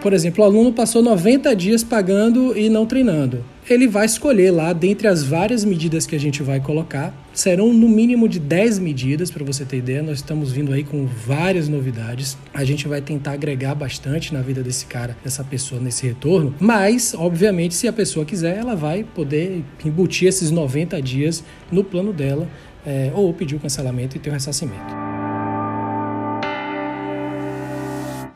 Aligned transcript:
Por 0.00 0.12
exemplo, 0.12 0.44
o 0.44 0.46
aluno 0.46 0.72
passou 0.72 1.02
90 1.02 1.54
dias 1.56 1.82
pagando 1.82 2.56
e 2.56 2.68
não 2.68 2.86
treinando. 2.86 3.44
Ele 3.68 3.88
vai 3.88 4.06
escolher 4.06 4.52
lá, 4.52 4.72
dentre 4.72 5.08
as 5.08 5.24
várias 5.24 5.64
medidas 5.64 6.06
que 6.06 6.14
a 6.14 6.20
gente 6.20 6.40
vai 6.40 6.60
colocar, 6.60 7.12
serão 7.34 7.74
no 7.74 7.88
mínimo 7.88 8.28
de 8.28 8.38
10 8.38 8.78
medidas, 8.78 9.30
para 9.30 9.44
você 9.44 9.64
ter 9.64 9.78
ideia. 9.78 10.02
Nós 10.02 10.18
estamos 10.18 10.52
vindo 10.52 10.72
aí 10.72 10.84
com 10.84 11.04
várias 11.04 11.68
novidades. 11.68 12.38
A 12.54 12.64
gente 12.64 12.86
vai 12.86 13.02
tentar 13.02 13.32
agregar 13.32 13.74
bastante 13.74 14.32
na 14.32 14.40
vida 14.40 14.62
desse 14.62 14.86
cara, 14.86 15.16
dessa 15.22 15.42
pessoa, 15.42 15.80
nesse 15.80 16.06
retorno. 16.06 16.54
Mas, 16.60 17.12
obviamente, 17.14 17.74
se 17.74 17.88
a 17.88 17.92
pessoa 17.92 18.24
quiser, 18.24 18.56
ela 18.56 18.76
vai 18.76 19.02
poder 19.02 19.64
embutir 19.84 20.28
esses 20.28 20.52
90 20.52 21.02
dias 21.02 21.42
no 21.72 21.82
plano 21.82 22.12
dela, 22.12 22.48
é, 22.86 23.10
ou 23.14 23.34
pedir 23.34 23.56
o 23.56 23.60
cancelamento 23.60 24.16
e 24.16 24.20
ter 24.20 24.30
o 24.30 24.32
ressarcimento. 24.32 25.07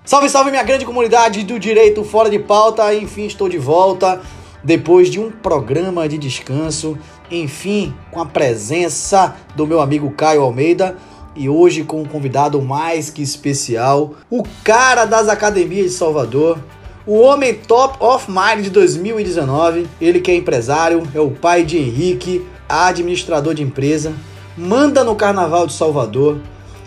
Salve, 0.05 0.29
salve 0.29 0.51
minha 0.51 0.65
grande 0.65 0.85
comunidade 0.85 1.45
do 1.45 1.61
Direito 1.61 2.03
Fora 2.03 2.29
de 2.29 2.41
Pauta. 2.41 2.93
Enfim, 2.93 3.25
estou 3.25 3.49
de 3.49 3.57
volta 3.57 4.21
depois 4.65 5.09
de 5.09 5.21
um 5.21 5.31
programa 5.31 6.09
de 6.09 6.19
descanso. 6.19 6.99
Enfim, 7.31 7.95
com 8.11 8.21
a 8.21 8.27
presença 8.27 9.37
do 9.55 9.65
meu 9.65 9.81
amigo 9.81 10.11
Caio 10.11 10.43
Almeida 10.43 10.97
e 11.37 11.49
hoje 11.49 11.85
com 11.85 12.03
um 12.03 12.05
convidado 12.05 12.61
mais 12.61 13.11
que 13.11 13.23
especial, 13.23 14.15
o 14.29 14.43
cara 14.65 15.05
das 15.05 15.29
academias 15.29 15.93
de 15.93 15.97
Salvador, 15.97 16.59
o 17.07 17.21
homem 17.21 17.55
top 17.55 17.97
of 18.05 18.29
mind 18.29 18.65
de 18.65 18.71
2019. 18.71 19.87
Ele 20.01 20.21
que 20.21 20.33
é 20.33 20.35
empresário, 20.35 21.05
é 21.15 21.21
o 21.21 21.31
pai 21.31 21.65
de 21.65 21.79
Henrique, 21.79 22.45
administrador 22.69 23.55
de 23.55 23.63
empresa, 23.63 24.13
manda 24.59 25.05
no 25.05 25.15
Carnaval 25.15 25.65
de 25.65 25.75
Salvador 25.75 26.41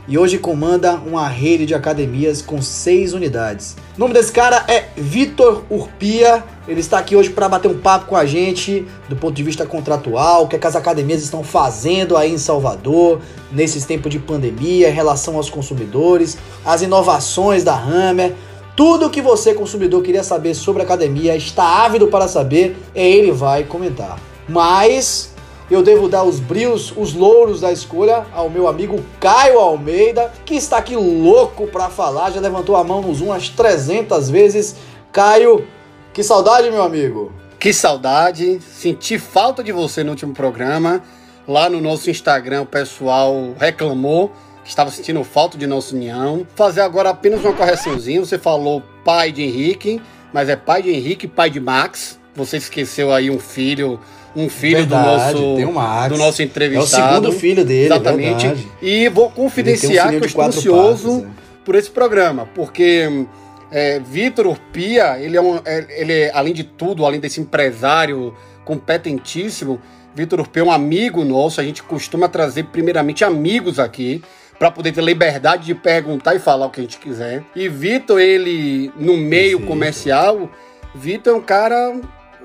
e 0.08 0.18
hoje 0.18 0.38
comanda 0.38 0.96
uma 0.96 1.28
rede 1.28 1.66
de 1.66 1.74
academias 1.74 2.42
com 2.42 2.62
seis 2.62 3.14
unidades. 3.14 3.76
O 3.96 4.00
nome 4.00 4.14
desse 4.14 4.32
cara 4.32 4.64
é 4.68 4.86
Vitor 4.96 5.64
Urpia. 5.70 6.44
Ele 6.68 6.80
está 6.80 7.00
aqui 7.00 7.16
hoje 7.16 7.30
para 7.30 7.50
bater 7.50 7.70
um 7.70 7.78
papo 7.80 8.08
com 8.08 8.16
a 8.16 8.26
gente 8.26 8.86
do 9.10 9.16
ponto 9.16 9.34
de 9.34 9.44
vista 9.44 9.66
contratual, 9.66 10.44
o 10.44 10.48
que, 10.48 10.56
é 10.56 10.60
que 10.60 10.68
as 10.68 10.76
academias 10.76 11.24
estão 11.24 11.44
fazendo 11.44 12.18
aí 12.18 12.32
em 12.32 12.38
Salvador 12.38 13.22
nesses 13.52 13.86
tempos 13.86 14.12
de 14.12 14.20
pandemia 14.20 14.90
em 14.90 14.94
relação 14.94 15.36
aos 15.36 15.50
consumidores, 15.50 16.38
as 16.64 16.82
inovações 16.82 17.64
da 17.64 17.76
Hammer. 17.76 18.34
Tudo 18.76 19.06
o 19.06 19.10
que 19.10 19.22
você, 19.22 19.54
consumidor, 19.54 20.04
queria 20.04 20.24
saber 20.24 20.54
sobre 20.54 20.84
academia, 20.84 21.36
está 21.36 21.86
ávido 21.86 22.08
para 22.08 22.28
saber, 22.28 22.76
ele 22.94 23.32
vai 23.32 23.64
comentar. 23.64 24.20
Mas 24.50 25.35
eu 25.70 25.82
devo 25.82 26.08
dar 26.08 26.24
os 26.24 26.40
brios, 26.40 26.94
os 26.96 27.14
louros 27.14 27.62
da 27.62 27.72
escolha 27.72 28.26
ao 28.34 28.50
meu 28.50 28.68
amigo 28.68 29.04
Caio 29.20 29.60
Almeida, 29.60 30.32
que 30.46 30.56
está 30.56 30.78
aqui 30.78 30.96
louco 30.96 31.66
para 31.68 31.90
falar, 31.90 32.32
já 32.32 32.40
levantou 32.40 32.76
a 32.76 32.84
mão 32.84 33.02
no 33.02 33.14
Zoom 33.14 33.28
umas 33.28 33.50
300 33.50 34.30
vezes. 34.30 34.76
Caio, 35.12 35.68
que 36.14 36.24
saudade, 36.24 36.70
meu 36.70 36.84
amigo. 36.84 37.32
Que 37.60 37.74
saudade, 37.74 38.60
senti 38.62 39.18
falta 39.18 39.64
de 39.64 39.72
você 39.72 40.04
no 40.04 40.12
último 40.12 40.34
programa. 40.34 41.02
Lá 41.48 41.70
no 41.70 41.82
nosso 41.82 42.10
Instagram 42.10 42.62
o 42.62 42.66
pessoal 42.66 43.56
reclamou 43.58 44.32
que 44.64 44.70
estava 44.70 44.90
sentindo 44.92 45.24
falta 45.24 45.58
de 45.58 45.66
nossa 45.66 45.96
união. 45.96 46.46
Fazer 46.56 46.82
agora 46.82 47.10
apenas 47.10 47.42
uma 47.42 47.54
correçãozinha. 47.54 48.20
Você 48.20 48.38
falou 48.38 48.84
pai 49.04 49.32
de 49.32 49.44
Henrique, 49.44 50.02
mas 50.34 50.50
é 50.50 50.56
pai 50.56 50.82
de 50.82 50.92
Henrique, 50.92 51.28
pai 51.28 51.50
de 51.50 51.60
Max. 51.60 52.20
Você 52.36 52.58
esqueceu 52.58 53.12
aí 53.12 53.30
um 53.30 53.40
filho 53.40 54.00
um 54.36 54.50
filho 54.50 54.80
verdade, 54.80 55.34
do 55.34 55.64
nosso 55.64 56.10
do 56.10 56.18
nosso 56.18 56.44
entrevistado. 56.44 57.28
É 57.28 57.30
o 57.30 57.32
segundo 57.32 57.40
filho 57.40 57.64
dele, 57.64 57.86
exatamente. 57.86 58.48
Verdade. 58.48 58.68
E 58.82 59.08
vou 59.08 59.30
confidenciar 59.30 60.08
um 60.08 60.10
que 60.10 60.16
eu 60.18 60.26
estou 60.26 60.44
ansioso 60.44 61.10
partes, 61.22 61.30
é. 61.30 61.64
por 61.64 61.76
esse 61.76 61.90
programa, 61.90 62.46
porque 62.54 63.26
é, 63.72 64.00
Vitor 64.00 64.48
Urpia, 64.48 65.18
ele 65.20 65.38
é, 65.38 65.42
um, 65.42 65.60
é, 65.64 65.86
ele 65.90 66.14
é, 66.14 66.32
além 66.34 66.54
de 66.54 66.64
tudo, 66.64 67.06
além 67.06 67.20
desse 67.20 67.40
empresário 67.40 68.36
competentíssimo, 68.66 69.80
Vitor 70.14 70.40
Urpia 70.40 70.64
é 70.64 70.66
um 70.66 70.72
amigo 70.72 71.24
nosso. 71.24 71.62
A 71.62 71.64
gente 71.64 71.82
costuma 71.84 72.28
trazer 72.28 72.64
primeiramente 72.66 73.24
amigos 73.24 73.80
aqui 73.80 74.22
para 74.58 74.72
poder 74.72 74.92
ter 74.94 75.04
liberdade 75.04 75.66
de 75.66 75.76
perguntar 75.76 76.36
e 76.36 76.40
falar 76.40 76.66
o 76.68 76.70
que 76.70 76.80
a 76.80 76.84
gente 76.84 76.98
quiser. 76.98 77.44
E 77.56 77.68
Vitor, 77.68 78.20
ele 78.20 78.92
no 78.98 79.18
meio 79.18 79.60
Sim. 79.60 79.66
comercial, 79.66 80.50
Vitor 80.94 81.34
é 81.34 81.38
um 81.38 81.42
cara 81.42 82.00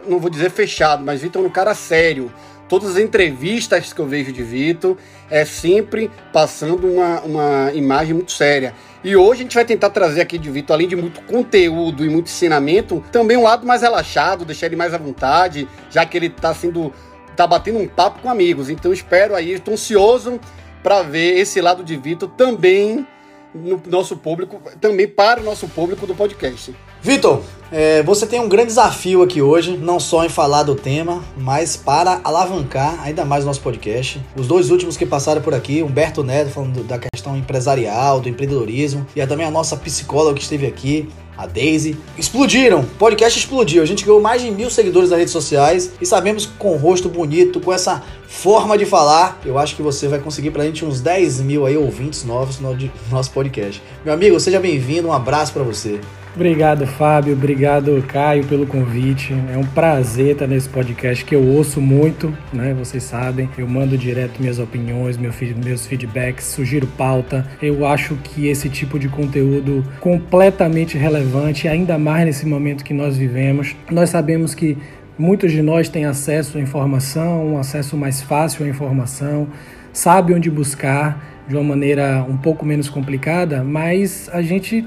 não 0.06 0.18
vou 0.18 0.30
dizer 0.30 0.50
fechado, 0.50 1.04
mas 1.04 1.20
Vitor 1.20 1.44
é 1.44 1.46
um 1.46 1.50
cara 1.50 1.74
sério. 1.74 2.32
Todas 2.68 2.90
as 2.90 2.98
entrevistas 2.98 3.92
que 3.92 4.00
eu 4.00 4.06
vejo 4.06 4.32
de 4.32 4.44
Vitor 4.44 4.96
é 5.28 5.44
sempre 5.44 6.10
passando 6.32 6.86
uma, 6.86 7.20
uma 7.22 7.72
imagem 7.72 8.14
muito 8.14 8.30
séria. 8.30 8.72
E 9.02 9.16
hoje 9.16 9.40
a 9.40 9.42
gente 9.42 9.54
vai 9.54 9.64
tentar 9.64 9.90
trazer 9.90 10.20
aqui 10.20 10.38
de 10.38 10.50
Vitor, 10.50 10.74
além 10.74 10.86
de 10.86 10.94
muito 10.94 11.20
conteúdo 11.22 12.04
e 12.04 12.08
muito 12.08 12.28
ensinamento, 12.28 13.02
também 13.10 13.36
um 13.36 13.42
lado 13.42 13.66
mais 13.66 13.82
relaxado, 13.82 14.44
deixar 14.44 14.66
ele 14.66 14.76
mais 14.76 14.94
à 14.94 14.98
vontade, 14.98 15.68
já 15.90 16.06
que 16.06 16.16
ele 16.16 16.26
está 16.26 16.54
sendo. 16.54 16.92
tá 17.34 17.46
batendo 17.46 17.78
um 17.80 17.88
papo 17.88 18.20
com 18.20 18.30
amigos. 18.30 18.70
Então 18.70 18.92
espero 18.92 19.34
aí, 19.34 19.52
estou 19.52 19.74
ansioso 19.74 20.38
para 20.82 21.02
ver 21.02 21.38
esse 21.38 21.60
lado 21.60 21.82
de 21.82 21.96
Vitor 21.96 22.28
também 22.36 23.06
no 23.54 23.80
nosso 23.88 24.16
público, 24.16 24.60
também 24.80 25.08
para 25.08 25.40
o 25.40 25.44
nosso 25.44 25.68
público 25.68 26.06
do 26.06 26.14
podcast. 26.14 26.74
Vitor, 27.02 27.42
é, 27.72 28.02
você 28.02 28.26
tem 28.26 28.40
um 28.40 28.48
grande 28.48 28.68
desafio 28.68 29.22
aqui 29.22 29.40
hoje, 29.40 29.76
não 29.76 29.98
só 29.98 30.24
em 30.24 30.28
falar 30.28 30.62
do 30.62 30.74
tema, 30.74 31.22
mas 31.36 31.76
para 31.76 32.20
alavancar 32.22 33.00
ainda 33.02 33.24
mais 33.24 33.44
o 33.44 33.46
nosso 33.46 33.60
podcast. 33.60 34.20
Os 34.36 34.46
dois 34.46 34.70
últimos 34.70 34.96
que 34.96 35.06
passaram 35.06 35.40
por 35.40 35.54
aqui, 35.54 35.82
Humberto 35.82 36.22
Neto 36.22 36.50
falando 36.50 36.82
da 36.84 36.98
questão 36.98 37.36
empresarial, 37.36 38.20
do 38.20 38.28
empreendedorismo, 38.28 39.06
e 39.14 39.26
também 39.26 39.46
a 39.46 39.50
nossa 39.50 39.76
psicóloga 39.76 40.34
que 40.34 40.42
esteve 40.42 40.66
aqui, 40.66 41.08
a 41.40 41.46
Daisy, 41.46 41.96
explodiram. 42.18 42.80
O 42.80 42.86
podcast 42.86 43.38
explodiu. 43.38 43.82
A 43.82 43.86
gente 43.86 44.04
ganhou 44.04 44.20
mais 44.20 44.42
de 44.42 44.50
mil 44.50 44.68
seguidores 44.68 45.08
nas 45.08 45.18
redes 45.18 45.32
sociais 45.32 45.90
e 45.98 46.04
sabemos 46.04 46.44
que 46.44 46.52
com 46.58 46.74
o 46.74 46.76
rosto 46.76 47.08
bonito, 47.08 47.60
com 47.60 47.72
essa 47.72 48.02
forma 48.26 48.76
de 48.76 48.84
falar, 48.84 49.40
eu 49.46 49.58
acho 49.58 49.74
que 49.74 49.80
você 49.80 50.06
vai 50.06 50.18
conseguir 50.18 50.50
pra 50.50 50.64
gente 50.64 50.84
uns 50.84 51.00
10 51.00 51.40
mil 51.40 51.64
aí 51.64 51.78
ouvintes 51.78 52.24
novos 52.24 52.60
no 52.60 52.76
nosso 53.10 53.30
podcast. 53.30 53.82
Meu 54.04 54.12
amigo, 54.12 54.38
seja 54.38 54.60
bem-vindo, 54.60 55.08
um 55.08 55.12
abraço 55.14 55.54
para 55.54 55.62
você. 55.62 55.98
Obrigado, 56.34 56.86
Fábio. 56.86 57.32
Obrigado, 57.32 58.02
Caio, 58.06 58.44
pelo 58.44 58.64
convite. 58.64 59.34
É 59.52 59.58
um 59.58 59.64
prazer 59.64 60.32
estar 60.32 60.46
nesse 60.46 60.68
podcast 60.68 61.24
que 61.24 61.34
eu 61.34 61.44
ouço 61.44 61.80
muito, 61.80 62.32
né? 62.52 62.72
Vocês 62.72 63.02
sabem. 63.02 63.50
Eu 63.58 63.66
mando 63.66 63.98
direto 63.98 64.40
minhas 64.40 64.60
opiniões, 64.60 65.16
meus 65.16 65.86
feedbacks, 65.86 66.44
sugiro 66.46 66.86
pauta. 66.86 67.44
Eu 67.60 67.84
acho 67.84 68.14
que 68.16 68.46
esse 68.46 68.68
tipo 68.68 68.96
de 68.98 69.08
conteúdo 69.08 69.84
completamente 69.98 70.96
relevante, 70.96 71.66
ainda 71.66 71.98
mais 71.98 72.24
nesse 72.24 72.46
momento 72.46 72.84
que 72.84 72.94
nós 72.94 73.16
vivemos. 73.16 73.74
Nós 73.90 74.10
sabemos 74.10 74.54
que 74.54 74.78
muitos 75.18 75.50
de 75.50 75.62
nós 75.62 75.88
têm 75.88 76.04
acesso 76.04 76.58
à 76.58 76.60
informação, 76.60 77.54
um 77.54 77.58
acesso 77.58 77.96
mais 77.96 78.22
fácil 78.22 78.64
à 78.64 78.68
informação, 78.68 79.48
sabe 79.92 80.32
onde 80.32 80.48
buscar 80.48 81.42
de 81.48 81.56
uma 81.56 81.64
maneira 81.64 82.24
um 82.28 82.36
pouco 82.36 82.64
menos 82.64 82.88
complicada, 82.88 83.64
mas 83.64 84.30
a 84.32 84.40
gente 84.40 84.86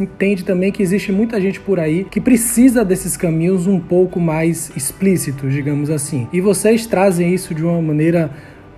entende 0.00 0.44
também 0.44 0.72
que 0.72 0.82
existe 0.82 1.12
muita 1.12 1.40
gente 1.40 1.60
por 1.60 1.78
aí 1.78 2.04
que 2.04 2.20
precisa 2.20 2.84
desses 2.84 3.16
caminhos 3.16 3.66
um 3.66 3.78
pouco 3.78 4.18
mais 4.18 4.70
explícitos, 4.76 5.52
digamos 5.52 5.90
assim. 5.90 6.26
E 6.32 6.40
vocês 6.40 6.86
trazem 6.86 7.34
isso 7.34 7.54
de 7.54 7.64
uma 7.64 7.80
maneira 7.80 8.30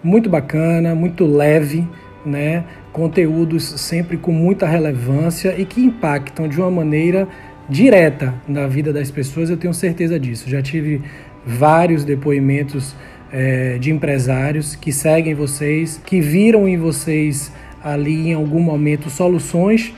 muito 0.02 0.28
bacana, 0.28 0.94
muito 0.94 1.24
leve, 1.26 1.86
né? 2.24 2.64
Conteúdos 2.92 3.64
sempre 3.80 4.16
com 4.16 4.32
muita 4.32 4.66
relevância 4.66 5.54
e 5.56 5.64
que 5.64 5.80
impactam 5.80 6.48
de 6.48 6.58
uma 6.58 6.70
maneira 6.70 7.28
direta 7.68 8.34
na 8.48 8.66
vida 8.66 8.92
das 8.92 9.10
pessoas, 9.10 9.48
eu 9.48 9.56
tenho 9.56 9.72
certeza 9.72 10.18
disso. 10.18 10.50
Já 10.50 10.60
tive 10.60 11.00
vários 11.46 12.04
depoimentos 12.04 12.96
é, 13.32 13.78
de 13.78 13.92
empresários 13.92 14.74
que 14.74 14.92
seguem 14.92 15.34
vocês, 15.34 16.00
que 16.04 16.20
viram 16.20 16.68
em 16.68 16.76
vocês 16.76 17.52
ali 17.82 18.30
em 18.30 18.34
algum 18.34 18.60
momento 18.60 19.08
soluções 19.08 19.94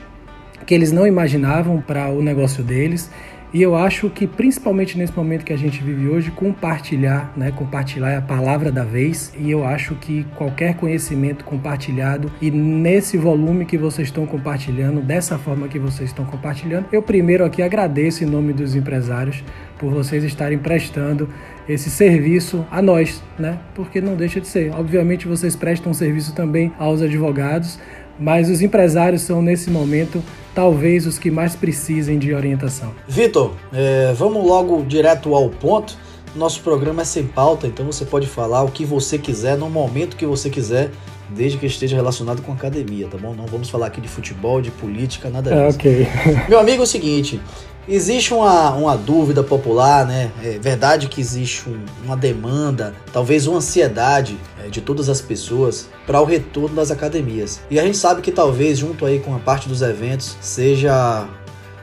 que 0.65 0.73
eles 0.73 0.91
não 0.91 1.05
imaginavam 1.05 1.81
para 1.81 2.09
o 2.09 2.21
negócio 2.21 2.63
deles. 2.63 3.09
E 3.53 3.61
eu 3.61 3.75
acho 3.75 4.09
que 4.09 4.25
principalmente 4.25 4.97
nesse 4.97 5.15
momento 5.15 5.45
que 5.45 5.53
a 5.53 5.57
gente 5.57 5.83
vive 5.83 6.07
hoje, 6.07 6.31
compartilhar, 6.31 7.31
né? 7.37 7.51
Compartilhar 7.51 8.09
é 8.09 8.17
a 8.17 8.21
palavra 8.21 8.71
da 8.71 8.83
vez. 8.83 9.31
E 9.37 9.51
eu 9.51 9.63
acho 9.63 9.93
que 9.93 10.25
qualquer 10.35 10.75
conhecimento 10.75 11.45
compartilhado 11.45 12.31
e 12.41 12.49
nesse 12.49 13.15
volume 13.15 13.63
que 13.63 13.77
vocês 13.77 14.07
estão 14.07 14.25
compartilhando, 14.25 15.01
dessa 15.01 15.37
forma 15.37 15.67
que 15.67 15.77
vocês 15.77 16.09
estão 16.09 16.25
compartilhando, 16.25 16.87
eu 16.91 17.03
primeiro 17.03 17.45
aqui 17.45 17.61
agradeço 17.61 18.23
em 18.23 18.27
nome 18.27 18.53
dos 18.53 18.75
empresários 18.75 19.43
por 19.77 19.91
vocês 19.91 20.23
estarem 20.23 20.57
prestando 20.57 21.29
esse 21.69 21.91
serviço 21.91 22.65
a 22.71 22.81
nós, 22.81 23.21
né? 23.37 23.59
Porque 23.75 24.01
não 24.01 24.15
deixa 24.15 24.41
de 24.41 24.47
ser. 24.47 24.71
Obviamente 24.71 25.27
vocês 25.27 25.55
prestam 25.55 25.93
serviço 25.93 26.33
também 26.33 26.73
aos 26.79 27.03
advogados, 27.03 27.79
mas 28.19 28.49
os 28.49 28.61
empresários 28.61 29.21
são 29.21 29.41
nesse 29.41 29.69
momento 29.69 30.23
talvez 30.53 31.07
os 31.07 31.17
que 31.17 31.31
mais 31.31 31.55
precisem 31.55 32.19
de 32.19 32.33
orientação. 32.33 32.93
Vitor, 33.07 33.53
é, 33.73 34.13
vamos 34.13 34.45
logo 34.45 34.83
direto 34.83 35.33
ao 35.33 35.49
ponto. 35.49 35.97
Nosso 36.35 36.61
programa 36.61 37.03
é 37.03 37.05
sem 37.05 37.25
pauta, 37.25 37.67
então 37.67 37.85
você 37.85 38.05
pode 38.05 38.27
falar 38.27 38.63
o 38.63 38.71
que 38.71 38.85
você 38.85 39.19
quiser, 39.19 39.55
no 39.55 39.69
momento 39.69 40.17
que 40.17 40.25
você 40.25 40.49
quiser. 40.49 40.89
Desde 41.29 41.57
que 41.57 41.65
esteja 41.65 41.95
relacionado 41.95 42.41
com 42.41 42.51
academia, 42.51 43.07
tá 43.07 43.17
bom? 43.17 43.33
Não 43.33 43.45
vamos 43.45 43.69
falar 43.69 43.87
aqui 43.87 44.01
de 44.01 44.07
futebol, 44.07 44.61
de 44.61 44.71
política, 44.71 45.29
nada 45.29 45.53
é, 45.53 45.67
disso. 45.67 45.77
ok. 45.77 46.07
Meu 46.49 46.59
amigo, 46.59 46.81
é 46.81 46.83
o 46.83 46.87
seguinte, 46.87 47.39
existe 47.87 48.33
uma, 48.33 48.71
uma 48.71 48.97
dúvida 48.97 49.43
popular, 49.43 50.05
né? 50.05 50.31
É 50.43 50.57
verdade 50.59 51.07
que 51.07 51.19
existe 51.19 51.69
um, 51.69 51.83
uma 52.05 52.15
demanda, 52.15 52.93
talvez 53.11 53.47
uma 53.47 53.57
ansiedade 53.57 54.37
é, 54.63 54.69
de 54.69 54.81
todas 54.81 55.09
as 55.09 55.21
pessoas 55.21 55.89
para 56.05 56.21
o 56.21 56.25
retorno 56.25 56.75
das 56.75 56.91
academias. 56.91 57.61
E 57.69 57.79
a 57.79 57.83
gente 57.83 57.97
sabe 57.97 58.21
que 58.21 58.31
talvez, 58.31 58.79
junto 58.79 59.05
aí 59.05 59.19
com 59.19 59.35
a 59.35 59.39
parte 59.39 59.67
dos 59.67 59.81
eventos, 59.81 60.37
seja 60.41 61.27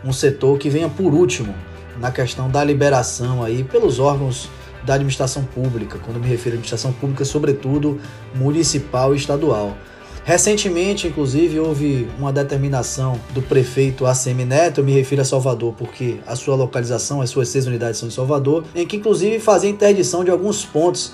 um 0.04 0.12
setor 0.12 0.58
que 0.58 0.70
venha 0.70 0.88
por 0.88 1.12
último 1.12 1.54
na 1.98 2.10
questão 2.10 2.48
da 2.48 2.64
liberação 2.64 3.42
aí 3.44 3.62
pelos 3.62 3.98
órgãos 3.98 4.48
da 4.90 4.94
administração 4.96 5.44
pública, 5.44 6.00
quando 6.04 6.18
me 6.18 6.26
refiro 6.26 6.50
à 6.50 6.54
administração 6.54 6.92
pública, 6.92 7.24
sobretudo 7.24 8.00
municipal 8.34 9.14
e 9.14 9.16
estadual. 9.16 9.76
Recentemente, 10.24 11.06
inclusive, 11.06 11.60
houve 11.60 12.08
uma 12.18 12.32
determinação 12.32 13.18
do 13.32 13.40
prefeito 13.40 14.04
ACM 14.04 14.44
Neto, 14.44 14.80
eu 14.80 14.84
me 14.84 14.92
refiro 14.92 15.22
a 15.22 15.24
Salvador 15.24 15.74
porque 15.78 16.18
a 16.26 16.34
sua 16.34 16.56
localização, 16.56 17.22
as 17.22 17.30
suas 17.30 17.48
seis 17.48 17.68
unidades 17.68 18.00
são 18.00 18.08
em 18.08 18.10
Salvador, 18.12 18.64
em 18.74 18.84
que 18.84 18.96
inclusive 18.96 19.38
fazia 19.38 19.70
interdição 19.70 20.24
de 20.24 20.30
alguns 20.32 20.64
pontos 20.64 21.12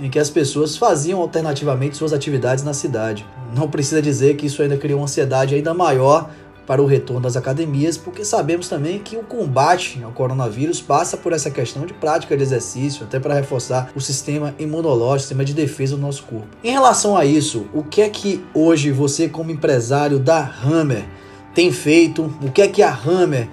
em 0.00 0.08
que 0.08 0.18
as 0.18 0.30
pessoas 0.30 0.78
faziam 0.78 1.20
alternativamente 1.20 1.98
suas 1.98 2.14
atividades 2.14 2.64
na 2.64 2.72
cidade. 2.72 3.26
Não 3.54 3.68
precisa 3.68 4.00
dizer 4.00 4.36
que 4.36 4.46
isso 4.46 4.62
ainda 4.62 4.78
criou 4.78 5.00
uma 5.00 5.04
ansiedade 5.04 5.54
ainda 5.54 5.74
maior 5.74 6.30
para 6.68 6.82
o 6.82 6.86
retorno 6.86 7.22
das 7.22 7.34
academias, 7.34 7.96
porque 7.96 8.26
sabemos 8.26 8.68
também 8.68 8.98
que 8.98 9.16
o 9.16 9.22
combate 9.22 10.02
ao 10.04 10.12
coronavírus 10.12 10.82
passa 10.82 11.16
por 11.16 11.32
essa 11.32 11.50
questão 11.50 11.86
de 11.86 11.94
prática 11.94 12.36
de 12.36 12.42
exercício, 12.42 13.04
até 13.04 13.18
para 13.18 13.32
reforçar 13.32 13.90
o 13.96 14.00
sistema 14.02 14.54
imunológico, 14.58 15.16
o 15.16 15.20
sistema 15.20 15.44
de 15.46 15.54
defesa 15.54 15.96
do 15.96 16.02
nosso 16.02 16.24
corpo. 16.24 16.46
Em 16.62 16.70
relação 16.70 17.16
a 17.16 17.24
isso, 17.24 17.64
o 17.72 17.82
que 17.82 18.02
é 18.02 18.10
que 18.10 18.44
hoje 18.52 18.92
você, 18.92 19.30
como 19.30 19.50
empresário 19.50 20.18
da 20.18 20.40
Hammer, 20.62 21.06
tem 21.54 21.72
feito? 21.72 22.30
O 22.42 22.52
que 22.52 22.60
é 22.60 22.68
que 22.68 22.82
a 22.82 22.92
Hammer 22.94 23.48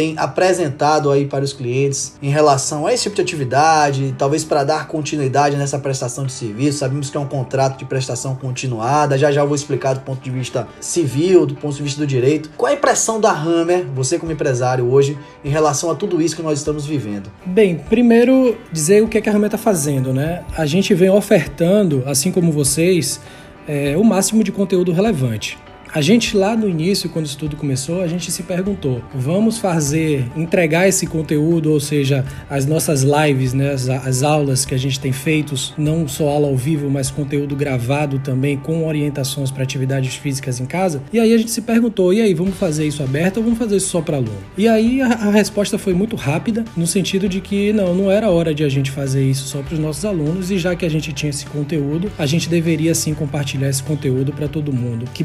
tem 0.00 0.14
apresentado 0.16 1.10
aí 1.10 1.26
para 1.26 1.44
os 1.44 1.52
clientes 1.52 2.14
em 2.22 2.30
relação 2.30 2.86
a 2.86 2.94
esse 2.94 3.02
tipo 3.02 3.16
de 3.16 3.20
atividade, 3.20 4.14
talvez 4.16 4.42
para 4.42 4.64
dar 4.64 4.88
continuidade 4.88 5.56
nessa 5.56 5.78
prestação 5.78 6.24
de 6.24 6.32
serviço. 6.32 6.78
Sabemos 6.78 7.10
que 7.10 7.18
é 7.18 7.20
um 7.20 7.26
contrato 7.26 7.76
de 7.76 7.84
prestação 7.84 8.34
continuada, 8.34 9.18
já 9.18 9.30
já 9.30 9.44
vou 9.44 9.54
explicar 9.54 9.92
do 9.92 10.00
ponto 10.00 10.22
de 10.22 10.30
vista 10.30 10.66
civil, 10.80 11.44
do 11.44 11.54
ponto 11.54 11.76
de 11.76 11.82
vista 11.82 12.00
do 12.00 12.06
direito. 12.06 12.48
Qual 12.56 12.72
a 12.72 12.74
impressão 12.74 13.20
da 13.20 13.30
Hammer, 13.30 13.84
você 13.94 14.18
como 14.18 14.32
empresário 14.32 14.90
hoje, 14.90 15.18
em 15.44 15.50
relação 15.50 15.90
a 15.90 15.94
tudo 15.94 16.22
isso 16.22 16.34
que 16.34 16.42
nós 16.42 16.58
estamos 16.58 16.86
vivendo? 16.86 17.30
Bem, 17.44 17.76
primeiro 17.76 18.56
dizer 18.72 19.02
o 19.02 19.06
que, 19.06 19.18
é 19.18 19.20
que 19.20 19.28
a 19.28 19.34
Hammer 19.34 19.48
está 19.48 19.58
fazendo, 19.58 20.14
né? 20.14 20.44
A 20.56 20.64
gente 20.64 20.94
vem 20.94 21.10
ofertando, 21.10 22.02
assim 22.06 22.32
como 22.32 22.50
vocês, 22.50 23.20
é, 23.68 23.98
o 23.98 24.02
máximo 24.02 24.42
de 24.42 24.50
conteúdo 24.50 24.92
relevante. 24.92 25.58
A 25.92 26.00
gente 26.00 26.36
lá 26.36 26.56
no 26.56 26.68
início, 26.68 27.10
quando 27.10 27.26
isso 27.26 27.36
tudo 27.36 27.56
começou, 27.56 28.00
a 28.00 28.06
gente 28.06 28.30
se 28.30 28.44
perguntou: 28.44 29.02
vamos 29.12 29.58
fazer, 29.58 30.24
entregar 30.36 30.88
esse 30.88 31.04
conteúdo, 31.04 31.72
ou 31.72 31.80
seja, 31.80 32.24
as 32.48 32.64
nossas 32.64 33.02
lives, 33.02 33.52
né, 33.52 33.72
as, 33.72 33.88
as 33.88 34.22
aulas 34.22 34.64
que 34.64 34.72
a 34.72 34.78
gente 34.78 35.00
tem 35.00 35.10
feitos, 35.10 35.74
não 35.76 36.06
só 36.06 36.28
aula 36.28 36.46
ao 36.46 36.56
vivo, 36.56 36.88
mas 36.88 37.10
conteúdo 37.10 37.56
gravado 37.56 38.20
também 38.20 38.56
com 38.56 38.86
orientações 38.86 39.50
para 39.50 39.64
atividades 39.64 40.14
físicas 40.14 40.60
em 40.60 40.66
casa. 40.66 41.02
E 41.12 41.18
aí 41.18 41.32
a 41.32 41.38
gente 41.38 41.50
se 41.50 41.62
perguntou: 41.62 42.14
e 42.14 42.20
aí, 42.20 42.34
vamos 42.34 42.54
fazer 42.54 42.86
isso 42.86 43.02
aberto 43.02 43.38
ou 43.38 43.42
vamos 43.42 43.58
fazer 43.58 43.76
isso 43.76 43.88
só 43.88 44.00
para 44.00 44.16
aluno? 44.16 44.38
E 44.56 44.68
aí 44.68 45.02
a, 45.02 45.08
a 45.08 45.30
resposta 45.32 45.76
foi 45.76 45.92
muito 45.92 46.14
rápida, 46.14 46.64
no 46.76 46.86
sentido 46.86 47.28
de 47.28 47.40
que 47.40 47.72
não, 47.72 47.94
não 47.94 48.10
era 48.10 48.30
hora 48.30 48.54
de 48.54 48.62
a 48.62 48.68
gente 48.68 48.92
fazer 48.92 49.28
isso 49.28 49.48
só 49.48 49.60
para 49.60 49.74
os 49.74 49.80
nossos 49.80 50.04
alunos, 50.04 50.52
e 50.52 50.58
já 50.58 50.76
que 50.76 50.86
a 50.86 50.90
gente 50.90 51.12
tinha 51.12 51.30
esse 51.30 51.46
conteúdo, 51.46 52.12
a 52.16 52.26
gente 52.26 52.48
deveria 52.48 52.94
sim 52.94 53.12
compartilhar 53.12 53.68
esse 53.68 53.82
conteúdo 53.82 54.32
para 54.32 54.46
todo 54.46 54.72
mundo 54.72 55.06
que 55.12 55.24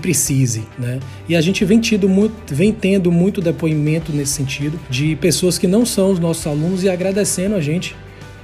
precise 0.55 0.67
né? 0.77 0.99
E 1.27 1.35
a 1.35 1.41
gente 1.41 1.65
vem, 1.65 1.79
tido 1.79 2.07
muito, 2.07 2.33
vem 2.53 2.71
tendo 2.71 3.11
muito 3.11 3.41
depoimento 3.41 4.11
nesse 4.13 4.33
sentido 4.33 4.79
de 4.89 5.15
pessoas 5.15 5.57
que 5.57 5.67
não 5.67 5.85
são 5.85 6.11
os 6.11 6.19
nossos 6.19 6.45
alunos 6.47 6.83
e 6.83 6.89
agradecendo 6.89 7.55
a 7.55 7.61
gente 7.61 7.95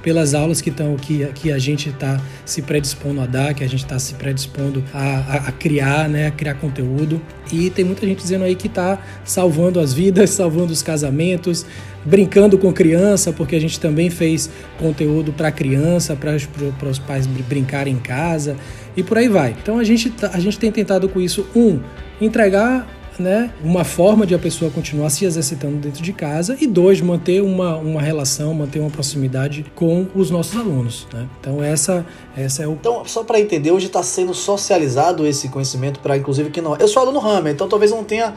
pelas 0.02 0.34
aulas 0.34 0.60
que, 0.60 0.72
tão, 0.72 0.96
que, 0.96 1.24
que 1.26 1.52
a 1.52 1.58
gente 1.60 1.90
está 1.90 2.20
se 2.44 2.60
predispondo 2.60 3.20
a 3.20 3.26
dar, 3.26 3.54
que 3.54 3.62
a 3.62 3.68
gente 3.68 3.84
está 3.84 4.00
se 4.00 4.14
predispondo 4.14 4.82
a, 4.92 4.98
a, 4.98 5.36
a, 5.48 5.52
criar, 5.52 6.08
né, 6.08 6.26
a 6.26 6.30
criar 6.32 6.54
conteúdo. 6.54 7.22
E 7.52 7.70
tem 7.70 7.84
muita 7.84 8.04
gente 8.04 8.18
dizendo 8.18 8.42
aí 8.42 8.56
que 8.56 8.66
está 8.66 9.00
salvando 9.24 9.78
as 9.78 9.92
vidas, 9.92 10.30
salvando 10.34 10.72
os 10.72 10.82
casamentos, 10.82 11.64
brincando 12.04 12.58
com 12.58 12.72
criança, 12.72 13.32
porque 13.32 13.54
a 13.54 13.60
gente 13.60 13.78
também 13.78 14.10
fez 14.10 14.50
conteúdo 14.76 15.32
para 15.32 15.52
criança, 15.52 16.16
para 16.16 16.88
os 16.90 16.98
pais 16.98 17.24
brincarem 17.24 17.94
em 17.94 18.00
casa 18.00 18.56
e 18.96 19.02
por 19.02 19.18
aí 19.18 19.28
vai. 19.28 19.56
Então 19.60 19.78
a 19.78 19.84
gente, 19.84 20.10
tá, 20.10 20.30
a 20.32 20.40
gente 20.40 20.58
tem 20.58 20.70
tentado 20.70 21.08
com 21.08 21.20
isso, 21.20 21.46
um, 21.54 21.80
entregar 22.20 22.86
né, 23.18 23.52
uma 23.62 23.84
forma 23.84 24.26
de 24.26 24.34
a 24.34 24.38
pessoa 24.38 24.70
continuar 24.70 25.10
se 25.10 25.24
exercitando 25.24 25.76
dentro 25.76 26.02
de 26.02 26.12
casa 26.12 26.56
e 26.60 26.66
dois, 26.66 27.00
manter 27.00 27.42
uma, 27.42 27.76
uma 27.76 28.00
relação, 28.00 28.52
manter 28.54 28.80
uma 28.80 28.90
proximidade 28.90 29.64
com 29.74 30.06
os 30.14 30.30
nossos 30.30 30.58
alunos. 30.58 31.06
Né? 31.12 31.28
Então 31.40 31.62
essa, 31.62 32.06
essa 32.36 32.62
é 32.62 32.66
o... 32.66 32.72
Então, 32.72 33.04
só 33.04 33.22
para 33.22 33.40
entender, 33.40 33.70
hoje 33.70 33.86
está 33.86 34.02
sendo 34.02 34.32
socializado 34.34 35.26
esse 35.26 35.48
conhecimento 35.48 36.00
para, 36.00 36.16
inclusive, 36.16 36.50
que 36.50 36.60
não... 36.60 36.76
Eu 36.76 36.88
sou 36.88 37.02
aluno 37.02 37.20
Hammer, 37.20 37.52
então 37.52 37.68
talvez 37.68 37.90
não 37.90 38.04
tenha 38.04 38.34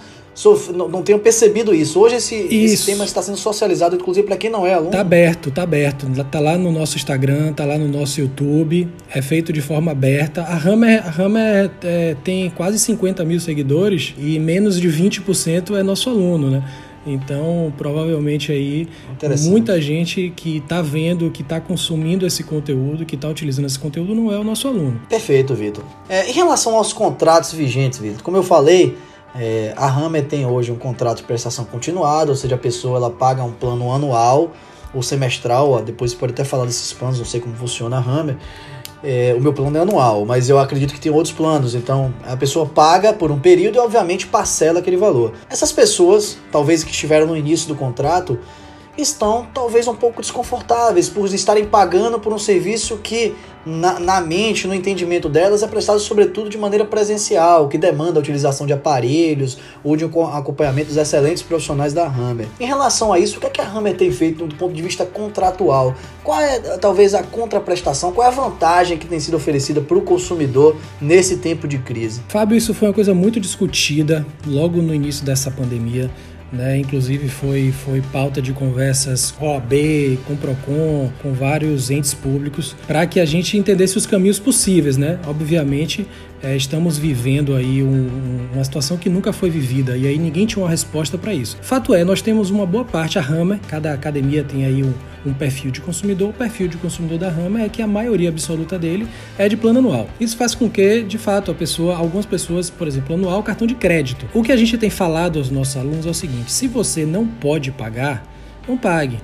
não, 0.74 0.90
não 0.90 1.02
tenham 1.02 1.20
percebido 1.20 1.74
isso. 1.74 2.00
Hoje 2.00 2.16
esse, 2.16 2.36
esse 2.36 2.86
tema 2.86 3.06
está 3.06 3.22
sendo 3.22 3.38
socializado, 3.38 3.96
inclusive 3.96 4.28
para 4.28 4.36
quem 4.36 4.50
não 4.50 4.66
é 4.66 4.74
aluno. 4.74 4.92
Tá 4.92 5.00
aberto, 5.00 5.50
tá 5.50 5.64
aberto. 5.64 6.08
Tá 6.30 6.40
lá 6.40 6.58
no 6.58 6.72
nosso 6.72 6.98
Instagram, 6.98 7.54
tá 7.54 7.64
lá 7.64 7.78
no 7.78 7.88
nosso 7.88 8.20
YouTube. 8.20 8.88
É 9.10 9.22
feito 9.22 9.54
de 9.54 9.62
forma 9.62 9.92
aberta. 9.92 10.42
A 10.42 10.58
Hammer, 10.58 11.02
a 11.06 11.22
Hammer 11.22 11.72
é, 11.84 12.16
tem 12.24 12.50
quase 12.50 12.78
50 12.80 13.24
mil 13.24 13.40
seguidores 13.40 14.14
e 14.18 14.38
menos 14.38 14.80
de 14.80 14.90
20% 14.90 15.78
é 15.78 15.84
nosso 15.84 16.10
aluno, 16.10 16.50
né? 16.50 16.64
Então, 17.06 17.72
provavelmente 17.78 18.52
aí 18.52 18.88
muita 19.44 19.80
gente 19.80 20.34
que 20.36 20.58
está 20.58 20.82
vendo, 20.82 21.30
que 21.30 21.44
está 21.44 21.62
consumindo 21.62 22.26
esse 22.26 22.44
conteúdo, 22.44 23.06
que 23.06 23.14
está 23.16 23.30
utilizando 23.30 23.66
esse 23.66 23.78
conteúdo, 23.78 24.16
não 24.16 24.32
é 24.32 24.40
o 24.40 24.44
nosso 24.44 24.68
aluno. 24.68 25.00
Perfeito, 25.08 25.54
Vitor. 25.54 25.84
É, 26.10 26.28
em 26.28 26.34
relação 26.34 26.76
aos 26.76 26.92
contratos 26.92 27.54
vigentes, 27.54 28.00
Vitor, 28.00 28.24
como 28.24 28.38
eu 28.38 28.44
falei, 28.44 28.98
é, 29.38 29.74
a 29.76 29.88
Hammer 29.88 30.26
tem 30.26 30.46
hoje 30.46 30.72
um 30.72 30.78
contrato 30.78 31.18
de 31.18 31.24
prestação 31.24 31.66
continuada, 31.66 32.32
ou 32.32 32.38
seja, 32.38 32.56
a 32.56 32.58
pessoa 32.58 32.98
ela 32.98 33.10
paga 33.10 33.44
um 33.44 33.52
plano 33.52 33.92
anual 33.92 34.52
ou 34.94 35.04
semestral, 35.04 35.82
depois 35.82 36.12
você 36.12 36.18
pode 36.18 36.34
até 36.34 36.46
falar 36.46 36.66
desses 36.66 36.94
planos, 36.94 37.18
não 37.18 37.26
sei 37.26 37.42
como 37.42 37.54
funciona 37.56 37.98
a 37.98 38.00
Hammer. 38.00 38.38
É, 39.04 39.36
o 39.38 39.42
meu 39.42 39.54
plano 39.54 39.78
é 39.78 39.82
anual, 39.82 40.26
mas 40.26 40.50
eu 40.50 40.58
acredito 40.58 40.94
que 40.94 41.00
tem 41.00 41.12
outros 41.12 41.34
planos, 41.34 41.76
então 41.76 42.14
a 42.24 42.36
pessoa 42.38 42.66
paga 42.66 43.14
por 43.14 43.30
um 43.30 43.38
período 43.38 43.76
e 43.76 43.80
obviamente 43.80 44.26
parcela 44.26 44.80
aquele 44.80 44.98
valor. 44.98 45.34
Essas 45.50 45.72
pessoas, 45.72 46.38
talvez 46.52 46.84
que 46.84 46.92
estiveram 46.92 47.28
no 47.28 47.36
início 47.36 47.68
do 47.68 47.76
contrato, 47.76 48.40
estão 48.98 49.48
talvez 49.54 49.88
um 49.88 49.96
pouco 49.96 50.22
desconfortáveis 50.22 51.10
por 51.10 51.26
estarem 51.34 51.66
pagando 51.66 52.20
por 52.20 52.34
um 52.34 52.40
serviço 52.40 52.98
que, 52.98 53.36
na, 53.66 54.00
na, 54.00 54.22
mente, 54.22 54.68
no 54.68 54.74
entendimento 54.74 55.28
delas, 55.28 55.64
é 55.64 55.68
prestado 55.68 56.00
sobretudo 56.00 56.50
de 56.50 56.58
maneira 56.58 56.86
presencial, 56.86 57.68
que 57.68 57.78
demanda 57.78 58.20
a 58.20 58.22
utilização 58.22 58.66
de 58.66 58.74
aparelhos 58.74 59.58
ou 59.84 59.96
de 59.98 60.06
um 60.06 60.28
acompanhamento 60.28 60.88
dos 60.88 60.98
excelentes 60.98 61.44
profissionais 61.44 61.94
da 61.94 62.06
Hammer. 62.06 62.48
Em 62.60 62.66
relação 62.66 63.12
a 63.12 63.20
isso, 63.20 63.38
o 63.38 63.42
que, 63.42 63.48
é 63.48 63.50
que 63.50 63.62
a 63.62 63.68
Hammer 63.68 63.98
tem 63.98 64.12
feito 64.12 64.46
do 64.46 64.56
ponto 64.56 64.74
de 64.74 64.82
vista 64.82 65.06
contratual? 65.06 65.96
Qual 66.24 66.40
é 66.40 66.60
talvez 66.78 67.14
a 67.14 67.24
contraprestação? 67.24 68.12
Qual 68.12 68.26
é 68.26 68.30
a 68.30 68.34
vantagem 68.34 68.98
que 68.98 69.08
tem 69.08 69.20
sido 69.20 69.36
oferecida 69.36 69.82
para 69.82 69.98
o 69.98 70.02
consumidor 70.02 70.76
nesse 71.02 71.38
tempo 71.38 71.68
de 71.68 71.80
crise? 71.80 72.22
Fábio, 72.30 72.58
isso 72.58 72.74
foi 72.74 72.88
uma 72.88 72.94
coisa 72.94 73.14
muito 73.14 73.40
discutida 73.40 74.26
logo 74.46 74.82
no 74.82 74.94
início 74.94 75.26
dessa 75.26 75.52
pandemia. 75.52 76.10
Né? 76.56 76.80
Inclusive 76.80 77.28
foi, 77.30 77.72
foi 77.72 78.02
pauta 78.12 78.42
de 78.42 78.54
conversas 78.54 79.34
OAB, 79.40 79.74
com 80.26 80.36
PROCON, 80.36 81.12
com 81.22 81.34
vários 81.34 81.92
entes 81.92 82.14
públicos, 82.14 82.76
para 82.88 83.06
que 83.06 83.20
a 83.20 83.26
gente 83.26 83.58
entendesse 83.58 83.98
os 83.98 84.06
caminhos 84.06 84.40
possíveis. 84.40 84.98
Né? 84.98 85.20
Obviamente, 85.28 86.08
é, 86.46 86.56
estamos 86.56 86.96
vivendo 86.96 87.56
aí 87.56 87.82
um, 87.82 88.48
uma 88.54 88.64
situação 88.64 88.98
que 88.98 89.10
nunca 89.10 89.34
foi 89.34 89.50
vivida 89.50 89.98
e 89.98 90.06
aí 90.06 90.20
ninguém 90.20 90.46
tinha 90.46 90.64
uma 90.64 90.70
resposta 90.70 91.18
para 91.18 91.34
isso. 91.34 91.58
Fato 91.60 91.92
é, 91.92 92.04
nós 92.04 92.22
temos 92.22 92.52
uma 92.52 92.68
boa 92.68 92.86
parte, 92.86 93.18
a 93.18 93.22
Hammer, 93.22 93.60
cada 93.68 93.92
academia 93.92 94.44
tem 94.44 94.64
aí 94.64 94.84
um, 94.84 94.94
um 95.26 95.34
perfil 95.34 95.72
de 95.72 95.82
consumidor. 95.82 96.30
O 96.30 96.34
perfil 96.34 96.68
de 96.68 96.78
consumidor 96.78 97.18
da 97.18 97.30
Hammer 97.30 97.64
é 97.64 97.70
que 97.70 97.82
a 97.82 97.88
maioria 97.88 98.30
absoluta 98.30 98.78
dele 98.78 99.08
é 99.40 99.50
de 99.50 99.58
plano 99.58 99.80
anual. 99.80 100.08
Isso 100.20 100.38
faz 100.38 100.54
com 100.54 100.70
que, 100.70 101.02
de 101.02 101.18
fato, 101.18 101.50
a 101.50 101.56
pessoa, 101.56 101.96
algumas 101.96 102.28
pessoas, 102.28 102.70
por 102.70 102.88
exemplo, 102.88 103.16
anual, 103.16 103.42
cartão 103.42 103.66
de 103.66 103.74
crédito. 103.74 104.28
O 104.32 104.44
que 104.44 104.52
a 104.52 104.58
gente 104.58 104.78
tem 104.78 104.92
falado 104.92 105.40
aos 105.40 105.50
nossos 105.50 105.76
alunos 105.78 106.06
é 106.06 106.10
o 106.10 106.14
seguinte: 106.14 106.52
se 106.52 106.68
você 106.68 107.08
não 107.08 107.26
pode 107.26 107.72
pagar, 107.72 108.24
não 108.68 108.78
pague 108.78 109.18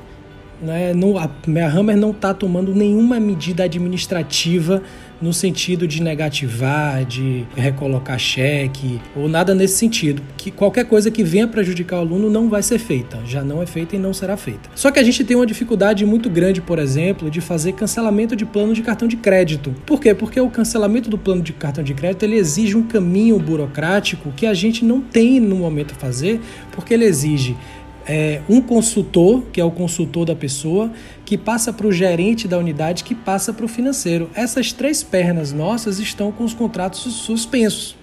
né, 0.61 0.93
não, 0.93 1.17
a, 1.17 1.23
a 1.23 1.67
Hammer 1.67 1.97
não 1.97 2.11
está 2.11 2.33
tomando 2.33 2.75
nenhuma 2.75 3.19
medida 3.19 3.63
administrativa 3.63 4.83
no 5.21 5.33
sentido 5.33 5.87
de 5.87 6.01
negativar, 6.01 7.05
de 7.05 7.45
recolocar 7.55 8.17
cheque 8.17 8.99
ou 9.15 9.29
nada 9.29 9.53
nesse 9.53 9.77
sentido. 9.77 10.21
Que 10.35 10.49
qualquer 10.49 10.85
coisa 10.85 11.11
que 11.11 11.23
venha 11.23 11.47
prejudicar 11.47 11.97
o 11.97 11.99
aluno 11.99 12.29
não 12.29 12.49
vai 12.49 12.63
ser 12.63 12.79
feita, 12.79 13.19
já 13.25 13.43
não 13.43 13.61
é 13.61 13.65
feita 13.65 13.95
e 13.95 13.99
não 13.99 14.13
será 14.13 14.35
feita. 14.35 14.69
Só 14.75 14.89
que 14.89 14.99
a 14.99 15.03
gente 15.03 15.23
tem 15.23 15.35
uma 15.35 15.45
dificuldade 15.45 16.05
muito 16.05 16.29
grande, 16.29 16.61
por 16.61 16.79
exemplo, 16.79 17.29
de 17.29 17.41
fazer 17.41 17.73
cancelamento 17.73 18.35
de 18.35 18.45
plano 18.45 18.73
de 18.73 18.81
cartão 18.81 19.07
de 19.07 19.17
crédito. 19.17 19.73
Por 19.85 19.99
quê? 19.99 20.13
Porque 20.13 20.39
o 20.39 20.49
cancelamento 20.49 21.09
do 21.09 21.17
plano 21.17 21.41
de 21.41 21.53
cartão 21.53 21.83
de 21.83 21.93
crédito 21.93 22.23
ele 22.23 22.35
exige 22.35 22.75
um 22.75 22.83
caminho 22.83 23.37
burocrático 23.37 24.31
que 24.31 24.45
a 24.45 24.53
gente 24.53 24.83
não 24.83 25.01
tem 25.01 25.39
no 25.39 25.57
momento 25.57 25.93
a 25.93 25.95
fazer, 25.95 26.39
porque 26.71 26.93
ele 26.93 27.05
exige 27.05 27.55
é, 28.08 28.41
um 28.50 28.62
consultor, 28.62 29.43
que 29.51 29.60
é 29.60 29.63
o 29.63 29.72
consultor 29.72 30.25
da 30.25 30.36
pessoa, 30.36 30.91
que 31.25 31.38
passa 31.38 31.72
para 31.72 31.88
o 31.88 31.91
gerente 31.91 32.48
da 32.48 32.58
unidade, 32.58 33.03
que 33.03 33.15
passa 33.15 33.53
para 33.53 33.65
o 33.65 33.67
financeiro. 33.67 34.29
Essas 34.34 34.72
três 34.72 35.03
pernas 35.03 35.51
nossas 35.51 36.00
estão 36.00 36.31
com 36.31 36.43
os 36.43 36.53
contratos 36.53 37.01
suspensos 37.01 37.96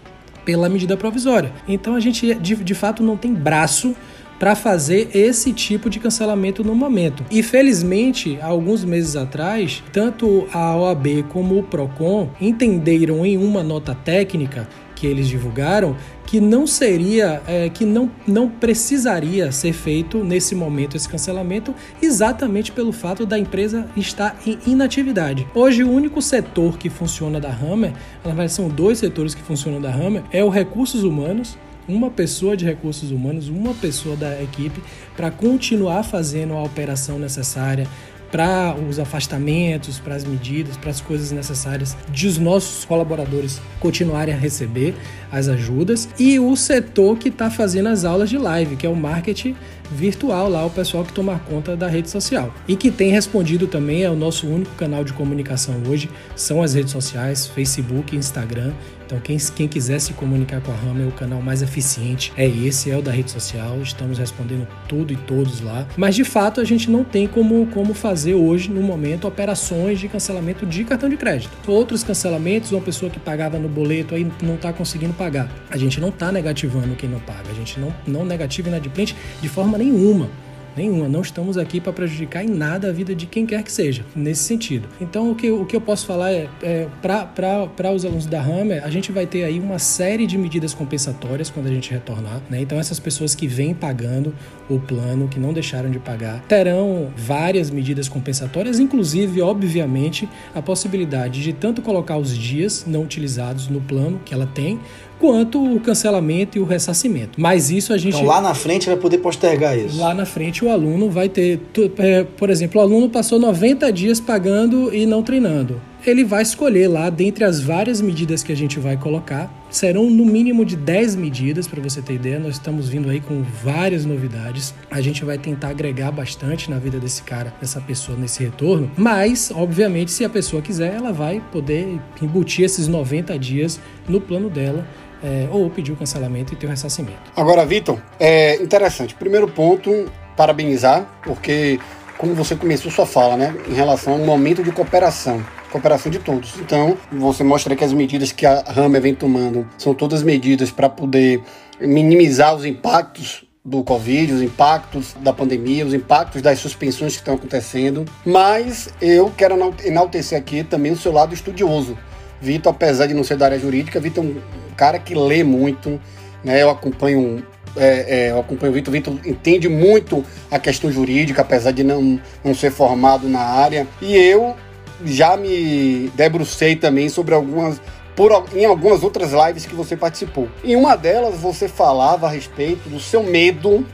pela 0.44 0.68
medida 0.68 0.96
provisória. 0.96 1.52
Então 1.66 1.94
a 1.94 2.00
gente 2.00 2.34
de, 2.34 2.56
de 2.56 2.74
fato 2.74 3.02
não 3.02 3.16
tem 3.16 3.34
braço 3.34 3.94
para 4.38 4.54
fazer 4.54 5.10
esse 5.14 5.52
tipo 5.52 5.90
de 5.90 5.98
cancelamento 5.98 6.62
no 6.62 6.74
momento. 6.74 7.24
E 7.30 7.42
felizmente, 7.42 8.38
alguns 8.40 8.84
meses 8.84 9.16
atrás, 9.16 9.82
tanto 9.92 10.46
a 10.52 10.76
OAB 10.76 11.24
como 11.28 11.58
o 11.58 11.62
Procon 11.62 12.30
entenderam 12.40 13.26
em 13.26 13.36
uma 13.36 13.62
nota 13.62 13.94
técnica 13.94 14.68
que 14.98 15.06
eles 15.06 15.28
divulgaram 15.28 15.96
que 16.26 16.40
não 16.40 16.66
seria, 16.66 17.40
é, 17.46 17.70
que 17.70 17.86
não, 17.86 18.10
não 18.26 18.50
precisaria 18.50 19.50
ser 19.50 19.72
feito 19.72 20.22
nesse 20.22 20.54
momento 20.54 20.94
esse 20.94 21.08
cancelamento, 21.08 21.74
exatamente 22.02 22.70
pelo 22.70 22.92
fato 22.92 23.24
da 23.24 23.38
empresa 23.38 23.88
estar 23.96 24.36
em 24.44 24.58
inatividade. 24.66 25.46
Hoje, 25.54 25.84
o 25.84 25.90
único 25.90 26.20
setor 26.20 26.76
que 26.76 26.90
funciona 26.90 27.40
da 27.40 27.48
Hammer, 27.48 27.92
na 28.22 28.30
verdade 28.30 28.52
são 28.52 28.68
dois 28.68 28.98
setores 28.98 29.34
que 29.34 29.40
funcionam 29.40 29.80
da 29.80 29.90
Hammer, 29.90 30.22
é 30.30 30.44
o 30.44 30.50
recursos 30.50 31.02
humanos, 31.02 31.56
uma 31.88 32.10
pessoa 32.10 32.54
de 32.54 32.66
recursos 32.66 33.10
humanos, 33.10 33.48
uma 33.48 33.72
pessoa 33.72 34.14
da 34.14 34.42
equipe, 34.42 34.82
para 35.16 35.30
continuar 35.30 36.02
fazendo 36.02 36.52
a 36.52 36.62
operação 36.62 37.18
necessária, 37.18 37.86
para 38.30 38.76
os 38.76 38.98
afastamentos, 38.98 39.98
para 39.98 40.14
as 40.14 40.24
medidas, 40.24 40.76
para 40.76 40.90
as 40.90 41.00
coisas 41.00 41.30
necessárias 41.30 41.96
de 42.10 42.26
os 42.26 42.38
nossos 42.38 42.84
colaboradores 42.84 43.60
continuarem 43.80 44.34
a 44.34 44.38
receber 44.38 44.94
as 45.30 45.48
ajudas 45.48 46.08
e 46.18 46.38
o 46.38 46.54
setor 46.56 47.18
que 47.18 47.28
está 47.28 47.50
fazendo 47.50 47.88
as 47.88 48.04
aulas 48.04 48.30
de 48.30 48.38
live, 48.38 48.76
que 48.76 48.86
é 48.86 48.90
o 48.90 48.96
marketing 48.96 49.56
virtual 49.90 50.48
lá, 50.48 50.64
o 50.66 50.70
pessoal 50.70 51.04
que 51.04 51.12
toma 51.12 51.40
conta 51.48 51.76
da 51.76 51.88
rede 51.88 52.10
social. 52.10 52.54
E 52.66 52.76
que 52.76 52.90
tem 52.90 53.10
respondido 53.10 53.66
também, 53.66 54.02
é 54.02 54.10
o 54.10 54.16
nosso 54.16 54.46
único 54.46 54.74
canal 54.74 55.04
de 55.04 55.12
comunicação 55.12 55.82
hoje, 55.88 56.10
são 56.36 56.62
as 56.62 56.74
redes 56.74 56.92
sociais, 56.92 57.46
Facebook 57.46 58.14
Instagram. 58.14 58.72
Então, 59.08 59.18
quem, 59.20 59.38
quem 59.38 59.66
quiser 59.66 59.98
se 60.00 60.12
comunicar 60.12 60.60
com 60.60 60.70
a 60.70 60.74
Hammer, 60.74 61.08
o 61.08 61.12
canal 61.12 61.40
mais 61.40 61.62
eficiente 61.62 62.30
é 62.36 62.46
esse, 62.46 62.90
é 62.90 62.96
o 62.98 63.00
da 63.00 63.10
rede 63.10 63.30
social. 63.30 63.80
Estamos 63.80 64.18
respondendo 64.18 64.68
tudo 64.86 65.14
e 65.14 65.16
todos 65.16 65.62
lá. 65.62 65.86
Mas, 65.96 66.14
de 66.14 66.24
fato, 66.24 66.60
a 66.60 66.64
gente 66.64 66.90
não 66.90 67.02
tem 67.02 67.26
como, 67.26 67.66
como 67.68 67.94
fazer 67.94 68.34
hoje, 68.34 68.70
no 68.70 68.82
momento, 68.82 69.26
operações 69.26 69.98
de 69.98 70.08
cancelamento 70.08 70.66
de 70.66 70.84
cartão 70.84 71.08
de 71.08 71.16
crédito. 71.16 71.50
Outros 71.66 72.04
cancelamentos, 72.04 72.70
uma 72.70 72.82
pessoa 72.82 73.10
que 73.10 73.18
pagava 73.18 73.58
no 73.58 73.66
boleto 73.66 74.14
aí 74.14 74.30
não 74.42 74.56
está 74.56 74.74
conseguindo 74.74 75.14
pagar. 75.14 75.50
A 75.70 75.78
gente 75.78 75.98
não 75.98 76.10
está 76.10 76.30
negativando 76.30 76.94
quem 76.94 77.08
não 77.08 77.20
paga. 77.20 77.50
A 77.50 77.54
gente 77.54 77.80
não, 77.80 77.94
não 78.06 78.26
negativa 78.26 78.68
inadimplente 78.68 79.16
de 79.40 79.48
forma 79.48 79.78
nenhuma 79.78 80.28
nenhuma. 80.78 81.08
Não 81.08 81.20
estamos 81.20 81.58
aqui 81.58 81.80
para 81.80 81.92
prejudicar 81.92 82.44
em 82.44 82.48
nada 82.48 82.88
a 82.88 82.92
vida 82.92 83.14
de 83.14 83.26
quem 83.26 83.44
quer 83.44 83.62
que 83.62 83.70
seja, 83.70 84.04
nesse 84.14 84.44
sentido. 84.44 84.88
Então, 85.00 85.30
o 85.30 85.34
que, 85.34 85.50
o 85.50 85.66
que 85.66 85.76
eu 85.76 85.80
posso 85.80 86.06
falar 86.06 86.32
é, 86.32 86.48
é 86.62 86.86
para 87.02 87.92
os 87.92 88.04
alunos 88.04 88.26
da 88.26 88.40
Hammer, 88.40 88.84
a 88.84 88.90
gente 88.90 89.12
vai 89.12 89.26
ter 89.26 89.44
aí 89.44 89.60
uma 89.60 89.78
série 89.78 90.26
de 90.26 90.38
medidas 90.38 90.72
compensatórias 90.72 91.50
quando 91.50 91.66
a 91.66 91.70
gente 91.70 91.90
retornar. 91.90 92.40
Né? 92.48 92.60
Então, 92.60 92.78
essas 92.78 92.98
pessoas 92.98 93.34
que 93.34 93.46
vêm 93.46 93.74
pagando 93.74 94.34
o 94.68 94.78
plano, 94.78 95.28
que 95.28 95.38
não 95.38 95.52
deixaram 95.52 95.90
de 95.90 95.98
pagar, 95.98 96.40
terão 96.42 97.10
várias 97.16 97.70
medidas 97.70 98.08
compensatórias, 98.08 98.78
inclusive, 98.78 99.42
obviamente, 99.42 100.28
a 100.54 100.62
possibilidade 100.62 101.42
de 101.42 101.52
tanto 101.52 101.82
colocar 101.82 102.16
os 102.16 102.36
dias 102.36 102.84
não 102.86 103.02
utilizados 103.02 103.68
no 103.68 103.80
plano 103.80 104.20
que 104.24 104.32
ela 104.32 104.46
tem, 104.46 104.78
quanto 105.18 105.74
o 105.74 105.80
cancelamento 105.80 106.56
e 106.56 106.60
o 106.60 106.64
ressarcimento. 106.64 107.40
Mas 107.40 107.70
isso 107.70 107.92
a 107.92 107.98
gente. 107.98 108.14
Então 108.14 108.26
lá 108.26 108.40
na 108.40 108.54
frente 108.54 108.86
vai 108.86 108.96
poder 108.96 109.18
postergar 109.18 109.76
isso. 109.76 109.98
Lá 109.98 110.14
na 110.14 110.24
frente 110.24 110.64
o 110.64 110.67
aluno 110.70 111.10
vai 111.10 111.28
ter. 111.28 111.60
É, 111.98 112.24
por 112.24 112.50
exemplo, 112.50 112.80
o 112.80 112.84
aluno 112.84 113.08
passou 113.08 113.38
90 113.38 113.92
dias 113.92 114.20
pagando 114.20 114.94
e 114.94 115.06
não 115.06 115.22
treinando. 115.22 115.80
Ele 116.06 116.24
vai 116.24 116.42
escolher 116.42 116.88
lá, 116.88 117.10
dentre 117.10 117.44
as 117.44 117.60
várias 117.60 118.00
medidas 118.00 118.42
que 118.42 118.52
a 118.52 118.56
gente 118.56 118.78
vai 118.78 118.96
colocar, 118.96 119.52
serão 119.68 120.08
no 120.08 120.24
mínimo 120.24 120.64
de 120.64 120.76
10 120.76 121.16
medidas, 121.16 121.66
para 121.66 121.82
você 121.82 122.00
ter 122.00 122.14
ideia. 122.14 122.38
Nós 122.38 122.54
estamos 122.54 122.88
vindo 122.88 123.10
aí 123.10 123.20
com 123.20 123.42
várias 123.64 124.04
novidades. 124.04 124.72
A 124.90 125.00
gente 125.00 125.24
vai 125.24 125.36
tentar 125.36 125.68
agregar 125.68 126.12
bastante 126.12 126.70
na 126.70 126.78
vida 126.78 126.98
desse 126.98 127.22
cara, 127.24 127.52
dessa 127.60 127.80
pessoa 127.80 128.16
nesse 128.16 128.42
retorno. 128.42 128.90
Mas, 128.96 129.50
obviamente, 129.54 130.10
se 130.10 130.24
a 130.24 130.30
pessoa 130.30 130.62
quiser, 130.62 130.94
ela 130.94 131.12
vai 131.12 131.42
poder 131.52 131.98
embutir 132.22 132.64
esses 132.64 132.86
90 132.86 133.36
dias 133.38 133.80
no 134.08 134.20
plano 134.20 134.48
dela 134.48 134.86
é, 135.22 135.48
ou 135.50 135.68
pedir 135.68 135.92
o 135.92 135.96
cancelamento 135.96 136.52
e 136.52 136.56
ter 136.56 136.66
o 136.66 136.70
ressarcimento. 136.70 137.32
Agora, 137.36 137.64
Vitor, 137.66 138.00
é 138.18 138.56
interessante. 138.62 139.14
Primeiro 139.14 139.48
ponto, 139.48 139.90
parabenizar, 140.38 141.04
porque 141.24 141.80
como 142.16 142.34
você 142.34 142.54
começou 142.54 142.90
sua 142.90 143.04
fala, 143.04 143.36
né, 143.36 143.54
em 143.68 143.74
relação 143.74 144.12
ao 144.12 144.18
momento 144.20 144.62
de 144.62 144.70
cooperação 144.70 145.44
cooperação 145.70 146.10
de 146.10 146.18
todos. 146.18 146.54
Então, 146.60 146.96
você 147.12 147.44
mostra 147.44 147.76
que 147.76 147.84
as 147.84 147.92
medidas 147.92 148.32
que 148.32 148.46
a 148.46 148.64
Hammer 148.74 149.02
vem 149.02 149.14
tomando 149.14 149.68
são 149.76 149.94
todas 149.94 150.22
medidas 150.22 150.70
para 150.70 150.88
poder 150.88 151.42
minimizar 151.78 152.54
os 152.54 152.64
impactos 152.64 153.44
do 153.64 153.84
Covid, 153.84 154.32
os 154.32 154.42
impactos 154.42 155.14
da 155.20 155.32
pandemia, 155.32 155.84
os 155.84 155.92
impactos 155.92 156.40
das 156.40 156.58
suspensões 156.58 157.12
que 157.12 157.18
estão 157.18 157.34
acontecendo. 157.34 158.04
Mas 158.24 158.88
eu 159.00 159.30
quero 159.36 159.54
enaltecer 159.84 160.38
aqui 160.38 160.64
também 160.64 160.92
o 160.92 160.96
seu 160.96 161.12
lado 161.12 161.34
estudioso. 161.34 161.98
Vitor, 162.40 162.72
apesar 162.72 163.06
de 163.06 163.14
não 163.14 163.24
ser 163.24 163.36
da 163.36 163.46
área 163.46 163.58
jurídica, 163.58 164.00
Vitor 164.00 164.24
é 164.24 164.26
um 164.26 164.40
cara 164.76 164.98
que 164.98 165.14
lê 165.14 165.44
muito, 165.44 166.00
né? 166.42 166.62
Eu 166.62 166.70
acompanho 166.70 167.44
é, 167.76 168.28
é, 168.28 168.38
acompanho 168.38 168.72
o 168.72 168.74
Vitor. 168.74 168.92
Vitor 168.92 169.14
entende 169.24 169.68
muito 169.68 170.24
a 170.50 170.58
questão 170.58 170.90
jurídica, 170.90 171.42
apesar 171.42 171.72
de 171.72 171.84
não, 171.84 172.20
não 172.44 172.54
ser 172.54 172.70
formado 172.70 173.28
na 173.28 173.40
área. 173.40 173.86
E 174.00 174.16
eu 174.16 174.56
já 175.04 175.36
me 175.36 176.10
debrucei 176.14 176.76
também 176.76 177.08
sobre 177.08 177.34
algumas. 177.34 177.80
Por, 178.16 178.32
em 178.52 178.64
algumas 178.64 179.04
outras 179.04 179.30
lives 179.30 179.64
que 179.64 179.76
você 179.76 179.96
participou. 179.96 180.48
Em 180.64 180.74
uma 180.74 180.96
delas, 180.96 181.36
você 181.36 181.68
falava 181.68 182.26
a 182.26 182.30
respeito 182.30 182.88
do 182.88 182.98
seu 182.98 183.22
medo 183.22 183.86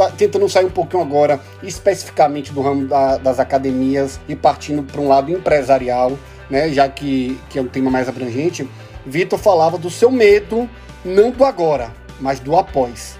Tá 0.00 0.10
tentando 0.10 0.48
sair 0.48 0.64
um 0.64 0.70
pouquinho 0.70 1.02
agora, 1.02 1.38
especificamente 1.62 2.54
do 2.54 2.62
ramo 2.62 2.86
da, 2.86 3.18
das 3.18 3.38
academias 3.38 4.18
e 4.26 4.34
partindo 4.34 4.82
para 4.82 4.98
um 4.98 5.08
lado 5.08 5.30
empresarial, 5.30 6.18
né, 6.48 6.70
já 6.70 6.88
que, 6.88 7.38
que 7.50 7.58
é 7.58 7.62
um 7.62 7.66
tema 7.66 7.90
mais 7.90 8.08
abrangente, 8.08 8.66
Vitor 9.04 9.38
falava 9.38 9.76
do 9.76 9.90
seu 9.90 10.10
medo, 10.10 10.66
não 11.04 11.30
do 11.30 11.44
agora, 11.44 11.92
mas 12.18 12.40
do 12.40 12.56
após. 12.56 13.19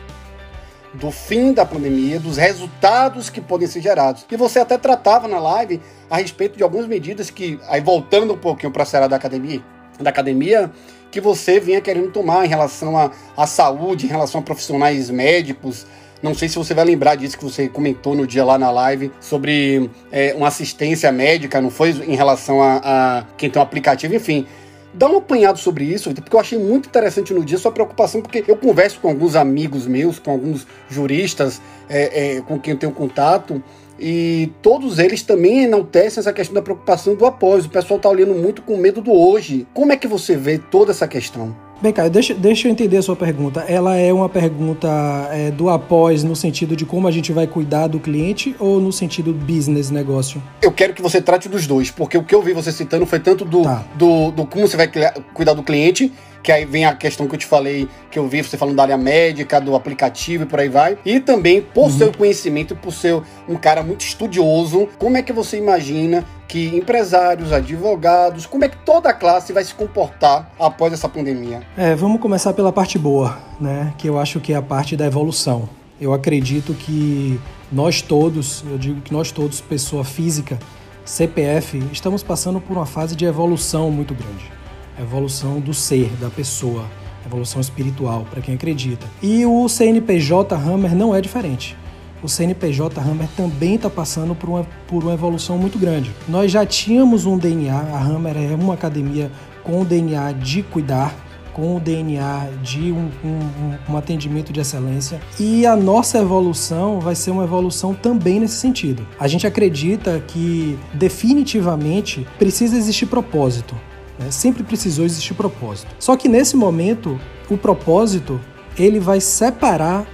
Do 0.94 1.10
fim 1.10 1.52
da 1.52 1.64
pandemia, 1.64 2.18
dos 2.18 2.36
resultados 2.36 3.30
que 3.30 3.40
podem 3.40 3.68
ser 3.68 3.80
gerados. 3.80 4.26
E 4.30 4.36
você 4.36 4.58
até 4.58 4.76
tratava 4.76 5.28
na 5.28 5.38
live 5.38 5.80
a 6.10 6.16
respeito 6.16 6.56
de 6.56 6.62
algumas 6.62 6.86
medidas 6.86 7.30
que, 7.30 7.60
aí 7.68 7.80
voltando 7.80 8.34
um 8.34 8.38
pouquinho 8.38 8.72
para 8.72 8.82
a 8.82 8.86
série 8.86 9.06
da 9.06 9.16
academia, 9.16 9.62
da 10.00 10.10
academia, 10.10 10.70
que 11.10 11.20
você 11.20 11.60
vinha 11.60 11.80
querendo 11.80 12.10
tomar 12.10 12.44
em 12.44 12.48
relação 12.48 12.96
à, 12.96 13.10
à 13.36 13.46
saúde, 13.46 14.06
em 14.06 14.08
relação 14.08 14.40
a 14.40 14.44
profissionais 14.44 15.10
médicos, 15.10 15.86
não 16.22 16.34
sei 16.34 16.48
se 16.48 16.56
você 16.56 16.74
vai 16.74 16.84
lembrar 16.84 17.14
disso 17.14 17.38
que 17.38 17.44
você 17.44 17.66
comentou 17.66 18.14
no 18.14 18.26
dia 18.26 18.44
lá 18.44 18.58
na 18.58 18.70
live 18.70 19.10
sobre 19.20 19.90
é, 20.12 20.34
uma 20.36 20.48
assistência 20.48 21.10
médica, 21.10 21.60
não 21.60 21.70
foi 21.70 21.90
em 21.90 22.14
relação 22.14 22.62
a, 22.62 22.80
a 22.82 23.24
quem 23.38 23.48
tem 23.48 23.58
um 23.58 23.62
aplicativo, 23.62 24.14
enfim. 24.14 24.46
Dá 24.92 25.08
um 25.08 25.18
apanhado 25.18 25.58
sobre 25.58 25.84
isso, 25.84 26.12
porque 26.12 26.34
eu 26.34 26.40
achei 26.40 26.58
muito 26.58 26.88
interessante 26.88 27.32
no 27.32 27.44
dia 27.44 27.58
sua 27.58 27.70
preocupação, 27.70 28.20
porque 28.20 28.44
eu 28.48 28.56
converso 28.56 28.98
com 29.00 29.08
alguns 29.08 29.36
amigos 29.36 29.86
meus, 29.86 30.18
com 30.18 30.32
alguns 30.32 30.66
juristas 30.88 31.60
é, 31.88 32.36
é, 32.36 32.40
com 32.40 32.58
quem 32.58 32.72
eu 32.72 32.78
tenho 32.78 32.92
contato, 32.92 33.62
e 33.98 34.50
todos 34.62 34.98
eles 34.98 35.22
também 35.22 35.64
enaltecem 35.64 36.20
essa 36.20 36.32
questão 36.32 36.54
da 36.54 36.62
preocupação 36.62 37.14
do 37.14 37.26
após. 37.26 37.66
O 37.66 37.70
pessoal 37.70 37.98
está 37.98 38.08
olhando 38.08 38.34
muito 38.34 38.62
com 38.62 38.76
medo 38.78 39.02
do 39.02 39.12
hoje. 39.12 39.66
Como 39.74 39.92
é 39.92 39.96
que 39.96 40.08
você 40.08 40.34
vê 40.34 40.58
toda 40.58 40.90
essa 40.90 41.06
questão? 41.06 41.54
Bem, 41.82 41.94
Caio, 41.94 42.10
deixa, 42.10 42.34
deixa 42.34 42.68
eu 42.68 42.72
entender 42.72 42.98
a 42.98 43.02
sua 43.02 43.16
pergunta. 43.16 43.60
Ela 43.60 43.96
é 43.96 44.12
uma 44.12 44.28
pergunta 44.28 44.86
é, 45.32 45.50
do 45.50 45.70
após 45.70 46.22
no 46.22 46.36
sentido 46.36 46.76
de 46.76 46.84
como 46.84 47.08
a 47.08 47.10
gente 47.10 47.32
vai 47.32 47.46
cuidar 47.46 47.86
do 47.86 47.98
cliente 47.98 48.54
ou 48.58 48.78
no 48.78 48.92
sentido 48.92 49.32
business, 49.32 49.90
negócio? 49.90 50.42
Eu 50.60 50.70
quero 50.72 50.92
que 50.92 51.00
você 51.00 51.22
trate 51.22 51.48
dos 51.48 51.66
dois, 51.66 51.90
porque 51.90 52.18
o 52.18 52.22
que 52.22 52.34
eu 52.34 52.42
vi 52.42 52.52
você 52.52 52.70
citando 52.70 53.06
foi 53.06 53.18
tanto 53.18 53.46
do, 53.46 53.62
tá. 53.62 53.82
do, 53.94 54.30
do 54.30 54.44
como 54.44 54.68
você 54.68 54.76
vai 54.76 54.90
cuidar 55.32 55.54
do 55.54 55.62
cliente 55.62 56.12
que 56.42 56.50
aí 56.50 56.64
vem 56.64 56.84
a 56.84 56.94
questão 56.94 57.26
que 57.26 57.34
eu 57.34 57.38
te 57.38 57.46
falei, 57.46 57.88
que 58.10 58.18
eu 58.18 58.28
vi 58.28 58.42
você 58.42 58.56
falando 58.56 58.76
da 58.76 58.82
área 58.82 58.96
médica, 58.96 59.60
do 59.60 59.74
aplicativo 59.74 60.44
e 60.44 60.46
por 60.46 60.60
aí 60.60 60.68
vai. 60.68 60.98
E 61.04 61.20
também 61.20 61.60
por 61.60 61.84
uhum. 61.84 61.90
seu 61.90 62.12
conhecimento, 62.12 62.74
por 62.74 62.92
ser 62.92 63.20
um 63.48 63.56
cara 63.56 63.82
muito 63.82 64.02
estudioso, 64.02 64.88
como 64.98 65.16
é 65.16 65.22
que 65.22 65.32
você 65.32 65.58
imagina 65.58 66.24
que 66.48 66.66
empresários, 66.76 67.52
advogados, 67.52 68.44
como 68.44 68.64
é 68.64 68.68
que 68.68 68.76
toda 68.78 69.10
a 69.10 69.12
classe 69.12 69.52
vai 69.52 69.62
se 69.62 69.74
comportar 69.74 70.50
após 70.58 70.92
essa 70.92 71.08
pandemia? 71.08 71.62
É, 71.76 71.94
vamos 71.94 72.20
começar 72.20 72.52
pela 72.52 72.72
parte 72.72 72.98
boa, 72.98 73.38
né? 73.60 73.94
Que 73.96 74.08
eu 74.08 74.18
acho 74.18 74.40
que 74.40 74.52
é 74.52 74.56
a 74.56 74.62
parte 74.62 74.96
da 74.96 75.06
evolução. 75.06 75.68
Eu 76.00 76.12
acredito 76.12 76.74
que 76.74 77.38
nós 77.70 78.02
todos, 78.02 78.64
eu 78.68 78.78
digo 78.78 79.00
que 79.00 79.12
nós 79.12 79.30
todos, 79.30 79.60
pessoa 79.60 80.02
física, 80.02 80.58
CPF, 81.04 81.82
estamos 81.92 82.22
passando 82.22 82.60
por 82.60 82.76
uma 82.76 82.86
fase 82.86 83.14
de 83.14 83.24
evolução 83.24 83.90
muito 83.90 84.14
grande. 84.14 84.59
Evolução 85.00 85.60
do 85.60 85.72
ser, 85.72 86.10
da 86.20 86.28
pessoa, 86.28 86.84
evolução 87.24 87.60
espiritual, 87.60 88.26
para 88.30 88.40
quem 88.40 88.54
acredita. 88.54 89.06
E 89.22 89.46
o 89.46 89.68
CNPJ 89.68 90.54
Hammer 90.54 90.94
não 90.94 91.14
é 91.14 91.20
diferente. 91.20 91.76
O 92.22 92.28
CNPJ 92.28 93.00
Hammer 93.00 93.28
também 93.34 93.76
está 93.76 93.88
passando 93.88 94.34
por 94.34 94.50
uma, 94.50 94.66
por 94.86 95.02
uma 95.02 95.14
evolução 95.14 95.56
muito 95.56 95.78
grande. 95.78 96.10
Nós 96.28 96.52
já 96.52 96.66
tínhamos 96.66 97.24
um 97.24 97.38
DNA, 97.38 97.74
a 97.74 98.02
Hammer 98.02 98.36
é 98.36 98.54
uma 98.54 98.74
academia 98.74 99.30
com 99.62 99.80
o 99.80 99.84
DNA 99.84 100.32
de 100.32 100.62
cuidar, 100.62 101.14
com 101.54 101.76
o 101.76 101.80
DNA 101.80 102.48
de 102.62 102.92
um, 102.92 103.10
um, 103.24 103.92
um, 103.92 103.96
atendimento 103.96 104.52
de 104.52 104.60
excelência. 104.60 105.20
E 105.38 105.66
a 105.66 105.74
nossa 105.74 106.18
evolução 106.18 107.00
vai 107.00 107.14
ser 107.14 107.30
uma 107.30 107.44
evolução 107.44 107.94
também 107.94 108.38
nesse 108.40 108.56
sentido. 108.56 109.06
A 109.18 109.26
gente 109.26 109.46
acredita 109.46 110.20
que 110.20 110.78
definitivamente 110.94 112.26
precisa 112.38 112.76
existir 112.76 113.06
propósito. 113.06 113.74
Né? 114.20 114.30
Sempre 114.30 114.62
precisou 114.62 115.04
existir 115.04 115.34
propósito. 115.34 115.88
Só 115.98 116.16
que 116.16 116.28
nesse 116.28 116.56
momento, 116.56 117.18
o 117.50 117.58
propósito 117.58 118.40
ele 118.78 119.00
vai 119.00 119.20
separar 119.20 120.06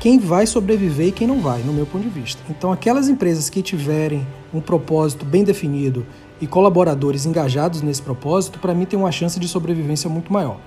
quem 0.00 0.18
vai 0.18 0.46
sobreviver 0.46 1.06
e 1.06 1.12
quem 1.12 1.28
não 1.28 1.40
vai, 1.40 1.62
no 1.62 1.72
meu 1.72 1.86
ponto 1.86 2.02
de 2.02 2.08
vista. 2.08 2.42
Então, 2.50 2.72
aquelas 2.72 3.08
empresas 3.08 3.48
que 3.48 3.62
tiverem 3.62 4.26
um 4.52 4.60
propósito 4.60 5.24
bem 5.24 5.44
definido 5.44 6.04
e 6.40 6.46
colaboradores 6.46 7.24
engajados 7.24 7.82
nesse 7.82 8.02
propósito, 8.02 8.58
para 8.58 8.74
mim 8.74 8.84
tem 8.84 8.98
uma 8.98 9.12
chance 9.12 9.38
de 9.38 9.46
sobrevivência 9.46 10.10
muito 10.10 10.32
maior 10.32 10.58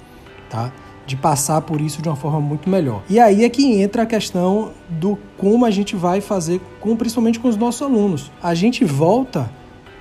tá? 0.49 0.71
De 1.05 1.15
passar 1.15 1.61
por 1.61 1.81
isso 1.81 2.01
de 2.01 2.09
uma 2.09 2.15
forma 2.15 2.39
muito 2.39 2.69
melhor. 2.69 3.03
E 3.09 3.19
aí 3.19 3.43
é 3.43 3.49
que 3.49 3.79
entra 3.79 4.03
a 4.03 4.05
questão 4.05 4.71
do 4.89 5.17
como 5.37 5.65
a 5.65 5.71
gente 5.71 5.95
vai 5.95 6.19
fazer, 6.19 6.59
com, 6.79 6.95
principalmente 6.95 7.39
com 7.39 7.47
os 7.47 7.57
nossos 7.57 7.81
alunos. 7.81 8.31
A 8.41 8.55
gente 8.55 8.83
volta 8.83 9.49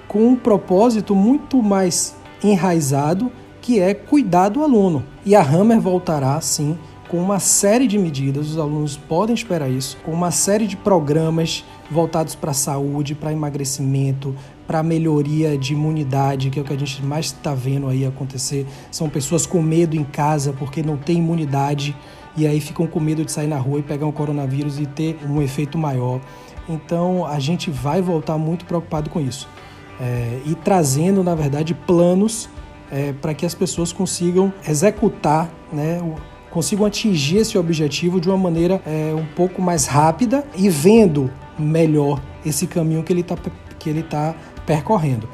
com 0.08 0.26
um 0.28 0.36
propósito 0.36 1.14
muito 1.14 1.62
mais 1.62 2.16
enraizado, 2.42 3.30
que 3.60 3.80
é 3.80 3.94
cuidar 3.94 4.50
do 4.50 4.62
aluno. 4.62 5.04
E 5.24 5.34
a 5.34 5.42
Hammer 5.42 5.80
voltará, 5.80 6.40
sim, 6.40 6.76
com 7.08 7.18
uma 7.18 7.38
série 7.38 7.86
de 7.86 7.98
medidas, 7.98 8.50
os 8.50 8.58
alunos 8.58 8.96
podem 8.96 9.34
esperar 9.34 9.70
isso, 9.70 9.96
com 10.04 10.10
uma 10.10 10.30
série 10.30 10.66
de 10.66 10.76
programas 10.76 11.64
voltados 11.90 12.34
para 12.34 12.50
a 12.50 12.54
saúde, 12.54 13.14
para 13.14 13.32
emagrecimento, 13.32 14.34
para 14.66 14.82
melhoria 14.82 15.56
de 15.56 15.74
imunidade, 15.74 16.50
que 16.50 16.58
é 16.58 16.62
o 16.62 16.64
que 16.64 16.72
a 16.72 16.78
gente 16.78 17.04
mais 17.04 17.26
está 17.26 17.54
vendo 17.54 17.88
aí 17.88 18.04
acontecer. 18.04 18.66
São 18.90 19.08
pessoas 19.08 19.46
com 19.46 19.62
medo 19.62 19.94
em 19.96 20.04
casa 20.04 20.52
porque 20.52 20.82
não 20.82 20.96
tem 20.96 21.18
imunidade 21.18 21.94
e 22.36 22.46
aí 22.46 22.60
ficam 22.60 22.86
com 22.86 22.98
medo 22.98 23.24
de 23.24 23.30
sair 23.30 23.46
na 23.46 23.58
rua 23.58 23.78
e 23.78 23.82
pegar 23.82 24.06
um 24.06 24.12
coronavírus 24.12 24.80
e 24.80 24.86
ter 24.86 25.18
um 25.28 25.40
efeito 25.40 25.78
maior. 25.78 26.20
Então 26.68 27.24
a 27.26 27.38
gente 27.38 27.70
vai 27.70 28.02
voltar 28.02 28.38
muito 28.38 28.64
preocupado 28.64 29.08
com 29.08 29.20
isso 29.20 29.48
é, 30.00 30.40
e 30.44 30.54
trazendo, 30.54 31.22
na 31.22 31.34
verdade, 31.34 31.74
planos 31.74 32.48
é, 32.90 33.12
para 33.12 33.34
que 33.34 33.46
as 33.46 33.54
pessoas 33.54 33.92
consigam 33.92 34.52
executar, 34.68 35.50
né, 35.72 36.00
consigam 36.50 36.86
atingir 36.86 37.38
esse 37.38 37.58
objetivo 37.58 38.20
de 38.20 38.28
uma 38.28 38.38
maneira 38.38 38.80
é, 38.86 39.12
um 39.14 39.26
pouco 39.34 39.60
mais 39.60 39.86
rápida 39.86 40.44
e 40.56 40.68
vendo 40.68 41.30
melhor 41.58 42.20
esse 42.46 42.66
caminho 42.66 43.02
que 43.02 43.12
ele 43.12 43.22
está 43.22 43.36
que 43.78 43.90
ele 43.90 44.02
tá 44.02 44.34
percorrendo. 44.64 45.28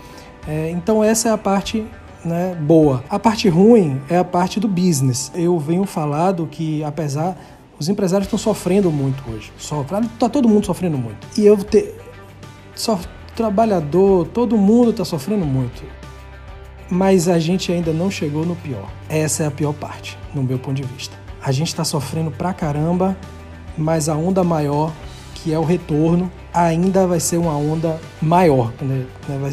É, 0.49 0.71
então 0.71 1.05
essa 1.05 1.29
é 1.29 1.33
a 1.33 1.39
parte 1.39 1.87
né, 2.25 2.57
boa. 2.61 3.05
A 3.09 3.19
parte 3.19 3.49
ruim 3.49 4.01
é 4.09 4.17
a 4.17 4.25
parte 4.25 4.59
do 4.59 4.67
business. 4.67 5.31
Eu 5.35 5.59
venho 5.59 5.85
falado 5.85 6.49
que 6.51 6.83
apesar 6.83 7.37
os 7.79 7.89
empresários 7.89 8.27
estão 8.27 8.39
sofrendo 8.39 8.91
muito 8.91 9.23
hoje, 9.31 9.53
sofrendo, 9.57 10.09
tá 10.19 10.29
todo 10.29 10.49
mundo 10.49 10.67
sofrendo 10.67 10.99
muito. 10.99 11.27
E 11.37 11.47
eu 11.47 11.57
te, 11.57 11.95
só 12.75 12.99
trabalhador, 13.41 14.27
todo 14.27 14.55
mundo 14.59 14.91
está 14.91 15.03
sofrendo 15.03 15.47
muito. 15.47 15.83
Mas 16.91 17.27
a 17.27 17.39
gente 17.39 17.73
ainda 17.73 17.91
não 17.91 18.11
chegou 18.11 18.45
no 18.45 18.55
pior. 18.55 18.87
Essa 19.09 19.45
é 19.45 19.47
a 19.47 19.51
pior 19.51 19.73
parte, 19.73 20.19
no 20.35 20.43
meu 20.43 20.59
ponto 20.59 20.77
de 20.77 20.83
vista. 20.83 21.17
A 21.43 21.51
gente 21.51 21.69
está 21.69 21.83
sofrendo 21.83 22.31
pra 22.31 22.53
caramba, 22.53 23.17
mas 23.79 24.11
a 24.11 24.15
onda 24.15 24.45
maior, 24.45 24.93
que 25.43 25.53
é 25.53 25.59
o 25.59 25.65
retorno, 25.65 26.31
ainda 26.53 27.07
vai 27.07 27.21
ser 27.21 27.37
uma 27.37 27.57
onda 27.57 27.99
maior, 28.21 28.73
né? 28.83 29.05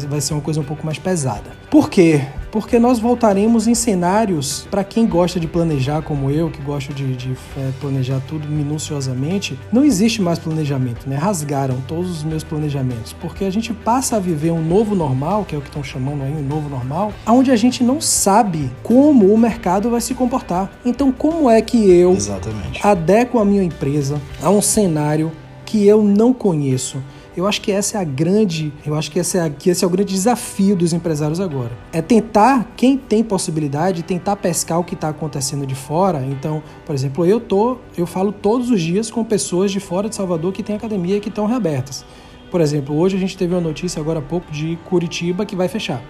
vai, 0.08 0.20
ser 0.20 0.34
uma 0.34 0.42
coisa 0.42 0.60
um 0.60 0.64
pouco 0.64 0.84
mais 0.84 0.98
pesada. 0.98 1.58
Por 1.70 1.88
quê? 1.88 2.22
Porque 2.50 2.78
nós 2.78 2.98
voltaremos 2.98 3.68
em 3.68 3.74
cenários, 3.74 4.66
para 4.70 4.82
quem 4.82 5.06
gosta 5.06 5.38
de 5.38 5.46
planejar, 5.46 6.00
como 6.00 6.30
eu, 6.30 6.50
que 6.50 6.62
gosto 6.62 6.94
de, 6.94 7.14
de 7.14 7.36
é, 7.56 7.70
planejar 7.78 8.20
tudo 8.26 8.48
minuciosamente, 8.48 9.58
não 9.70 9.84
existe 9.84 10.22
mais 10.22 10.38
planejamento, 10.38 11.08
né? 11.08 11.16
Rasgaram 11.16 11.76
todos 11.86 12.10
os 12.10 12.24
meus 12.24 12.42
planejamentos, 12.42 13.12
porque 13.12 13.44
a 13.44 13.50
gente 13.50 13.74
passa 13.74 14.16
a 14.16 14.18
viver 14.18 14.50
um 14.50 14.64
novo 14.64 14.94
normal, 14.94 15.44
que 15.44 15.54
é 15.54 15.58
o 15.58 15.60
que 15.60 15.68
estão 15.68 15.84
chamando 15.84 16.22
aí 16.22 16.32
um 16.32 16.42
novo 16.42 16.70
normal, 16.70 17.12
onde 17.26 17.50
a 17.50 17.56
gente 17.56 17.84
não 17.84 18.00
sabe 18.00 18.70
como 18.82 19.26
o 19.26 19.36
mercado 19.36 19.90
vai 19.90 20.00
se 20.00 20.14
comportar. 20.14 20.70
Então, 20.86 21.12
como 21.12 21.50
é 21.50 21.60
que 21.60 21.90
eu 21.90 22.12
Exatamente. 22.12 22.80
adequo 22.84 23.38
a 23.38 23.44
minha 23.44 23.62
empresa 23.62 24.18
a 24.42 24.48
um 24.48 24.62
cenário 24.62 25.30
que 25.68 25.86
eu 25.86 26.02
não 26.02 26.32
conheço. 26.32 26.96
Eu 27.36 27.46
acho 27.46 27.60
que 27.60 27.70
essa 27.70 27.98
é 27.98 28.00
a 28.00 28.04
grande, 28.04 28.72
eu 28.86 28.94
acho 28.96 29.10
que, 29.10 29.20
essa 29.20 29.36
é 29.36 29.40
a, 29.42 29.50
que 29.50 29.68
esse 29.68 29.84
é 29.84 29.86
o 29.86 29.90
grande 29.90 30.14
desafio 30.14 30.74
dos 30.74 30.94
empresários 30.94 31.40
agora. 31.40 31.70
É 31.92 32.00
tentar, 32.00 32.72
quem 32.74 32.96
tem 32.96 33.22
possibilidade, 33.22 34.02
tentar 34.02 34.36
pescar 34.36 34.80
o 34.80 34.82
que 34.82 34.94
está 34.94 35.10
acontecendo 35.10 35.66
de 35.66 35.74
fora. 35.74 36.24
Então, 36.24 36.62
por 36.86 36.94
exemplo, 36.94 37.26
eu 37.26 37.38
tô, 37.38 37.76
eu 37.98 38.06
falo 38.06 38.32
todos 38.32 38.70
os 38.70 38.80
dias 38.80 39.10
com 39.10 39.22
pessoas 39.22 39.70
de 39.70 39.78
fora 39.78 40.08
de 40.08 40.14
Salvador 40.14 40.54
que 40.54 40.62
têm 40.62 40.74
academia 40.74 41.18
e 41.18 41.20
que 41.20 41.28
estão 41.28 41.44
reabertas. 41.44 42.02
Por 42.50 42.62
exemplo, 42.62 42.96
hoje 42.96 43.16
a 43.16 43.20
gente 43.20 43.36
teve 43.36 43.54
uma 43.54 43.60
notícia 43.60 44.00
agora 44.00 44.20
há 44.20 44.22
pouco 44.22 44.50
de 44.50 44.78
Curitiba 44.86 45.44
que 45.44 45.54
vai 45.54 45.68
fechar. 45.68 46.02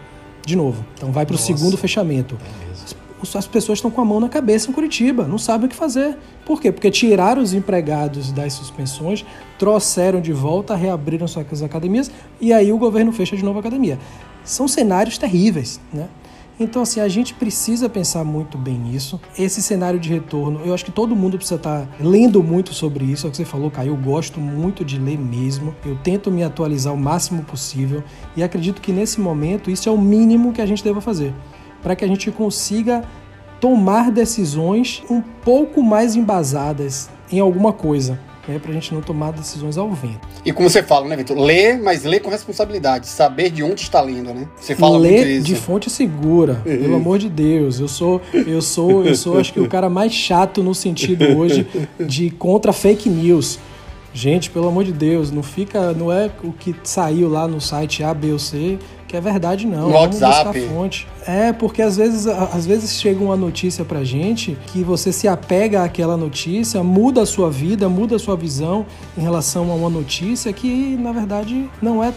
De 0.46 0.54
novo. 0.54 0.84
Então 0.94 1.10
vai 1.10 1.26
para 1.26 1.34
o 1.34 1.38
segundo 1.38 1.76
fechamento. 1.76 2.38
É 2.64 3.07
as 3.34 3.46
pessoas 3.46 3.78
estão 3.78 3.90
com 3.90 4.00
a 4.00 4.04
mão 4.04 4.20
na 4.20 4.28
cabeça 4.28 4.70
em 4.70 4.72
Curitiba, 4.72 5.26
não 5.26 5.38
sabem 5.38 5.66
o 5.66 5.68
que 5.68 5.76
fazer. 5.76 6.16
Por 6.44 6.60
quê? 6.60 6.70
Porque 6.70 6.90
tiraram 6.90 7.42
os 7.42 7.52
empregados 7.52 8.32
das 8.32 8.52
suspensões, 8.52 9.24
trouxeram 9.58 10.20
de 10.20 10.32
volta, 10.32 10.74
reabriram 10.74 11.26
suas 11.26 11.62
academias 11.62 12.10
e 12.40 12.52
aí 12.52 12.72
o 12.72 12.78
governo 12.78 13.12
fecha 13.12 13.36
de 13.36 13.44
novo 13.44 13.58
a 13.58 13.60
academia. 13.60 13.98
São 14.44 14.66
cenários 14.66 15.18
terríveis, 15.18 15.80
né? 15.92 16.08
Então, 16.60 16.82
assim, 16.82 16.98
a 16.98 17.06
gente 17.06 17.34
precisa 17.34 17.88
pensar 17.88 18.24
muito 18.24 18.58
bem 18.58 18.76
nisso. 18.76 19.20
Esse 19.38 19.62
cenário 19.62 20.00
de 20.00 20.08
retorno, 20.08 20.60
eu 20.64 20.74
acho 20.74 20.84
que 20.84 20.90
todo 20.90 21.14
mundo 21.14 21.36
precisa 21.36 21.54
estar 21.54 21.88
lendo 22.00 22.42
muito 22.42 22.74
sobre 22.74 23.04
isso. 23.04 23.26
É 23.26 23.28
o 23.28 23.30
que 23.30 23.36
você 23.36 23.44
falou, 23.44 23.70
Caio. 23.70 23.90
Eu 23.90 23.96
gosto 23.96 24.40
muito 24.40 24.84
de 24.84 24.98
ler 24.98 25.16
mesmo. 25.16 25.72
Eu 25.86 25.96
tento 26.02 26.32
me 26.32 26.42
atualizar 26.42 26.92
o 26.92 26.96
máximo 26.96 27.44
possível 27.44 28.02
e 28.36 28.42
acredito 28.42 28.80
que 28.80 28.90
nesse 28.90 29.20
momento 29.20 29.70
isso 29.70 29.88
é 29.88 29.92
o 29.92 29.98
mínimo 29.98 30.52
que 30.52 30.60
a 30.60 30.66
gente 30.66 30.82
deva 30.82 31.00
fazer 31.00 31.32
para 31.82 31.94
que 31.96 32.04
a 32.04 32.08
gente 32.08 32.30
consiga 32.30 33.02
tomar 33.60 34.10
decisões 34.10 35.02
um 35.10 35.20
pouco 35.20 35.82
mais 35.82 36.16
embasadas 36.16 37.08
em 37.30 37.40
alguma 37.40 37.72
coisa. 37.72 38.18
Né, 38.46 38.58
para 38.58 38.70
a 38.70 38.72
gente 38.72 38.94
não 38.94 39.02
tomar 39.02 39.30
decisões 39.32 39.76
ao 39.76 39.90
vento. 39.92 40.26
E 40.42 40.54
como 40.54 40.70
você 40.70 40.82
fala, 40.82 41.06
né, 41.06 41.14
Vitor? 41.16 41.38
Ler, 41.38 41.78
mas 41.78 42.04
ler 42.04 42.20
com 42.20 42.30
responsabilidade, 42.30 43.06
saber 43.06 43.50
de 43.50 43.62
onde 43.62 43.82
está 43.82 44.00
lendo, 44.00 44.32
né? 44.32 44.48
Você 44.58 44.74
fala 44.74 44.98
muito 44.98 45.12
isso. 45.12 45.44
de 45.44 45.54
fonte 45.54 45.90
segura, 45.90 46.62
uhum. 46.64 46.78
pelo 46.78 46.96
amor 46.96 47.18
de 47.18 47.28
Deus. 47.28 47.78
Eu 47.78 47.88
sou, 47.88 48.22
eu 48.32 48.62
sou, 48.62 49.04
eu 49.04 49.14
sou, 49.14 49.38
acho 49.38 49.52
que 49.52 49.60
o 49.60 49.68
cara 49.68 49.90
mais 49.90 50.14
chato 50.14 50.62
no 50.62 50.74
sentido 50.74 51.26
hoje 51.36 51.66
de 52.00 52.30
contra 52.30 52.72
fake 52.72 53.10
news. 53.10 53.58
Gente, 54.14 54.48
pelo 54.48 54.66
amor 54.66 54.84
de 54.84 54.92
Deus, 54.92 55.30
não 55.30 55.42
fica, 55.42 55.92
não 55.92 56.10
é 56.10 56.30
o 56.42 56.50
que 56.50 56.74
saiu 56.82 57.28
lá 57.28 57.46
no 57.46 57.60
site 57.60 58.02
A, 58.02 58.14
B 58.14 58.32
ou 58.32 58.38
C 58.38 58.78
que 59.08 59.16
é 59.16 59.20
verdade 59.20 59.66
não. 59.66 59.86
No 59.86 59.92
Vamos 59.92 60.20
WhatsApp. 60.20 60.60
fonte. 60.68 61.08
É, 61.26 61.52
porque 61.52 61.80
às 61.80 61.96
vezes, 61.96 62.26
às 62.26 62.66
vezes 62.66 63.00
chega 63.00 63.24
uma 63.24 63.36
notícia 63.36 63.84
pra 63.84 64.04
gente 64.04 64.56
que 64.66 64.84
você 64.84 65.10
se 65.10 65.26
apega 65.26 65.82
àquela 65.82 66.16
notícia, 66.16 66.82
muda 66.84 67.22
a 67.22 67.26
sua 67.26 67.50
vida, 67.50 67.88
muda 67.88 68.16
a 68.16 68.18
sua 68.18 68.36
visão 68.36 68.84
em 69.16 69.22
relação 69.22 69.72
a 69.72 69.74
uma 69.74 69.88
notícia 69.88 70.52
que, 70.52 70.96
na 71.00 71.10
verdade, 71.10 71.68
não 71.80 72.04
é 72.04 72.12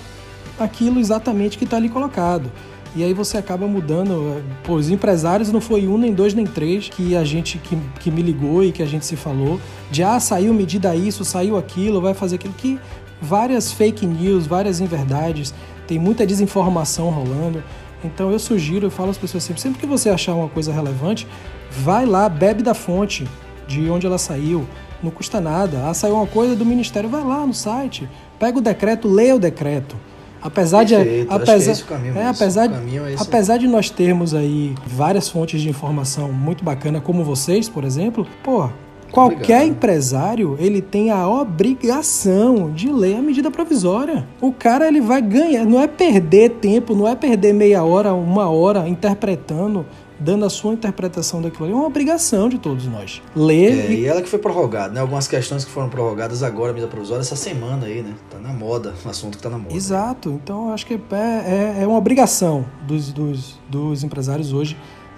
aquilo 0.60 1.00
exatamente 1.00 1.58
que 1.58 1.64
está 1.64 1.78
ali 1.78 1.88
colocado. 1.88 2.52
E 2.94 3.04
aí 3.06 3.14
você 3.14 3.38
acaba 3.38 3.66
mudando. 3.68 4.44
Pô, 4.64 4.74
os 4.74 4.90
empresários 4.90 5.50
não 5.50 5.62
foi 5.62 5.88
um, 5.88 5.98
nem 5.98 6.14
dois, 6.14 6.34
nem 6.34 6.46
três 6.46 6.90
que 6.90 7.16
a 7.16 7.24
gente 7.24 7.58
que, 7.58 7.78
que 8.02 8.12
me 8.12 8.22
ligou 8.22 8.64
e 8.64 8.72
que 8.74 8.84
a 8.84 8.86
gente 8.86 9.06
se 9.06 9.16
falou. 9.16 9.62
De 9.90 10.04
ah, 10.04 10.20
saiu 10.20 10.54
medida 10.54 10.94
isso, 10.94 11.24
saiu 11.24 11.58
aquilo, 11.58 12.02
vai 12.02 12.14
fazer 12.14 12.36
aquilo. 12.36 12.54
Que 12.58 12.78
várias 13.22 13.72
fake 13.72 14.06
news, 14.06 14.46
várias 14.46 14.82
inverdades 14.82 15.54
tem 15.92 16.00
muita 16.00 16.26
desinformação 16.26 17.10
rolando. 17.10 17.62
Então 18.02 18.32
eu 18.32 18.40
sugiro, 18.40 18.88
eu 18.88 18.92
falo 18.92 19.10
às 19.10 19.18
pessoas 19.18 19.44
sempre, 19.44 19.62
sempre 19.62 19.82
que 19.82 19.86
você 19.86 20.10
achar 20.10 20.34
uma 20.34 20.48
coisa 20.48 20.72
relevante, 20.72 21.28
vai 21.70 22.06
lá, 22.06 22.30
bebe 22.30 22.64
da 22.64 22.74
fonte 22.74 23.28
de 23.68 23.90
onde 23.90 24.08
ela 24.08 24.18
saiu. 24.18 24.66
Não 25.04 25.12
custa 25.12 25.42
nada. 25.42 25.90
Ah, 25.90 25.94
saiu 25.94 26.16
uma 26.16 26.26
coisa 26.26 26.56
do 26.56 26.66
ministério, 26.66 27.10
vai 27.10 27.26
lá 27.26 27.46
no 27.46 27.54
site, 27.54 28.08
pega 28.40 28.58
o 28.58 28.62
decreto, 28.62 29.06
leia 29.06 29.36
o 29.36 29.40
decreto. 29.40 29.98
Apesar 30.42 30.86
Perfeito. 30.88 31.28
de 31.28 31.36
apesar, 31.36 31.72
é, 31.72 31.76
caminho, 31.84 32.18
é 32.18 32.28
apesar, 32.28 32.68
de, 32.68 32.98
é 32.98 33.16
apesar 33.20 33.58
de 33.58 33.68
nós 33.68 33.90
termos 33.90 34.34
aí 34.34 34.74
várias 34.88 35.28
fontes 35.28 35.62
de 35.62 35.70
informação 35.70 36.32
muito 36.32 36.64
bacana 36.64 37.02
como 37.02 37.22
vocês, 37.22 37.68
por 37.68 37.84
exemplo, 37.84 38.26
pô, 38.42 38.70
Qualquer 39.12 39.36
Obrigado. 39.36 39.68
empresário, 39.68 40.58
ele 40.60 40.82
tem 40.82 41.12
a 41.12 41.28
obrigação 41.28 42.72
de 42.72 42.92
ler 42.92 43.18
a 43.18 43.22
medida 43.22 43.52
provisória. 43.52 44.28
O 44.40 44.52
cara 44.52 44.88
ele 44.88 45.02
vai 45.02 45.22
ganhar, 45.22 45.66
não 45.66 45.82
é 45.82 45.88
perder 45.88 46.52
tempo, 46.52 46.96
não 46.96 47.08
é 47.08 47.16
perder 47.16 47.54
meia 47.54 47.84
hora, 47.84 48.14
uma 48.14 48.50
hora 48.50 48.88
interpretando 48.88 49.86
dando 50.22 50.46
a 50.46 50.50
sua 50.50 50.74
interpretação 50.74 51.42
daquilo 51.42 51.66
ali, 51.66 51.74
é 51.74 51.76
uma 51.76 51.88
obrigação 51.88 52.48
de 52.48 52.60
todos 52.60 52.86
nós. 52.86 53.22
Ler. 53.36 53.72
É, 53.72 53.92
e... 53.92 54.02
e 54.02 54.06
ela 54.06 54.22
que 54.22 54.30
foi 54.30 54.38
prorrogada, 54.38 54.94
né? 54.94 55.02
Algumas 55.02 55.28
questões 55.28 55.66
que 55.66 55.72
foram 55.72 55.90
prorrogadas 55.90 56.44
agora, 56.44 56.70
a 56.70 56.74
medida 56.74 56.90
provisória, 56.90 57.22
essa 57.22 57.36
semana 57.36 57.88
aí, 57.88 58.04
né? 58.04 58.14
Tá 58.30 58.38
na 58.38 58.54
moda, 58.54 58.94
um 59.04 59.10
assunto 59.10 59.38
que 59.38 59.44
tá 59.44 59.50
na 59.50 59.58
moda. 59.58 59.76
Exato. 59.76 60.30
Então, 60.30 60.72
acho 60.72 60.86
que 60.86 60.94
é, 60.94 60.98
é, 61.18 61.78
é 61.82 61.88
uma 61.88 61.98
obrigação 61.98 62.66
dos, 62.88 63.12
dos, 63.12 63.60
dos 63.68 64.04
empresários 64.04 64.54
hoje 64.54 64.78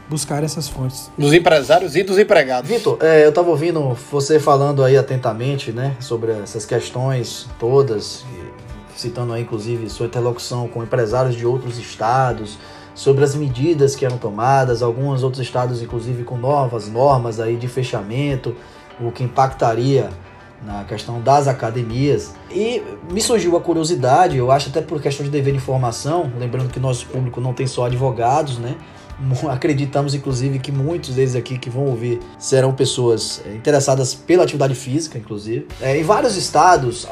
buscar 0.10 0.44
essas 0.44 0.68
fontes. 0.68 1.10
Dos 1.18 1.34
empresários 1.34 1.96
e 1.96 2.04
dos 2.04 2.18
empregados. 2.18 2.70
Vitor, 2.70 2.98
é, 3.02 3.26
eu 3.26 3.30
estava 3.30 3.50
ouvindo 3.50 3.98
você 4.12 4.40
falando 4.40 4.84
aí 4.84 4.98
atentamente, 4.98 5.72
né, 5.72 5.96
sobre 6.00 6.32
essas 6.32 6.66
questões 6.66 7.48
todas, 7.60 8.24
citando 8.96 9.34
aí 9.34 9.42
inclusive 9.42 9.90
sua 9.90 10.06
interlocução 10.06 10.68
com 10.68 10.84
empresários 10.84 11.36
de 11.36 11.46
outros 11.46 11.78
estados, 11.78 12.58
sobre 12.94 13.24
as 13.24 13.34
medidas 13.34 13.96
que 13.96 14.06
eram 14.06 14.18
tomadas, 14.18 14.84
alguns 14.84 15.24
outros 15.24 15.42
estados 15.42 15.82
inclusive 15.82 16.24
com 16.24 16.38
novas 16.38 16.88
normas 16.88 17.40
aí 17.40 17.56
de 17.56 17.68
fechamento, 17.68 18.56
o 19.00 19.12
que 19.12 19.24
impactaria 19.24 20.10
na 20.66 20.84
questão 20.84 21.20
das 21.20 21.48
academias. 21.48 22.34
E 22.50 22.82
me 23.12 23.22
surgiu 23.22 23.58
a 23.58 23.62
curiosidade, 23.62 24.38
eu 24.38 24.52
acho 24.52 24.70
até 24.70 24.82
por 24.82 25.02
questão 25.02 25.26
de 25.26 25.32
dever 25.32 25.52
de 25.52 25.58
informação, 25.58 26.32
lembrando 26.40 26.70
que 26.70 26.80
nosso 26.80 27.06
público 27.08 27.42
não 27.42 27.54
tem 27.54 27.68
só 27.68 27.86
advogados, 27.86 28.58
né? 28.58 28.76
Acreditamos, 29.50 30.14
inclusive, 30.14 30.60
que 30.60 30.72
muitos 30.72 31.16
deles 31.16 31.36
aqui 31.36 31.58
que 31.58 31.70
vão 31.70 31.86
ouvir 31.86 32.20
serão 32.38 32.74
pessoas 32.74 33.42
é, 33.46 33.54
interessadas 33.54 34.14
pela 34.14 34.44
atividade 34.44 34.76
física, 34.76 35.18
inclusive. 35.18 35.68
É, 35.82 35.98
em 35.98 36.04
vários 36.04 36.36
estados, 36.36 37.08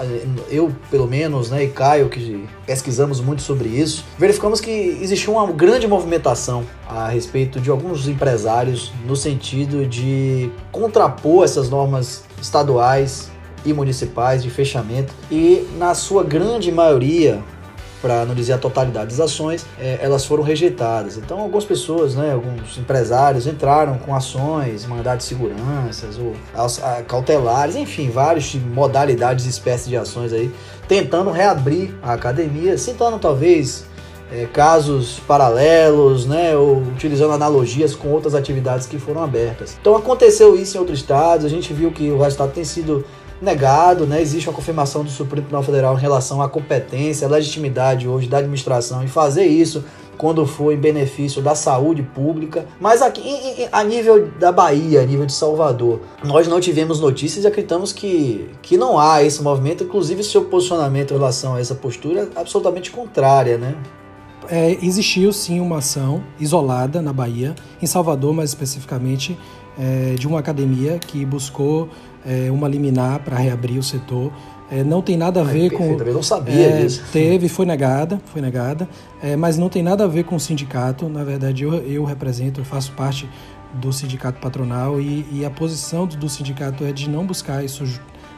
eu, 0.49 0.71
pelo 0.89 1.07
menos, 1.07 1.49
né, 1.49 1.63
e 1.63 1.69
Caio, 1.69 2.09
que 2.09 2.47
pesquisamos 2.65 3.19
muito 3.19 3.41
sobre 3.41 3.69
isso, 3.69 4.03
verificamos 4.17 4.59
que 4.59 4.71
existiu 5.01 5.33
uma 5.33 5.51
grande 5.51 5.87
movimentação 5.87 6.63
a 6.87 7.07
respeito 7.07 7.59
de 7.59 7.69
alguns 7.69 8.07
empresários 8.07 8.91
no 9.05 9.15
sentido 9.15 9.85
de 9.85 10.51
contrapor 10.71 11.43
essas 11.43 11.69
normas 11.69 12.23
estaduais 12.41 13.29
e 13.65 13.73
municipais 13.73 14.43
de 14.43 14.49
fechamento 14.49 15.13
e, 15.29 15.67
na 15.77 15.93
sua 15.93 16.23
grande 16.23 16.71
maioria, 16.71 17.41
para 18.01 18.25
não 18.25 18.33
dizer 18.33 18.53
a 18.53 18.57
totalidade 18.57 19.15
das 19.15 19.19
ações, 19.19 19.65
é, 19.79 19.99
elas 20.01 20.25
foram 20.25 20.43
rejeitadas. 20.43 21.17
Então, 21.17 21.39
algumas 21.39 21.63
pessoas, 21.63 22.15
né, 22.15 22.33
alguns 22.33 22.77
empresários 22.77 23.45
entraram 23.45 23.97
com 23.97 24.15
ações, 24.15 24.85
mandados 24.85 25.25
de 25.25 25.29
seguranças 25.29 26.17
ou 26.17 26.33
cautelares, 27.07 27.75
enfim, 27.75 28.09
várias 28.09 28.53
modalidades 28.55 29.45
espécies 29.45 29.87
de 29.87 29.95
ações 29.95 30.33
aí, 30.33 30.51
tentando 30.87 31.29
reabrir 31.31 31.93
a 32.01 32.13
academia, 32.13 32.77
citando 32.77 33.19
talvez 33.19 33.85
é, 34.31 34.45
casos 34.45 35.19
paralelos, 35.27 36.25
né, 36.25 36.55
ou 36.55 36.77
utilizando 36.77 37.33
analogias 37.33 37.93
com 37.95 38.07
outras 38.09 38.33
atividades 38.33 38.87
que 38.87 38.97
foram 38.97 39.23
abertas. 39.23 39.77
Então 39.79 39.95
aconteceu 39.95 40.55
isso 40.55 40.77
em 40.77 40.79
outros 40.79 40.99
estados, 40.99 41.45
a 41.45 41.49
gente 41.49 41.73
viu 41.73 41.91
que 41.91 42.09
o 42.09 42.17
resultado 42.17 42.53
tem 42.53 42.63
sido 42.63 43.05
negado, 43.41 44.05
né? 44.05 44.21
Existe 44.21 44.47
uma 44.47 44.55
confirmação 44.55 45.03
do 45.03 45.09
Supremo 45.09 45.41
Tribunal 45.41 45.63
Federal 45.63 45.97
em 45.97 46.01
relação 46.01 46.41
à 46.41 46.47
competência, 46.47 47.27
à 47.27 47.29
legitimidade 47.29 48.07
hoje 48.07 48.27
da 48.27 48.37
administração 48.37 49.03
em 49.03 49.07
fazer 49.07 49.45
isso 49.45 49.83
quando 50.21 50.45
for 50.45 50.71
em 50.71 50.77
benefício 50.77 51.41
da 51.41 51.55
saúde 51.55 52.03
pública. 52.03 52.67
Mas 52.79 53.01
aqui 53.01 53.67
a 53.71 53.83
nível 53.83 54.27
da 54.39 54.51
Bahia, 54.51 55.01
a 55.01 55.05
nível 55.05 55.25
de 55.25 55.33
Salvador, 55.33 56.01
nós 56.23 56.47
não 56.47 56.59
tivemos 56.59 56.99
notícias 56.99 57.43
e 57.43 57.47
acreditamos 57.47 57.91
que, 57.91 58.47
que 58.61 58.77
não 58.77 58.99
há 58.99 59.23
esse 59.23 59.41
movimento, 59.41 59.83
inclusive 59.83 60.23
seu 60.23 60.45
posicionamento 60.45 61.11
em 61.11 61.17
relação 61.17 61.55
a 61.55 61.59
essa 61.59 61.73
postura 61.73 62.29
é 62.35 62.39
absolutamente 62.39 62.91
contrária, 62.91 63.57
né? 63.57 63.75
É, 64.47 64.77
existiu 64.85 65.33
sim 65.33 65.59
uma 65.59 65.77
ação 65.77 66.21
isolada 66.39 67.01
na 67.01 67.13
Bahia, 67.13 67.55
em 67.81 67.87
Salvador 67.87 68.31
mais 68.31 68.51
especificamente, 68.51 69.35
é, 69.79 70.13
de 70.15 70.27
uma 70.27 70.39
academia 70.39 70.99
que 70.99 71.25
buscou 71.25 71.89
é, 72.25 72.51
uma 72.51 72.67
liminar 72.67 73.19
para 73.19 73.37
reabrir 73.37 73.77
o 73.77 73.83
setor. 73.83 74.31
É, 74.71 74.83
não 74.83 75.01
tem 75.01 75.17
nada 75.17 75.41
a 75.41 75.43
ver 75.43 75.63
Ai, 75.63 75.69
com. 75.69 75.83
Eu 75.99 76.13
não 76.13 76.23
sabia 76.23 76.67
é, 76.67 76.81
disso. 76.83 77.03
Teve, 77.11 77.49
foi 77.49 77.65
negada, 77.65 78.21
foi 78.25 78.41
negada, 78.41 78.87
é, 79.21 79.35
mas 79.35 79.57
não 79.57 79.67
tem 79.67 79.83
nada 79.83 80.05
a 80.05 80.07
ver 80.07 80.23
com 80.23 80.35
o 80.35 80.39
sindicato. 80.39 81.09
Na 81.09 81.23
verdade, 81.23 81.63
eu, 81.63 81.73
eu 81.73 82.03
represento, 82.05 82.61
eu 82.61 82.65
faço 82.65 82.93
parte 82.93 83.29
do 83.73 83.91
sindicato 83.91 84.39
patronal 84.39 84.99
e, 84.99 85.25
e 85.31 85.45
a 85.45 85.49
posição 85.49 86.05
do, 86.05 86.15
do 86.15 86.29
sindicato 86.29 86.83
é 86.83 86.91
de 86.91 87.09
não 87.09 87.25
buscar 87.25 87.63
isso 87.63 87.83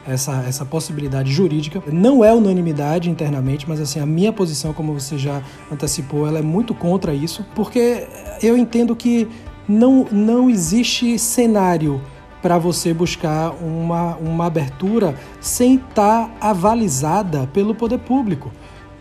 essa, 0.06 0.44
essa 0.46 0.64
possibilidade 0.64 1.32
jurídica. 1.32 1.82
Não 1.90 2.24
é 2.24 2.32
unanimidade 2.32 3.10
internamente, 3.10 3.68
mas 3.68 3.80
assim, 3.80 4.00
a 4.00 4.06
minha 4.06 4.32
posição, 4.32 4.72
como 4.72 4.92
você 4.92 5.16
já 5.16 5.42
antecipou, 5.70 6.26
ela 6.26 6.38
é 6.38 6.42
muito 6.42 6.74
contra 6.74 7.14
isso, 7.14 7.44
porque 7.54 8.06
eu 8.42 8.56
entendo 8.56 8.94
que 8.94 9.28
não, 9.68 10.06
não 10.10 10.50
existe 10.50 11.18
cenário 11.18 12.00
para 12.44 12.58
você 12.58 12.92
buscar 12.92 13.52
uma, 13.52 14.16
uma 14.16 14.44
abertura 14.44 15.18
sem 15.40 15.76
estar 15.76 16.28
tá 16.28 16.30
avalizada 16.42 17.48
pelo 17.54 17.74
poder 17.74 18.00
público. 18.00 18.52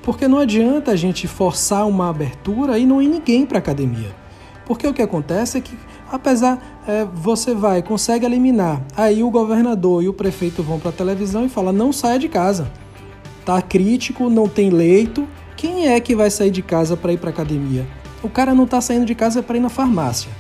Porque 0.02 0.30
não 0.30 0.38
adianta 0.38 0.92
a 0.92 0.96
gente 0.96 1.28
forçar 1.28 1.86
uma 1.86 2.10
abertura 2.10 2.80
e 2.80 2.86
não 2.86 3.02
ir 3.02 3.10
ninguém 3.10 3.46
para 3.46 3.58
a 3.58 3.60
academia. 3.60 4.16
Porque 4.66 4.88
o 4.88 4.94
que 4.94 5.02
acontece 5.02 5.58
é 5.58 5.62
que, 5.62 5.78
apesar, 6.10 6.82
é, 6.88 7.06
você 7.14 7.54
vai, 7.54 7.84
consegue 7.84 8.26
eliminar, 8.26 8.82
aí 8.96 9.22
o 9.22 9.30
governador 9.30 10.02
e 10.02 10.08
o 10.08 10.14
prefeito 10.14 10.64
vão 10.64 10.80
para 10.80 10.92
a 10.92 10.94
televisão 10.94 11.46
e 11.46 11.50
falam: 11.50 11.74
não 11.74 11.92
saia 11.92 12.18
de 12.18 12.30
casa. 12.30 12.72
Tá 13.46 13.62
crítico, 13.62 14.30
não 14.30 14.48
tem 14.48 14.70
leito. 14.70 15.28
Quem 15.58 15.90
é 15.90 16.00
que 16.00 16.16
vai 16.16 16.30
sair 16.30 16.50
de 16.50 16.62
casa 16.62 16.96
para 16.96 17.12
ir 17.12 17.18
para 17.18 17.32
academia? 17.32 17.86
O 18.24 18.30
cara 18.30 18.56
não 18.56 18.64
está 18.64 18.80
saindo 18.80 19.06
de 19.06 19.14
casa 19.14 19.44
para 19.44 19.58
ir 19.58 19.60
na 19.60 19.68
farmácia. 19.68 20.32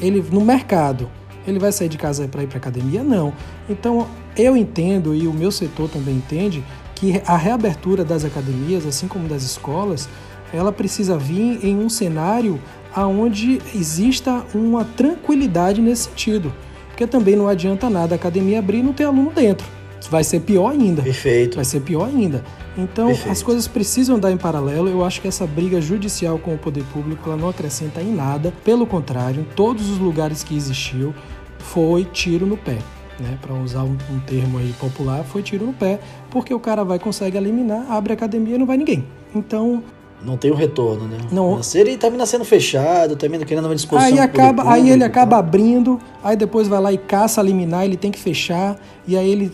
Ele 0.00 0.20
no 0.32 0.40
mercado. 0.40 1.08
Ele 1.46 1.58
vai 1.58 1.72
sair 1.72 1.88
de 1.88 1.96
casa 1.96 2.26
para 2.28 2.42
ir 2.42 2.46
para 2.46 2.58
academia? 2.58 3.02
Não. 3.02 3.32
Então, 3.68 4.06
eu 4.36 4.56
entendo 4.56 5.14
e 5.14 5.26
o 5.26 5.32
meu 5.32 5.50
setor 5.50 5.88
também 5.88 6.16
entende 6.16 6.62
que 6.94 7.22
a 7.26 7.36
reabertura 7.36 8.04
das 8.04 8.24
academias, 8.24 8.84
assim 8.84 9.08
como 9.08 9.28
das 9.28 9.42
escolas, 9.42 10.08
ela 10.52 10.72
precisa 10.72 11.16
vir 11.16 11.64
em 11.64 11.76
um 11.76 11.88
cenário 11.88 12.60
aonde 12.94 13.60
exista 13.74 14.44
uma 14.54 14.84
tranquilidade 14.84 15.80
nesse 15.80 16.04
sentido. 16.04 16.52
Porque 16.88 17.06
também 17.06 17.36
não 17.36 17.46
adianta 17.46 17.88
nada 17.88 18.14
a 18.14 18.16
academia 18.16 18.58
abrir 18.58 18.78
e 18.78 18.82
não 18.82 18.92
ter 18.92 19.04
aluno 19.04 19.30
dentro. 19.30 19.66
Vai 20.10 20.24
ser 20.24 20.40
pior 20.40 20.70
ainda. 20.70 21.02
Perfeito. 21.02 21.56
Vai 21.56 21.64
ser 21.64 21.80
pior 21.80 22.08
ainda. 22.08 22.42
Então, 22.78 23.08
Perfeito. 23.08 23.32
as 23.32 23.42
coisas 23.42 23.66
precisam 23.66 24.16
andar 24.16 24.30
em 24.30 24.36
paralelo. 24.36 24.88
Eu 24.88 25.04
acho 25.04 25.20
que 25.20 25.26
essa 25.26 25.44
briga 25.44 25.80
judicial 25.80 26.38
com 26.38 26.54
o 26.54 26.58
poder 26.58 26.84
público 26.92 27.28
ela 27.28 27.36
não 27.36 27.48
acrescenta 27.48 28.00
em 28.00 28.14
nada. 28.14 28.52
Pelo 28.64 28.86
contrário, 28.86 29.40
em 29.40 29.44
todos 29.56 29.90
os 29.90 29.98
lugares 29.98 30.44
que 30.44 30.56
existiu, 30.56 31.12
foi 31.58 32.04
tiro 32.04 32.46
no 32.46 32.56
pé. 32.56 32.78
Né, 33.18 33.36
para 33.42 33.52
usar 33.52 33.82
um, 33.82 33.96
um, 34.12 34.20
termo 34.20 34.58
aí 34.58 34.72
popular, 34.78 35.24
foi 35.24 35.42
tiro 35.42 35.66
no 35.66 35.72
pé, 35.72 35.98
porque 36.30 36.54
o 36.54 36.60
cara 36.60 36.84
vai, 36.84 37.00
consegue 37.00 37.36
eliminar, 37.36 37.84
abre 37.90 38.12
a 38.12 38.14
academia 38.14 38.54
e 38.54 38.58
não 38.58 38.64
vai 38.64 38.76
ninguém. 38.76 39.04
Então. 39.34 39.82
Não 40.22 40.36
tem 40.36 40.52
o 40.52 40.54
um 40.54 40.56
retorno, 40.56 41.08
né? 41.08 41.18
Não. 41.32 41.60
Ele 41.74 41.96
termina 41.96 42.24
sendo 42.26 42.44
fechado, 42.44 43.16
termina 43.16 43.44
querendo 43.44 43.64
uma 43.64 43.74
discussão. 43.74 44.06
Aí, 44.06 44.20
acaba, 44.20 44.62
público, 44.62 44.68
aí 44.68 44.90
ele 44.90 45.02
acaba 45.02 45.36
abrindo, 45.36 45.98
aí 46.22 46.36
depois 46.36 46.68
vai 46.68 46.80
lá 46.80 46.92
e 46.92 46.98
caça 46.98 47.40
eliminar, 47.40 47.84
ele 47.84 47.96
tem 47.96 48.12
que 48.12 48.20
fechar, 48.20 48.76
e 49.04 49.16
aí 49.16 49.28
ele, 49.28 49.50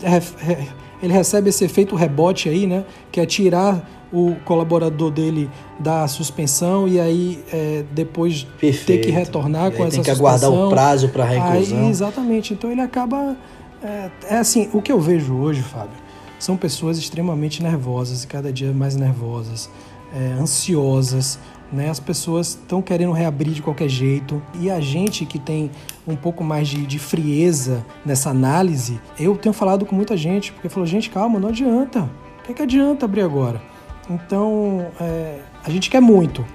ele 1.01 1.13
recebe 1.13 1.49
esse 1.49 1.63
efeito 1.63 1.95
rebote 1.95 2.49
aí, 2.49 2.65
né? 2.65 2.85
Que 3.11 3.19
é 3.19 3.25
tirar 3.25 3.89
o 4.13 4.35
colaborador 4.45 5.11
dele 5.11 5.49
da 5.79 6.07
suspensão 6.07 6.87
e 6.87 6.99
aí 6.99 7.43
é, 7.51 7.83
depois 7.91 8.47
Perfeito. 8.59 8.85
ter 8.85 8.97
que 8.99 9.11
retornar 9.11 9.71
com 9.71 9.83
essa 9.85 9.97
suspensão. 9.97 10.03
Tem 10.03 10.03
que 10.03 10.11
aguardar 10.11 10.51
o 10.51 10.69
prazo 10.69 11.09
para 11.09 11.23
a 11.23 11.27
reclusão. 11.27 11.79
Aí, 11.79 11.89
exatamente. 11.89 12.53
Então 12.53 12.71
ele 12.71 12.81
acaba... 12.81 13.35
É, 13.83 14.09
é, 14.29 14.37
assim, 14.37 14.69
o 14.73 14.81
que 14.81 14.91
eu 14.91 14.99
vejo 14.99 15.35
hoje, 15.35 15.61
Fábio, 15.61 15.97
são 16.39 16.55
pessoas 16.55 16.97
extremamente 16.97 17.61
nervosas 17.61 18.23
e 18.23 18.27
cada 18.27 18.51
dia 18.51 18.71
mais 18.71 18.95
nervosas, 18.95 19.69
é, 20.15 20.39
ansiosas, 20.39 21.37
né? 21.71 21.89
As 21.89 21.99
pessoas 21.99 22.49
estão 22.49 22.81
querendo 22.81 23.11
reabrir 23.11 23.53
de 23.53 23.61
qualquer 23.61 23.89
jeito 23.89 24.41
e 24.59 24.69
a 24.69 24.79
gente 24.79 25.25
que 25.25 25.39
tem 25.39 25.71
um 26.07 26.15
pouco 26.15 26.43
mais 26.43 26.67
de, 26.67 26.85
de 26.85 26.99
frieza 26.99 27.85
nessa 28.05 28.29
análise, 28.29 28.99
eu 29.19 29.35
tenho 29.35 29.53
falado 29.53 29.85
com 29.85 29.95
muita 29.95 30.15
gente, 30.15 30.51
porque 30.51 30.69
falou, 30.69 30.85
gente, 30.85 31.09
calma, 31.09 31.39
não 31.39 31.49
adianta. 31.49 32.09
O 32.39 32.43
que, 32.43 32.51
é 32.51 32.55
que 32.55 32.61
adianta 32.61 33.05
abrir 33.05 33.21
agora? 33.21 33.61
Então, 34.09 34.85
é, 34.99 35.39
a 35.63 35.69
gente 35.69 35.89
quer 35.89 36.01
muito, 36.01 36.45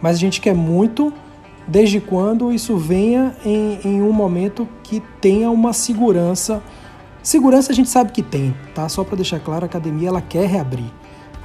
mas 0.00 0.16
a 0.16 0.18
gente 0.18 0.40
quer 0.40 0.54
muito 0.54 1.12
desde 1.66 2.00
quando 2.00 2.52
isso 2.52 2.76
venha 2.76 3.36
em, 3.44 3.80
em 3.84 4.02
um 4.02 4.12
momento 4.12 4.68
que 4.82 5.00
tenha 5.20 5.50
uma 5.50 5.72
segurança. 5.72 6.62
Segurança 7.22 7.72
a 7.72 7.74
gente 7.74 7.88
sabe 7.88 8.12
que 8.12 8.22
tem, 8.22 8.54
tá? 8.74 8.88
Só 8.88 9.04
para 9.04 9.16
deixar 9.16 9.40
claro, 9.40 9.64
a 9.64 9.66
academia 9.66 10.08
ela 10.08 10.22
quer 10.22 10.48
reabrir. 10.48 10.90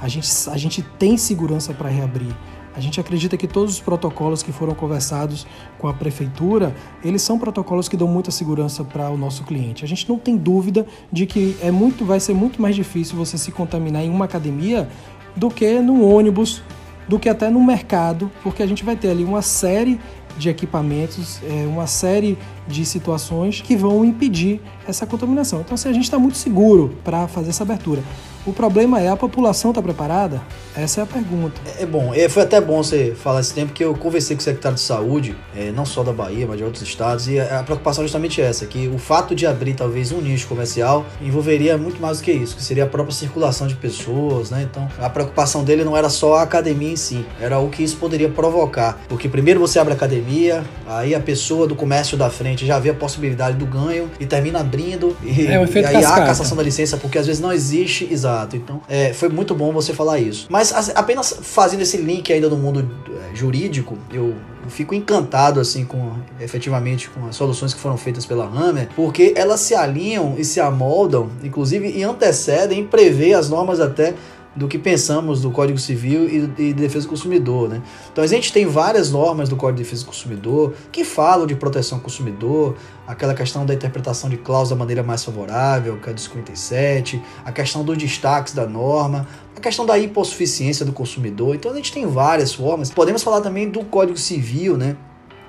A 0.00 0.08
gente, 0.08 0.28
a 0.50 0.56
gente 0.56 0.82
tem 0.82 1.16
segurança 1.16 1.72
para 1.72 1.88
reabrir. 1.88 2.34
A 2.76 2.80
gente 2.80 3.00
acredita 3.00 3.38
que 3.38 3.46
todos 3.46 3.74
os 3.74 3.80
protocolos 3.80 4.42
que 4.42 4.52
foram 4.52 4.74
conversados 4.74 5.46
com 5.78 5.88
a 5.88 5.94
prefeitura, 5.94 6.76
eles 7.02 7.22
são 7.22 7.38
protocolos 7.38 7.88
que 7.88 7.96
dão 7.96 8.06
muita 8.06 8.30
segurança 8.30 8.84
para 8.84 9.08
o 9.08 9.16
nosso 9.16 9.44
cliente. 9.44 9.82
A 9.82 9.88
gente 9.88 10.06
não 10.06 10.18
tem 10.18 10.36
dúvida 10.36 10.86
de 11.10 11.24
que 11.24 11.56
é 11.62 11.70
muito, 11.70 12.04
vai 12.04 12.20
ser 12.20 12.34
muito 12.34 12.60
mais 12.60 12.76
difícil 12.76 13.16
você 13.16 13.38
se 13.38 13.50
contaminar 13.50 14.04
em 14.04 14.10
uma 14.10 14.26
academia 14.26 14.86
do 15.34 15.48
que 15.48 15.80
no 15.80 16.06
ônibus, 16.06 16.62
do 17.08 17.18
que 17.18 17.30
até 17.30 17.48
no 17.48 17.64
mercado, 17.64 18.30
porque 18.42 18.62
a 18.62 18.66
gente 18.66 18.84
vai 18.84 18.94
ter 18.94 19.08
ali 19.08 19.24
uma 19.24 19.40
série 19.40 19.98
de 20.36 20.50
equipamentos, 20.50 21.40
é, 21.44 21.66
uma 21.66 21.86
série 21.86 22.36
de 22.68 22.84
situações 22.84 23.62
que 23.62 23.74
vão 23.74 24.04
impedir 24.04 24.60
essa 24.86 25.06
contaminação. 25.06 25.60
Então, 25.60 25.74
assim, 25.74 25.88
a 25.88 25.92
gente 25.94 26.04
está 26.04 26.18
muito 26.18 26.36
seguro 26.36 26.94
para 27.02 27.26
fazer 27.26 27.50
essa 27.50 27.62
abertura. 27.62 28.02
O 28.46 28.52
problema 28.52 29.00
é 29.00 29.08
a 29.08 29.16
população 29.16 29.72
está 29.72 29.82
preparada? 29.82 30.40
Essa 30.76 31.00
é 31.00 31.02
a 31.02 31.06
pergunta. 31.06 31.60
É, 31.78 31.82
é 31.82 31.86
bom, 31.86 32.14
é, 32.14 32.28
foi 32.28 32.44
até 32.44 32.60
bom 32.60 32.76
você 32.76 33.12
falar 33.12 33.40
esse 33.40 33.52
tempo 33.52 33.72
que 33.72 33.82
eu 33.82 33.92
conversei 33.94 34.36
com 34.36 34.40
o 34.40 34.44
secretário 34.44 34.76
de 34.76 34.82
saúde, 34.82 35.36
é, 35.56 35.72
não 35.72 35.84
só 35.84 36.04
da 36.04 36.12
Bahia, 36.12 36.46
mas 36.46 36.56
de 36.56 36.62
outros 36.62 36.80
estados, 36.80 37.26
e 37.26 37.40
a, 37.40 37.58
a 37.58 37.62
preocupação 37.64 38.04
é 38.04 38.06
justamente 38.06 38.40
essa, 38.40 38.64
que 38.64 38.86
o 38.86 38.98
fato 38.98 39.34
de 39.34 39.48
abrir 39.48 39.74
talvez 39.74 40.12
um 40.12 40.20
nicho 40.20 40.46
comercial 40.46 41.04
envolveria 41.20 41.76
muito 41.76 42.00
mais 42.00 42.18
do 42.18 42.24
que 42.24 42.30
isso, 42.30 42.54
que 42.54 42.62
seria 42.62 42.84
a 42.84 42.86
própria 42.86 43.12
circulação 43.12 43.66
de 43.66 43.74
pessoas, 43.74 44.50
né? 44.50 44.68
Então 44.70 44.88
a 45.00 45.10
preocupação 45.10 45.64
dele 45.64 45.82
não 45.82 45.96
era 45.96 46.08
só 46.08 46.36
a 46.36 46.42
academia 46.42 46.92
em 46.92 46.96
si, 46.96 47.26
era 47.40 47.58
o 47.58 47.68
que 47.68 47.82
isso 47.82 47.96
poderia 47.96 48.28
provocar. 48.28 49.00
Porque 49.08 49.28
primeiro 49.28 49.58
você 49.58 49.80
abre 49.80 49.92
a 49.92 49.96
academia, 49.96 50.62
aí 50.86 51.16
a 51.16 51.20
pessoa 51.20 51.66
do 51.66 51.74
comércio 51.74 52.16
da 52.16 52.30
frente 52.30 52.64
já 52.64 52.78
vê 52.78 52.90
a 52.90 52.94
possibilidade 52.94 53.56
do 53.56 53.66
ganho 53.66 54.08
e 54.20 54.26
termina 54.26 54.60
abrindo. 54.60 55.16
E, 55.24 55.48
é, 55.48 55.64
e 55.64 55.84
aí 55.84 56.04
há 56.04 56.14
a 56.14 56.26
cassação 56.26 56.56
da 56.56 56.62
licença, 56.62 56.96
porque 56.96 57.18
às 57.18 57.26
vezes 57.26 57.42
não 57.42 57.52
existe, 57.52 58.06
exato 58.08 58.35
Então, 58.56 58.80
é, 58.88 59.12
foi 59.12 59.28
muito 59.28 59.54
bom 59.54 59.72
você 59.72 59.92
falar 59.92 60.18
isso. 60.18 60.46
Mas 60.50 60.72
apenas 60.94 61.38
fazendo 61.42 61.80
esse 61.80 61.96
link 61.96 62.32
ainda 62.32 62.48
no 62.48 62.56
mundo 62.56 62.88
é, 63.30 63.34
jurídico, 63.34 63.96
eu 64.12 64.34
fico 64.68 64.94
encantado 64.94 65.60
assim 65.60 65.84
com 65.84 66.12
efetivamente 66.40 67.08
com 67.08 67.26
as 67.26 67.36
soluções 67.36 67.72
que 67.72 67.80
foram 67.80 67.96
feitas 67.96 68.26
pela 68.26 68.44
Hammer, 68.44 68.88
porque 68.96 69.32
elas 69.36 69.60
se 69.60 69.74
alinham 69.74 70.34
e 70.36 70.44
se 70.44 70.60
amoldam, 70.60 71.30
inclusive 71.42 71.88
e 71.88 72.02
antecedem, 72.02 72.84
prevê 72.84 73.32
as 73.32 73.48
normas 73.48 73.80
até 73.80 74.14
do 74.56 74.66
que 74.66 74.78
pensamos 74.78 75.42
do 75.42 75.50
Código 75.50 75.78
Civil 75.78 76.28
e, 76.28 76.68
e 76.68 76.72
Defesa 76.72 77.06
do 77.06 77.10
Consumidor, 77.10 77.68
né? 77.68 77.82
Então 78.10 78.24
a 78.24 78.26
gente 78.26 78.52
tem 78.52 78.64
várias 78.66 79.10
normas 79.10 79.48
do 79.48 79.56
Código 79.56 79.76
de 79.76 79.84
Defesa 79.84 80.02
do 80.02 80.06
Consumidor 80.06 80.74
que 80.90 81.04
falam 81.04 81.46
de 81.46 81.54
proteção 81.54 81.98
ao 81.98 82.02
consumidor, 82.02 82.74
aquela 83.06 83.34
questão 83.34 83.66
da 83.66 83.74
interpretação 83.74 84.30
de 84.30 84.38
cláusula 84.38 84.76
da 84.76 84.78
maneira 84.78 85.02
mais 85.02 85.22
favorável, 85.22 85.98
que 85.98 86.08
é 86.08 86.12
do 86.12 86.20
57, 86.20 87.22
a 87.44 87.52
questão 87.52 87.84
dos 87.84 87.98
destaques 87.98 88.54
da 88.54 88.66
norma, 88.66 89.28
a 89.54 89.60
questão 89.60 89.84
da 89.84 89.98
hipossuficiência 89.98 90.84
do 90.86 90.92
consumidor. 90.92 91.54
Então 91.54 91.70
a 91.70 91.74
gente 91.76 91.92
tem 91.92 92.06
várias 92.06 92.54
formas. 92.54 92.90
Podemos 92.90 93.22
falar 93.22 93.42
também 93.42 93.68
do 93.68 93.84
Código 93.84 94.18
Civil, 94.18 94.76
né? 94.76 94.96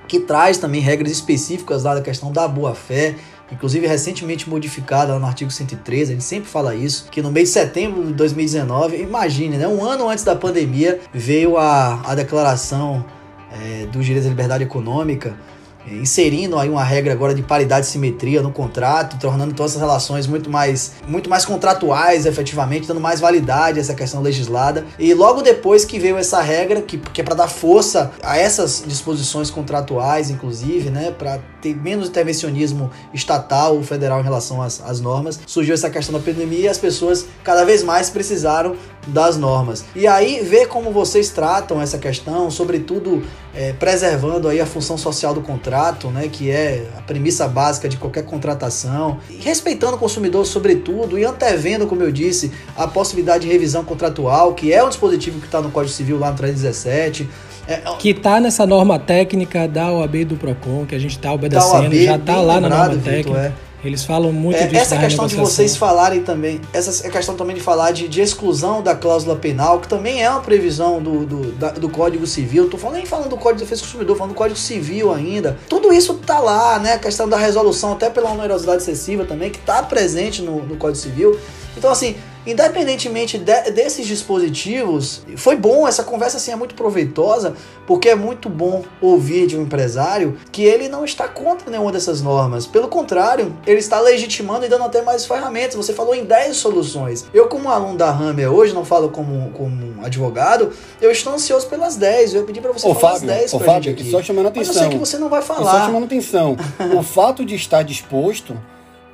Que 0.08 0.20
traz 0.20 0.58
também 0.58 0.82
regras 0.82 1.12
específicas 1.12 1.84
lá 1.84 1.96
da 1.96 2.02
questão 2.02 2.32
da 2.32 2.48
boa-fé, 2.48 3.16
inclusive 3.52 3.88
recentemente 3.88 4.50
modificada 4.50 5.18
no 5.18 5.26
artigo 5.26 5.50
113, 5.50 6.12
a 6.12 6.16
gente 6.16 6.24
sempre 6.24 6.50
fala 6.50 6.76
isso, 6.76 7.08
que 7.10 7.22
no 7.22 7.32
mês 7.32 7.50
de 7.50 7.54
setembro 7.54 8.04
de 8.04 8.14
2019, 8.14 8.98
imagine, 8.98 9.58
né, 9.58 9.68
um 9.68 9.84
ano 9.84 10.10
antes 10.10 10.24
da 10.24 10.36
pandemia, 10.36 11.00
veio 11.14 11.58
a, 11.58 12.02
a 12.06 12.16
declaração 12.16 13.06
é, 13.52 13.86
dos 13.86 14.06
direitos 14.06 14.26
da 14.26 14.30
liberdade 14.30 14.64
econômica, 14.64 15.36
inserindo 15.92 16.58
aí 16.58 16.70
uma 16.70 16.84
regra 16.84 17.14
agora 17.14 17.34
de 17.34 17.42
paridade 17.42 17.86
e 17.86 17.90
simetria 17.90 18.42
no 18.42 18.52
contrato, 18.52 19.18
tornando 19.20 19.54
todas 19.54 19.72
essas 19.72 19.82
relações 19.82 20.28
muito 20.28 20.50
mais, 20.50 20.94
muito 21.08 21.30
mais 21.30 21.46
contratuais, 21.46 22.26
efetivamente, 22.26 22.88
dando 22.88 23.00
mais 23.00 23.20
validade 23.20 23.80
a 23.80 23.82
essa 23.82 23.94
questão 23.94 24.22
legislada. 24.22 24.86
E 25.00 25.14
logo 25.14 25.42
depois 25.42 25.86
que 25.86 26.00
veio 26.00 26.18
essa 26.18 26.42
regra, 26.42 26.82
que, 26.82 26.98
que 26.98 27.22
é 27.22 27.24
para 27.24 27.36
dar 27.36 27.48
força 27.48 28.12
a 28.22 28.38
essas 28.38 28.84
disposições 28.86 29.50
contratuais, 29.50 30.30
inclusive, 30.30 30.90
né, 30.90 31.12
para 31.12 31.40
ter 31.62 31.76
menos 31.76 32.10
intervencionismo 32.10 32.92
estatal 33.14 33.76
ou 33.76 33.84
federal 33.84 34.20
em 34.20 34.24
relação 34.24 34.62
às, 34.62 34.82
às 34.82 35.00
normas, 35.00 35.40
surgiu 35.46 35.74
essa 35.74 35.90
questão 35.90 36.18
da 36.18 36.24
pandemia 36.24 36.60
e 36.60 36.68
as 36.68 36.78
pessoas 36.78 37.26
cada 37.44 37.66
vez 37.66 37.84
mais 37.84 38.10
precisaram 38.10 38.76
das 39.08 39.38
normas. 39.38 39.86
E 39.96 40.06
aí 40.06 40.42
ver 40.42 40.68
como 40.68 40.92
vocês 40.92 41.30
tratam 41.30 41.82
essa 41.82 41.98
questão, 41.98 42.52
sobretudo 42.52 43.24
é, 43.54 43.74
preservando 43.74 44.48
aí 44.48 44.60
a 44.60 44.66
função 44.66 44.98
social 44.98 45.34
do 45.34 45.42
contrato, 45.42 45.77
né, 46.10 46.28
que 46.32 46.50
é 46.50 46.88
a 46.98 47.02
premissa 47.02 47.48
básica 47.48 47.88
de 47.88 47.98
qualquer 47.98 48.24
contratação, 48.24 49.20
e 49.30 49.36
respeitando 49.36 49.96
o 49.96 50.00
consumidor 50.00 50.46
sobretudo 50.46 51.18
e 51.18 51.24
antevendo, 51.24 51.88
como 51.88 52.04
eu 52.04 52.12
disse, 52.12 52.52
a 52.76 52.88
possibilidade 52.88 53.46
de 53.46 53.52
revisão 53.52 53.84
contratual, 53.84 54.54
que 54.54 54.74
é 54.74 54.84
um 54.84 54.90
dispositivo 54.90 55.40
que 55.40 55.46
está 55.46 55.62
no 55.62 55.72
Código 55.72 55.94
Civil 55.94 56.18
lá 56.20 56.32
no 56.32 56.38
317. 56.38 57.30
É, 57.68 57.74
é 57.74 57.96
que 58.00 58.10
está 58.10 58.40
nessa 58.40 58.66
norma 58.66 58.98
técnica 58.98 59.68
da 59.68 59.92
OAB 59.92 60.24
do 60.26 60.36
PROCON, 60.36 60.86
que 60.86 60.96
a 60.96 61.00
gente 61.00 61.12
está 61.12 61.34
obedecendo, 61.34 61.84
OAB, 61.84 61.94
já 61.94 62.16
está 62.16 62.42
lá 62.42 62.62
na 62.62 62.70
norma 62.70 62.98
técnica. 62.98 63.38
É. 63.40 63.67
Eles 63.88 64.04
falam 64.04 64.34
muito 64.34 64.58
é, 64.58 64.68
disso 64.68 64.82
Essa 64.82 64.98
questão 64.98 65.28
de 65.28 65.36
vocês 65.36 65.78
falarem 65.78 66.22
também, 66.22 66.60
essa 66.74 67.08
é 67.08 67.10
questão 67.10 67.36
também 67.36 67.56
de 67.56 67.62
falar 67.62 67.92
de, 67.92 68.08
de, 68.08 68.20
exclusão 68.20 68.82
da 68.82 68.94
cláusula 68.94 69.36
penal, 69.36 69.80
que 69.80 69.88
também 69.88 70.22
é 70.22 70.30
uma 70.30 70.42
previsão 70.42 71.02
do, 71.02 71.26
do, 71.26 71.52
da, 71.54 71.72
do 71.72 71.88
Código 71.88 72.28
Civil. 72.28 72.70
Tô 72.70 72.78
falando, 72.78 72.98
nem 72.98 73.06
falando 73.06 73.30
do 73.30 73.38
Código 73.38 73.60
de 73.60 73.64
Defesa 73.64 73.82
do 73.82 73.86
Consumidor, 73.86 74.18
falando 74.18 74.34
do 74.34 74.38
Código 74.38 74.60
Civil 74.60 75.14
ainda. 75.14 75.58
Tudo 75.70 75.94
isso 75.94 76.16
tá 76.16 76.40
lá, 76.40 76.78
né? 76.80 76.94
A 76.94 77.00
questão 77.00 77.30
da 77.30 77.38
resolução, 77.38 77.94
até 77.94 78.10
pela 78.10 78.32
onerosidade 78.32 78.82
excessiva 78.82 79.24
também, 79.24 79.50
que 79.50 79.60
tá 79.60 79.82
presente 79.82 80.42
no, 80.42 80.64
no 80.64 80.76
Código 80.76 81.02
Civil. 81.02 81.40
Então, 81.78 81.92
assim, 81.92 82.16
Independentemente 82.48 83.38
de, 83.38 83.72
desses 83.72 84.08
dispositivos, 84.08 85.22
foi 85.36 85.58
bom, 85.58 85.86
essa 85.86 86.02
conversa 86.02 86.38
assim 86.38 86.52
é 86.52 86.56
muito 86.56 86.76
proveitosa, 86.76 87.54
porque 87.86 88.08
é 88.08 88.16
muito 88.16 88.48
bom 88.48 88.84
ouvir 89.02 89.48
de 89.48 89.58
um 89.58 89.64
empresário 89.64 90.38
que 90.50 90.64
ele 90.64 90.88
não 90.88 91.04
está 91.04 91.28
contra 91.28 91.70
nenhuma 91.70 91.92
dessas 91.92 92.22
normas. 92.22 92.66
Pelo 92.66 92.88
contrário, 92.88 93.54
ele 93.68 93.80
está 93.80 94.00
legitimando 94.00 94.66
e 94.66 94.70
dando 94.70 94.86
até 94.86 95.02
mais 95.02 95.26
ferramentas. 95.26 95.76
Você 95.76 95.92
falou 95.92 96.16
em 96.16 96.24
10 96.24 96.56
soluções. 96.56 97.26
Eu, 97.34 97.50
como 97.50 97.70
aluno 97.70 97.98
da 97.98 98.10
Hammer 98.10 98.50
hoje, 98.50 98.74
não 98.74 98.86
falo 98.86 99.10
como, 99.10 99.52
como 99.52 100.06
advogado, 100.06 100.72
eu 101.02 101.12
estou 101.12 101.34
ansioso 101.34 101.68
pelas 101.68 101.98
10. 101.98 102.34
Eu 102.34 102.44
pedi 102.46 102.62
para 102.62 102.72
você 102.72 102.88
ô, 102.88 102.96
falar 102.96 103.16
Fábio, 103.16 103.30
as 103.30 103.38
10 103.38 103.54
ô, 103.54 103.60
Fábio, 103.60 103.84
gente 103.84 104.02
aqui. 104.02 104.12
Só 104.12 104.24
chamando 104.24 104.48
atenção. 104.48 104.74
Mas 104.74 104.76
eu 104.76 104.82
sei 104.84 104.92
que 104.92 104.98
você 104.98 105.18
não 105.18 105.28
vai 105.28 105.42
falar. 105.42 105.72
Só 105.72 105.86
chamando 105.86 106.06
atenção. 106.06 106.56
o 106.98 107.04
fato 107.04 107.44
de 107.44 107.56
estar 107.56 107.84
disposto 107.84 108.58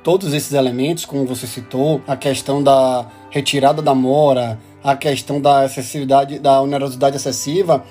todos 0.04 0.34
esses 0.34 0.52
elementos, 0.52 1.06
como 1.06 1.26
você 1.26 1.46
citou, 1.46 2.02
a 2.06 2.14
questão 2.14 2.62
da 2.62 3.06
retirada 3.30 3.80
da 3.80 3.94
mora, 3.94 4.60
a 4.84 4.94
questão 4.94 5.40
da 5.40 5.60
acessibilidade, 5.60 6.38
da 6.38 6.60
onerosidade 6.60 7.16
excessiva, 7.16 7.82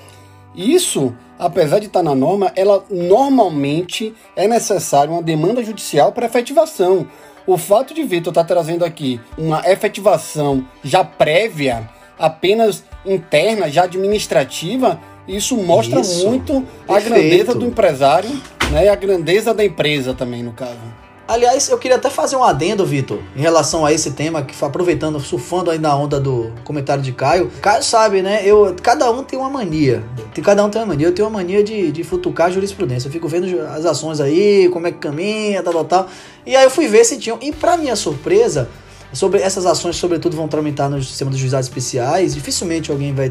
isso, 0.54 1.12
apesar 1.36 1.80
de 1.80 1.86
estar 1.86 2.04
na 2.04 2.14
norma, 2.14 2.52
ela 2.54 2.84
normalmente 2.88 4.14
é 4.36 4.46
necessário 4.46 5.12
uma 5.12 5.22
demanda 5.22 5.62
judicial 5.64 6.12
para 6.12 6.26
efetivação. 6.26 7.06
O 7.44 7.58
fato 7.58 7.92
de 7.92 8.04
Vitor 8.04 8.30
estar 8.30 8.44
tá 8.44 8.54
trazendo 8.54 8.84
aqui 8.84 9.20
uma 9.36 9.68
efetivação 9.68 10.64
já 10.84 11.04
prévia, 11.04 11.90
apenas 12.16 12.84
interna, 13.04 13.68
já 13.68 13.82
administrativa, 13.82 15.00
isso 15.26 15.56
mostra 15.56 16.00
isso, 16.00 16.28
muito 16.28 16.64
a 16.88 17.00
grandeza 17.00 17.54
do 17.54 17.66
empresário 17.66 18.30
né, 18.70 18.84
e 18.84 18.88
a 18.88 18.94
grandeza 18.94 19.52
da 19.52 19.64
empresa 19.64 20.14
também, 20.14 20.42
no 20.42 20.52
caso. 20.52 21.03
Aliás, 21.26 21.70
eu 21.70 21.78
queria 21.78 21.96
até 21.96 22.10
fazer 22.10 22.36
um 22.36 22.44
adendo, 22.44 22.84
Vitor, 22.84 23.18
em 23.34 23.40
relação 23.40 23.86
a 23.86 23.90
esse 23.90 24.10
tema, 24.10 24.42
que 24.42 24.54
aproveitando, 24.62 25.18
surfando 25.18 25.70
aí 25.70 25.78
na 25.78 25.96
onda 25.96 26.20
do 26.20 26.52
comentário 26.64 27.02
de 27.02 27.12
Caio. 27.12 27.50
Caio 27.62 27.82
sabe, 27.82 28.20
né? 28.20 28.42
Eu, 28.44 28.76
cada 28.82 29.10
um 29.10 29.24
tem 29.24 29.38
uma 29.38 29.48
mania. 29.48 30.04
Cada 30.42 30.62
um 30.62 30.68
tem 30.68 30.82
uma 30.82 30.88
mania. 30.88 31.06
Eu 31.06 31.14
tenho 31.14 31.26
uma 31.26 31.38
mania 31.38 31.64
de, 31.64 31.90
de 31.90 32.04
futucar 32.04 32.52
jurisprudência. 32.52 33.08
Eu 33.08 33.12
fico 33.12 33.26
vendo 33.26 33.46
as 33.62 33.86
ações 33.86 34.20
aí, 34.20 34.68
como 34.70 34.86
é 34.86 34.92
que 34.92 34.98
caminha, 34.98 35.62
tal, 35.62 35.72
tal, 35.72 35.84
tal. 35.86 36.08
E 36.44 36.54
aí 36.54 36.64
eu 36.64 36.70
fui 36.70 36.88
ver 36.88 37.04
se 37.06 37.16
tinham. 37.16 37.38
E 37.40 37.52
pra 37.52 37.78
minha 37.78 37.96
surpresa, 37.96 38.68
sobre 39.14 39.40
essas 39.40 39.64
ações, 39.64 39.96
sobretudo, 39.96 40.36
vão 40.36 40.46
tramitar 40.46 40.90
no 40.90 41.02
sistema 41.02 41.30
dos 41.30 41.40
juizados 41.40 41.68
especiais. 41.68 42.34
Dificilmente 42.34 42.90
alguém 42.90 43.14
vai 43.14 43.30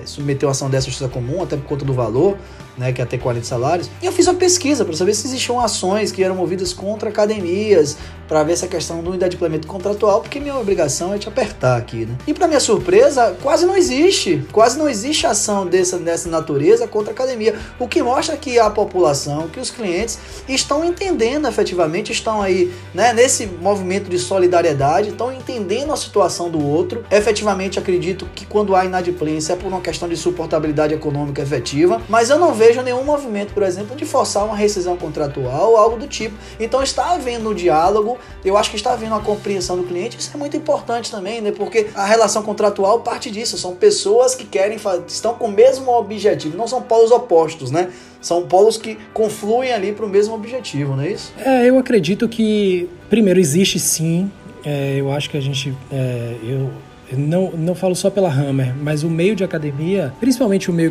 é, 0.00 0.06
submeter 0.06 0.48
uma 0.48 0.52
ação 0.52 0.70
dessa 0.70 0.86
justiça 0.86 1.08
comum, 1.08 1.42
até 1.42 1.56
por 1.56 1.64
conta 1.64 1.84
do 1.84 1.92
valor. 1.92 2.36
né, 2.76 2.90
que 2.90 3.02
é 3.02 3.04
até 3.04 3.18
40 3.18 3.46
salários. 3.46 3.90
E 4.02 4.06
eu 4.06 4.12
fiz 4.12 4.26
uma 4.26 4.34
pesquisa 4.34 4.82
para 4.82 4.94
saber 4.94 5.14
se 5.14 5.26
existiam 5.26 5.60
ações 5.60 6.10
que 6.10 6.24
eram 6.24 6.34
movidas 6.34 6.72
contra 6.72 7.10
academias, 7.10 7.98
para 8.32 8.42
ver 8.44 8.52
essa 8.54 8.66
questão 8.66 9.02
do 9.02 9.14
inadimplemento 9.14 9.66
contratual, 9.66 10.22
porque 10.22 10.40
minha 10.40 10.56
obrigação 10.56 11.12
é 11.12 11.18
te 11.18 11.28
apertar 11.28 11.76
aqui, 11.76 12.06
né? 12.06 12.16
E 12.26 12.32
para 12.32 12.48
minha 12.48 12.60
surpresa, 12.60 13.36
quase 13.42 13.66
não 13.66 13.76
existe, 13.76 14.42
quase 14.50 14.78
não 14.78 14.88
existe 14.88 15.26
ação 15.26 15.66
dessa, 15.66 15.98
dessa 15.98 16.30
natureza 16.30 16.88
contra 16.88 17.10
a 17.10 17.14
academia, 17.14 17.54
o 17.78 17.86
que 17.86 18.02
mostra 18.02 18.34
que 18.34 18.58
a 18.58 18.70
população, 18.70 19.48
que 19.48 19.60
os 19.60 19.70
clientes 19.70 20.18
estão 20.48 20.82
entendendo 20.82 21.46
efetivamente, 21.46 22.10
estão 22.10 22.40
aí, 22.40 22.72
né, 22.94 23.12
nesse 23.12 23.46
movimento 23.46 24.08
de 24.08 24.18
solidariedade, 24.18 25.10
estão 25.10 25.30
entendendo 25.30 25.92
a 25.92 25.96
situação 25.96 26.48
do 26.48 26.64
outro. 26.66 27.04
Efetivamente 27.10 27.78
acredito 27.78 28.26
que 28.34 28.46
quando 28.46 28.74
há 28.74 28.86
inadimplência 28.86 29.52
é 29.52 29.56
por 29.56 29.68
uma 29.68 29.81
questão 29.82 30.08
de 30.08 30.16
suportabilidade 30.16 30.94
econômica 30.94 31.42
efetiva, 31.42 32.00
mas 32.08 32.30
eu 32.30 32.38
não 32.38 32.54
vejo 32.54 32.80
nenhum 32.82 33.04
movimento, 33.04 33.52
por 33.52 33.62
exemplo, 33.62 33.94
de 33.96 34.04
forçar 34.04 34.44
uma 34.44 34.56
rescisão 34.56 34.96
contratual 34.96 35.72
ou 35.72 35.76
algo 35.76 35.96
do 35.96 36.06
tipo. 36.06 36.36
Então 36.58 36.82
está 36.82 37.12
havendo 37.12 37.50
um 37.50 37.54
diálogo, 37.54 38.18
eu 38.44 38.56
acho 38.56 38.70
que 38.70 38.76
está 38.76 38.92
havendo 38.92 39.12
uma 39.12 39.20
compreensão 39.20 39.76
do 39.76 39.84
cliente, 39.84 40.18
isso 40.18 40.30
é 40.32 40.38
muito 40.38 40.56
importante 40.56 41.10
também, 41.10 41.40
né? 41.40 41.52
Porque 41.52 41.88
a 41.94 42.06
relação 42.06 42.42
contratual 42.42 43.00
parte 43.00 43.30
disso, 43.30 43.58
são 43.58 43.74
pessoas 43.74 44.34
que 44.34 44.44
querem 44.44 44.78
estão 45.06 45.34
com 45.34 45.46
o 45.46 45.52
mesmo 45.52 45.90
objetivo, 45.90 46.56
não 46.56 46.66
são 46.66 46.80
polos 46.80 47.10
opostos, 47.10 47.70
né? 47.70 47.90
São 48.20 48.46
polos 48.46 48.76
que 48.76 48.96
confluem 49.12 49.72
ali 49.72 49.92
para 49.92 50.06
o 50.06 50.08
mesmo 50.08 50.34
objetivo, 50.34 50.94
não 50.94 51.02
é 51.02 51.10
isso? 51.10 51.32
É, 51.38 51.68
eu 51.68 51.76
acredito 51.76 52.28
que, 52.28 52.88
primeiro, 53.10 53.40
existe 53.40 53.80
sim. 53.80 54.30
É, 54.64 54.94
eu 54.96 55.10
acho 55.10 55.28
que 55.28 55.36
a 55.36 55.40
gente. 55.40 55.74
É, 55.90 56.36
eu, 56.44 56.70
não, 57.16 57.50
não 57.52 57.74
falo 57.74 57.94
só 57.94 58.10
pela 58.10 58.32
Hammer, 58.32 58.74
mas 58.80 59.02
o 59.02 59.10
meio 59.10 59.34
de 59.34 59.44
academia, 59.44 60.12
principalmente 60.20 60.70
o 60.70 60.72
meio 60.72 60.90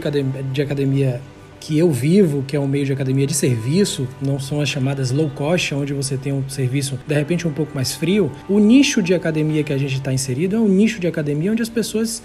de 0.52 0.62
academia 0.62 1.22
que 1.60 1.78
eu 1.78 1.92
vivo, 1.92 2.44
que 2.48 2.56
é 2.56 2.60
um 2.60 2.68
meio 2.68 2.86
de 2.86 2.92
academia 2.92 3.28
de 3.28 3.36
serviço, 3.36 4.08
não 4.20 4.40
são 4.40 4.60
as 4.60 4.68
chamadas 4.68 5.12
low 5.12 5.30
cost, 5.30 5.76
onde 5.76 5.94
você 5.94 6.18
tem 6.18 6.34
um 6.34 6.50
serviço 6.50 7.00
de 7.08 7.14
repente 7.14 7.48
um 7.48 7.52
pouco 7.52 7.74
mais 7.76 7.94
frio. 7.94 8.32
O 8.50 8.60
nicho 8.60 9.02
de 9.02 9.14
academia 9.14 9.64
que 9.64 9.72
a 9.72 9.78
gente 9.78 9.96
está 9.96 10.12
inserido 10.12 10.56
é 10.56 10.60
um 10.60 10.68
nicho 10.68 11.00
de 11.00 11.08
academia 11.08 11.52
onde 11.52 11.62
as 11.62 11.70
pessoas 11.70 12.24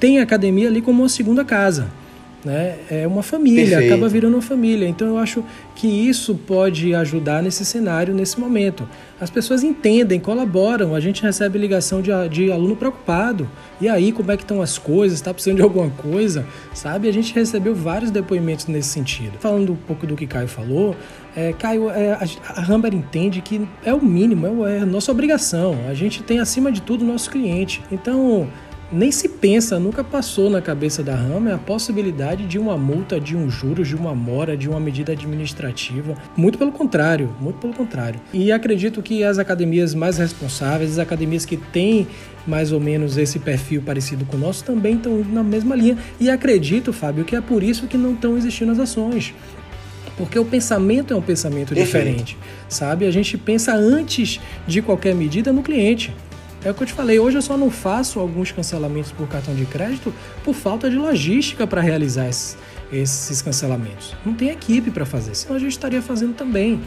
têm 0.00 0.18
a 0.18 0.24
academia 0.24 0.68
ali 0.68 0.82
como 0.82 1.02
uma 1.02 1.08
segunda 1.08 1.44
casa 1.44 1.88
né? 2.44 2.76
É 2.90 3.06
uma 3.06 3.22
família, 3.22 3.64
Perfeito. 3.64 3.92
acaba 3.92 4.08
virando 4.08 4.34
uma 4.34 4.42
família. 4.42 4.88
Então 4.88 5.08
eu 5.08 5.18
acho 5.18 5.44
que 5.74 5.86
isso 5.86 6.34
pode 6.34 6.94
ajudar 6.94 7.42
nesse 7.42 7.64
cenário, 7.64 8.14
nesse 8.14 8.38
momento. 8.38 8.88
As 9.20 9.30
pessoas 9.30 9.62
entendem, 9.62 10.18
colaboram, 10.18 10.94
a 10.94 11.00
gente 11.00 11.22
recebe 11.22 11.58
ligação 11.58 12.02
de, 12.02 12.10
de 12.28 12.50
aluno 12.50 12.74
preocupado. 12.74 13.48
E 13.80 13.88
aí, 13.88 14.10
como 14.10 14.32
é 14.32 14.36
que 14.36 14.42
estão 14.42 14.60
as 14.60 14.78
coisas? 14.78 15.18
Está 15.18 15.32
precisando 15.32 15.56
de 15.56 15.62
alguma 15.62 15.90
coisa? 15.90 16.44
Sabe? 16.74 17.08
A 17.08 17.12
gente 17.12 17.32
recebeu 17.32 17.74
vários 17.74 18.10
depoimentos 18.10 18.66
nesse 18.66 18.88
sentido. 18.88 19.38
Falando 19.38 19.72
um 19.72 19.76
pouco 19.76 20.06
do 20.06 20.16
que 20.16 20.26
Caio 20.26 20.48
falou, 20.48 20.96
é, 21.36 21.52
Caio, 21.52 21.88
é, 21.90 22.12
a, 22.12 22.60
a 22.60 22.72
Hamber 22.72 22.94
entende 22.94 23.40
que 23.40 23.66
é 23.84 23.94
o 23.94 24.04
mínimo, 24.04 24.66
é, 24.66 24.78
é 24.78 24.80
a 24.80 24.86
nossa 24.86 25.10
obrigação. 25.12 25.78
A 25.88 25.94
gente 25.94 26.22
tem 26.22 26.40
acima 26.40 26.72
de 26.72 26.82
tudo 26.82 27.02
o 27.02 27.06
nosso 27.06 27.30
cliente. 27.30 27.80
Então, 27.90 28.48
nem 28.92 29.10
se 29.10 29.28
pensa, 29.28 29.78
nunca 29.78 30.04
passou 30.04 30.50
na 30.50 30.60
cabeça 30.60 31.02
da 31.02 31.14
Rama 31.14 31.54
a 31.54 31.58
possibilidade 31.58 32.46
de 32.46 32.58
uma 32.58 32.76
multa, 32.76 33.18
de 33.18 33.36
um 33.36 33.48
juros, 33.48 33.88
de 33.88 33.96
uma 33.96 34.14
mora, 34.14 34.56
de 34.56 34.68
uma 34.68 34.78
medida 34.78 35.12
administrativa. 35.12 36.14
Muito 36.36 36.58
pelo 36.58 36.70
contrário, 36.70 37.34
muito 37.40 37.58
pelo 37.58 37.72
contrário. 37.72 38.20
E 38.32 38.52
acredito 38.52 39.02
que 39.02 39.24
as 39.24 39.38
academias 39.38 39.94
mais 39.94 40.18
responsáveis, 40.18 40.92
as 40.92 40.98
academias 40.98 41.46
que 41.46 41.56
têm 41.56 42.06
mais 42.46 42.72
ou 42.72 42.80
menos 42.80 43.16
esse 43.16 43.38
perfil 43.38 43.82
parecido 43.82 44.24
com 44.26 44.36
o 44.36 44.40
nosso, 44.40 44.64
também 44.64 44.96
estão 44.96 45.20
indo 45.20 45.32
na 45.32 45.42
mesma 45.42 45.74
linha. 45.74 45.96
E 46.20 46.28
acredito, 46.28 46.92
Fábio, 46.92 47.24
que 47.24 47.34
é 47.34 47.40
por 47.40 47.62
isso 47.62 47.86
que 47.86 47.96
não 47.96 48.12
estão 48.12 48.36
existindo 48.36 48.72
as 48.72 48.78
ações. 48.78 49.32
Porque 50.16 50.38
o 50.38 50.44
pensamento 50.44 51.14
é 51.14 51.16
um 51.16 51.22
pensamento 51.22 51.74
Perfeito. 51.74 51.86
diferente, 51.86 52.38
sabe? 52.68 53.06
A 53.06 53.10
gente 53.10 53.38
pensa 53.38 53.74
antes 53.74 54.40
de 54.66 54.82
qualquer 54.82 55.14
medida 55.14 55.52
no 55.52 55.62
cliente. 55.62 56.12
É 56.64 56.70
o 56.70 56.74
que 56.74 56.82
eu 56.84 56.86
te 56.86 56.92
falei, 56.92 57.18
hoje 57.18 57.38
eu 57.38 57.42
só 57.42 57.56
não 57.56 57.70
faço 57.70 58.20
alguns 58.20 58.52
cancelamentos 58.52 59.10
por 59.10 59.26
cartão 59.26 59.52
de 59.52 59.66
crédito 59.66 60.14
por 60.44 60.54
falta 60.54 60.88
de 60.88 60.96
logística 60.96 61.66
para 61.66 61.80
realizar 61.80 62.28
esses, 62.28 62.56
esses 62.92 63.42
cancelamentos. 63.42 64.14
Não 64.24 64.32
tem 64.32 64.50
equipe 64.50 64.88
para 64.90 65.04
fazer, 65.04 65.34
senão 65.34 65.56
a 65.56 65.58
gente 65.58 65.72
estaria 65.72 66.00
fazendo 66.00 66.34
também. 66.34 66.80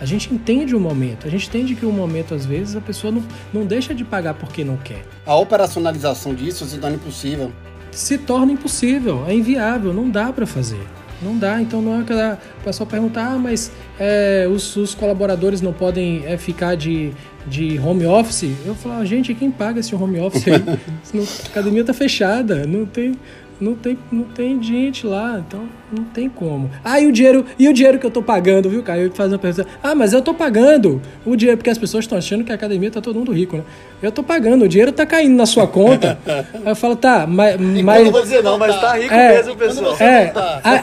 A 0.00 0.06
gente 0.06 0.32
entende 0.32 0.74
o 0.74 0.80
momento, 0.80 1.26
a 1.26 1.30
gente 1.30 1.46
entende 1.48 1.74
que 1.74 1.84
o 1.84 1.92
momento, 1.92 2.34
às 2.34 2.46
vezes, 2.46 2.74
a 2.74 2.80
pessoa 2.80 3.12
não, 3.12 3.22
não 3.52 3.66
deixa 3.66 3.94
de 3.94 4.02
pagar 4.02 4.32
porque 4.32 4.64
não 4.64 4.78
quer. 4.78 5.04
A 5.26 5.34
operacionalização 5.34 6.34
disso 6.34 6.64
se 6.64 6.78
torna 6.78 6.96
impossível. 6.96 7.52
Se 7.90 8.16
torna 8.16 8.52
impossível, 8.52 9.26
é 9.28 9.34
inviável, 9.34 9.92
não 9.92 10.08
dá 10.08 10.32
para 10.32 10.46
fazer. 10.46 10.80
Não 11.20 11.36
dá, 11.36 11.60
então 11.60 11.82
não 11.82 11.98
é 11.98 12.00
aquela. 12.00 12.38
O 12.60 12.64
pessoal 12.64 12.86
perguntar, 12.86 13.32
ah, 13.34 13.38
mas 13.38 13.70
é, 13.98 14.48
os, 14.50 14.74
os, 14.76 14.94
colaboradores 14.94 15.60
não 15.60 15.72
podem 15.72 16.24
é, 16.24 16.38
ficar 16.38 16.76
de, 16.76 17.12
de 17.46 17.78
home 17.78 18.06
office. 18.06 18.52
Eu 18.64 18.74
falo, 18.74 18.96
ah, 19.00 19.04
gente, 19.04 19.34
quem 19.34 19.50
paga 19.50 19.80
esse 19.80 19.94
home 19.94 20.20
office 20.20 20.46
aí? 20.48 20.54
a 21.44 21.48
academia 21.48 21.84
tá 21.84 21.92
fechada, 21.92 22.66
não 22.66 22.86
tem, 22.86 23.16
não 23.60 23.74
tem, 23.74 23.98
não 24.10 24.24
tem 24.24 24.62
gente 24.62 25.06
lá, 25.06 25.42
então 25.46 25.68
não 25.92 26.04
tem 26.04 26.28
como. 26.28 26.70
Ah, 26.84 27.00
e 27.00 27.06
o 27.06 27.12
dinheiro, 27.12 27.44
e 27.58 27.68
o 27.68 27.72
dinheiro 27.72 27.98
que 27.98 28.06
eu 28.06 28.10
tô 28.10 28.22
pagando, 28.22 28.70
viu, 28.70 28.82
Caio? 28.82 29.12
Faz 29.12 29.32
uma 29.32 29.38
pergunta. 29.38 29.66
Ah, 29.82 29.94
mas 29.94 30.12
eu 30.12 30.22
tô 30.22 30.32
pagando 30.32 31.00
o 31.26 31.36
dinheiro, 31.36 31.58
porque 31.58 31.70
as 31.70 31.78
pessoas 31.78 32.04
estão 32.04 32.16
achando 32.16 32.44
que 32.44 32.52
a 32.52 32.54
academia 32.54 32.90
tá 32.90 33.00
todo 33.00 33.18
mundo 33.18 33.32
rico, 33.32 33.56
né? 33.56 33.64
Eu 34.02 34.10
tô 34.10 34.22
pagando, 34.22 34.64
o 34.64 34.68
dinheiro 34.68 34.92
tá 34.92 35.04
caindo 35.04 35.36
na 35.36 35.46
sua 35.46 35.66
conta. 35.66 36.18
aí 36.26 36.62
eu 36.66 36.76
falo, 36.76 36.96
tá, 36.96 37.26
mas. 37.26 37.60
mas 37.60 38.04
não 38.04 38.12
vou 38.12 38.22
dizer 38.22 38.42
não, 38.42 38.58
mas 38.58 38.80
tá 38.80 38.96
rico 38.96 39.12
é, 39.12 39.36
mesmo, 39.36 39.56
pessoal. 39.56 39.96
É, 40.00 40.32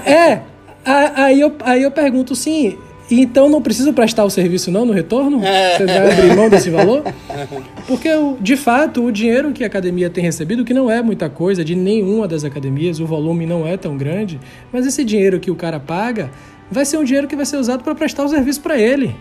é, 0.05 0.41
aí 0.85 1.41
eu, 1.41 1.55
aí 1.61 1.81
eu 1.81 1.91
pergunto, 1.91 2.35
sim, 2.35 2.77
então 3.09 3.47
não 3.49 3.61
preciso 3.61 3.93
prestar 3.93 4.25
o 4.25 4.29
serviço 4.29 4.69
não 4.69 4.85
no 4.85 4.93
retorno? 4.93 5.43
É. 5.43 5.77
Você 5.77 5.85
vai 5.85 6.11
abrir 6.11 6.35
mão 6.35 6.49
desse 6.49 6.69
valor? 6.69 7.03
Porque, 7.87 8.09
de 8.41 8.57
fato, 8.57 9.03
o 9.03 9.11
dinheiro 9.11 9.53
que 9.53 9.63
a 9.63 9.67
academia 9.67 10.09
tem 10.09 10.23
recebido, 10.23 10.65
que 10.65 10.73
não 10.73 10.91
é 10.91 11.01
muita 11.01 11.29
coisa 11.29 11.63
de 11.63 11.75
nenhuma 11.75 12.27
das 12.27 12.43
academias, 12.43 12.99
o 12.99 13.05
volume 13.05 13.45
não 13.45 13.65
é 13.65 13.77
tão 13.77 13.97
grande, 13.97 14.39
mas 14.71 14.85
esse 14.85 15.03
dinheiro 15.03 15.39
que 15.39 15.49
o 15.49 15.55
cara 15.55 15.79
paga 15.79 16.29
vai 16.69 16.85
ser 16.85 16.97
um 16.97 17.03
dinheiro 17.03 17.27
que 17.27 17.35
vai 17.35 17.45
ser 17.45 17.57
usado 17.57 17.83
para 17.83 17.95
prestar 17.95 18.25
o 18.25 18.27
serviço 18.27 18.61
para 18.61 18.77
ele. 18.77 19.15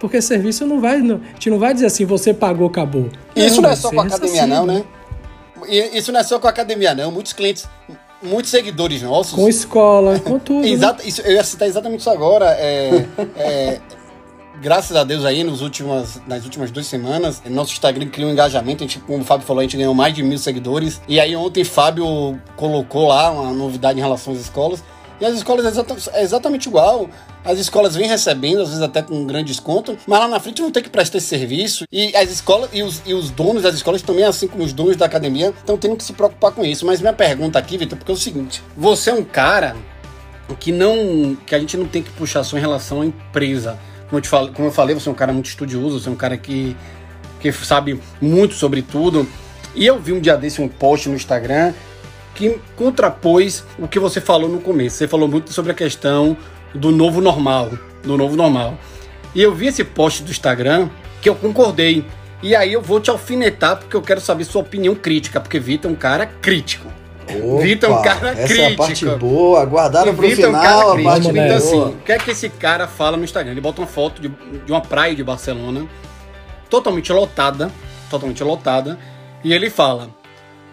Porque 0.00 0.20
serviço 0.20 0.66
não 0.66 0.80
vai, 0.80 0.98
não, 0.98 1.16
a 1.16 1.34
gente 1.34 1.48
não 1.48 1.60
vai 1.60 1.72
dizer 1.72 1.86
assim, 1.86 2.04
você 2.04 2.34
pagou, 2.34 2.66
acabou. 2.66 3.08
Isso 3.36 3.56
não, 3.56 3.62
não 3.62 3.70
é 3.70 3.76
só 3.76 3.90
com 3.90 4.00
a 4.00 4.04
academia, 4.04 4.46
não, 4.48 4.66
né? 4.66 4.84
Isso 5.68 6.10
não 6.10 6.18
é 6.18 6.24
só 6.24 6.40
com 6.40 6.46
a 6.48 6.50
academia, 6.50 6.92
não. 6.92 7.12
Muitos 7.12 7.32
clientes 7.32 7.68
muitos 8.22 8.50
seguidores 8.50 9.02
nossos. 9.02 9.34
Com 9.34 9.48
escola, 9.48 10.18
com 10.20 10.38
tudo. 10.40 10.66
Exato, 10.66 11.02
né? 11.02 11.08
isso, 11.08 11.20
eu 11.22 11.32
ia 11.32 11.44
citar 11.44 11.68
exatamente 11.68 12.00
isso 12.00 12.10
agora. 12.10 12.46
É, 12.58 13.06
é, 13.36 13.80
graças 14.60 14.96
a 14.96 15.04
Deus 15.04 15.24
aí, 15.24 15.42
nos 15.42 15.60
últimas, 15.60 16.20
nas 16.26 16.44
últimas 16.44 16.70
duas 16.70 16.86
semanas, 16.86 17.42
nosso 17.46 17.72
Instagram 17.72 18.08
criou 18.08 18.30
um 18.30 18.32
engajamento. 18.32 18.84
A 18.84 18.86
gente, 18.86 19.00
como 19.00 19.22
o 19.22 19.24
Fábio 19.24 19.46
falou, 19.46 19.60
a 19.60 19.64
gente 19.64 19.76
ganhou 19.76 19.94
mais 19.94 20.14
de 20.14 20.22
mil 20.22 20.38
seguidores. 20.38 21.00
E 21.08 21.18
aí 21.18 21.34
ontem 21.34 21.64
Fábio 21.64 22.38
colocou 22.56 23.08
lá 23.08 23.30
uma 23.30 23.52
novidade 23.52 23.98
em 23.98 24.02
relação 24.02 24.32
às 24.32 24.40
escolas. 24.40 24.82
E 25.22 25.24
as 25.24 25.36
escolas 25.36 25.64
é, 25.78 26.18
é 26.18 26.22
exatamente 26.24 26.68
igual. 26.68 27.08
As 27.44 27.56
escolas 27.56 27.94
vêm 27.94 28.08
recebendo, 28.08 28.60
às 28.60 28.70
vezes 28.70 28.82
até 28.82 29.02
com 29.02 29.14
um 29.14 29.24
grande 29.24 29.52
desconto, 29.52 29.96
mas 30.04 30.18
lá 30.18 30.26
na 30.26 30.40
frente 30.40 30.60
não 30.60 30.72
tem 30.72 30.82
que 30.82 30.90
prestar 30.90 31.18
esse 31.18 31.28
serviço. 31.28 31.84
E 31.92 32.16
as 32.16 32.28
escolas 32.28 32.70
e 32.72 32.82
os, 32.82 33.00
e 33.06 33.14
os 33.14 33.30
donos 33.30 33.62
das 33.62 33.76
escolas 33.76 34.02
também, 34.02 34.24
assim 34.24 34.48
como 34.48 34.64
os 34.64 34.72
donos 34.72 34.96
da 34.96 35.06
academia, 35.06 35.54
estão 35.56 35.78
tendo 35.78 35.94
que 35.94 36.02
se 36.02 36.12
preocupar 36.12 36.50
com 36.50 36.64
isso. 36.64 36.84
Mas 36.84 37.00
minha 37.00 37.12
pergunta 37.12 37.56
aqui, 37.56 37.78
Vitor, 37.78 37.96
porque 37.96 38.10
é 38.10 38.14
o 38.16 38.18
seguinte: 38.18 38.60
você 38.76 39.10
é 39.10 39.14
um 39.14 39.22
cara 39.22 39.76
que 40.58 40.72
não. 40.72 41.36
que 41.46 41.54
a 41.54 41.58
gente 41.60 41.76
não 41.76 41.86
tem 41.86 42.02
que 42.02 42.10
puxar 42.10 42.42
só 42.42 42.58
em 42.58 42.60
relação 42.60 43.02
à 43.02 43.06
empresa. 43.06 43.78
Como 44.08 44.18
eu, 44.18 44.24
falo, 44.24 44.52
como 44.52 44.66
eu 44.66 44.72
falei, 44.72 44.92
você 44.92 45.08
é 45.08 45.12
um 45.12 45.14
cara 45.14 45.32
muito 45.32 45.46
estudioso, 45.46 46.00
você 46.00 46.08
é 46.08 46.12
um 46.12 46.16
cara 46.16 46.36
que, 46.36 46.76
que 47.38 47.52
sabe 47.52 48.00
muito 48.20 48.54
sobre 48.54 48.82
tudo. 48.82 49.24
E 49.72 49.86
eu 49.86 50.00
vi 50.00 50.12
um 50.12 50.20
dia 50.20 50.36
desse 50.36 50.60
um 50.60 50.66
post 50.66 51.08
no 51.08 51.14
Instagram 51.14 51.72
que 52.42 52.60
contrapôs 52.74 53.64
o 53.78 53.86
que 53.86 54.00
você 54.00 54.20
falou 54.20 54.48
no 54.48 54.60
começo. 54.60 54.96
Você 54.96 55.06
falou 55.06 55.28
muito 55.28 55.52
sobre 55.52 55.70
a 55.70 55.74
questão 55.74 56.36
do 56.74 56.90
novo 56.90 57.20
normal, 57.20 57.70
do 58.02 58.16
novo 58.16 58.34
normal. 58.34 58.76
E 59.32 59.40
eu 59.40 59.54
vi 59.54 59.68
esse 59.68 59.84
post 59.84 60.24
do 60.24 60.30
Instagram 60.32 60.88
que 61.20 61.28
eu 61.28 61.36
concordei. 61.36 62.04
E 62.42 62.56
aí 62.56 62.72
eu 62.72 62.82
vou 62.82 62.98
te 62.98 63.10
alfinetar 63.10 63.76
porque 63.76 63.94
eu 63.94 64.02
quero 64.02 64.20
saber 64.20 64.42
sua 64.42 64.62
opinião 64.62 64.92
crítica, 64.96 65.40
porque 65.40 65.60
Vitor 65.60 65.88
é 65.88 65.94
um 65.94 65.96
cara 65.96 66.26
crítico. 66.26 66.88
Opa, 67.28 67.62
Vitor 67.62 67.90
é 67.90 67.92
um 67.92 68.02
cara 68.02 68.30
essa 68.30 68.48
crítico. 68.48 68.62
É 68.62 68.72
a 68.72 68.76
parte 68.76 69.06
boa, 69.20 69.64
guardaram 69.64 70.12
pro 70.12 70.26
Vitor 70.26 70.46
final 70.46 70.54
é 70.54 70.58
um 70.58 70.62
cara 70.62 71.00
a 71.00 71.04
parte 71.04 71.28
Então 71.28 71.56
assim, 71.56 71.80
o 71.80 71.96
que 72.04 72.10
é 72.10 72.18
que 72.18 72.30
esse 72.32 72.48
cara 72.48 72.88
fala 72.88 73.16
no 73.16 73.22
Instagram? 73.22 73.52
Ele 73.52 73.60
bota 73.60 73.80
uma 73.80 73.86
foto 73.86 74.20
de, 74.20 74.28
de 74.28 74.72
uma 74.72 74.80
praia 74.80 75.14
de 75.14 75.22
Barcelona, 75.22 75.86
totalmente 76.68 77.12
lotada, 77.12 77.70
totalmente 78.10 78.42
lotada, 78.42 78.98
e 79.44 79.52
ele 79.52 79.70
fala: 79.70 80.10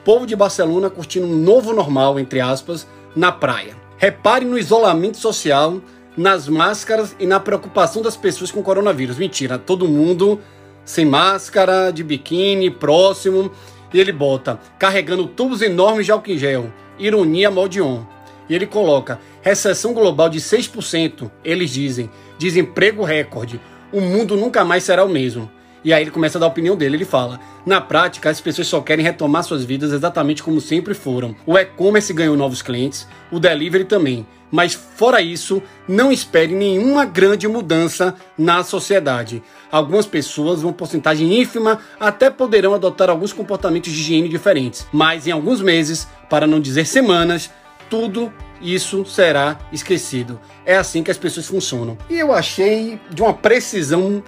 povo 0.03 0.25
de 0.25 0.35
Barcelona 0.35 0.89
curtindo 0.89 1.27
um 1.27 1.35
novo 1.35 1.73
normal, 1.73 2.19
entre 2.19 2.39
aspas, 2.39 2.87
na 3.15 3.31
praia. 3.31 3.75
Repare 3.97 4.45
no 4.45 4.57
isolamento 4.57 5.17
social, 5.17 5.81
nas 6.15 6.47
máscaras 6.47 7.15
e 7.19 7.25
na 7.25 7.39
preocupação 7.39 8.01
das 8.01 8.17
pessoas 8.17 8.51
com 8.51 8.63
coronavírus. 8.63 9.17
Mentira, 9.17 9.57
todo 9.57 9.87
mundo 9.87 10.39
sem 10.85 11.05
máscara, 11.05 11.91
de 11.91 12.03
biquíni, 12.03 12.71
próximo. 12.71 13.51
E 13.93 13.99
ele 13.99 14.11
bota, 14.11 14.59
carregando 14.77 15.27
tubos 15.27 15.61
enormes 15.61 16.05
de 16.05 16.11
álcool 16.11 16.31
em 16.31 16.37
gel. 16.37 16.73
Ironia 16.97 17.51
Maldion. 17.51 18.03
E 18.49 18.55
ele 18.55 18.65
coloca: 18.65 19.19
recessão 19.41 19.93
global 19.93 20.29
de 20.29 20.39
6%, 20.39 21.29
eles 21.43 21.69
dizem, 21.69 22.09
desemprego 22.37 23.03
recorde, 23.03 23.61
o 23.91 24.01
mundo 24.01 24.35
nunca 24.35 24.65
mais 24.65 24.83
será 24.83 25.03
o 25.03 25.09
mesmo. 25.09 25.49
E 25.83 25.93
aí 25.93 26.03
ele 26.03 26.11
começa 26.11 26.37
a 26.37 26.39
dar 26.39 26.45
a 26.47 26.49
opinião 26.49 26.75
dele. 26.75 26.97
Ele 26.97 27.05
fala: 27.05 27.39
na 27.65 27.79
prática, 27.79 28.29
as 28.29 28.41
pessoas 28.41 28.67
só 28.67 28.81
querem 28.81 29.03
retomar 29.03 29.43
suas 29.43 29.63
vidas 29.63 29.91
exatamente 29.91 30.43
como 30.43 30.59
sempre 30.59 30.93
foram. 30.93 31.35
O 31.45 31.57
e-commerce 31.57 32.13
ganhou 32.13 32.35
novos 32.35 32.61
clientes, 32.61 33.07
o 33.31 33.39
delivery 33.39 33.85
também. 33.85 34.25
Mas 34.51 34.73
fora 34.73 35.21
isso, 35.21 35.61
não 35.87 36.11
espere 36.11 36.53
nenhuma 36.53 37.05
grande 37.05 37.47
mudança 37.47 38.15
na 38.37 38.63
sociedade. 38.63 39.43
Algumas 39.71 40.07
pessoas, 40.07 40.63
uma 40.63 40.73
porcentagem 40.73 41.39
ínfima, 41.39 41.79
até 41.99 42.31
poderão 42.31 42.73
adotar 42.73 43.09
alguns 43.09 43.31
comportamentos 43.31 43.91
de 43.91 43.99
higiene 43.99 44.27
diferentes, 44.27 44.87
mas 44.91 45.27
em 45.27 45.31
alguns 45.31 45.61
meses, 45.61 46.07
para 46.29 46.47
não 46.47 46.59
dizer 46.59 46.85
semanas, 46.87 47.51
tudo 47.89 48.33
isso 48.61 49.05
será 49.05 49.57
esquecido. 49.71 50.39
É 50.65 50.77
assim 50.77 51.03
que 51.03 51.11
as 51.11 51.17
pessoas 51.17 51.47
funcionam. 51.47 51.97
E 52.09 52.17
eu 52.17 52.33
achei 52.33 52.99
de 53.11 53.21
uma 53.21 53.33
precisão 53.33 54.23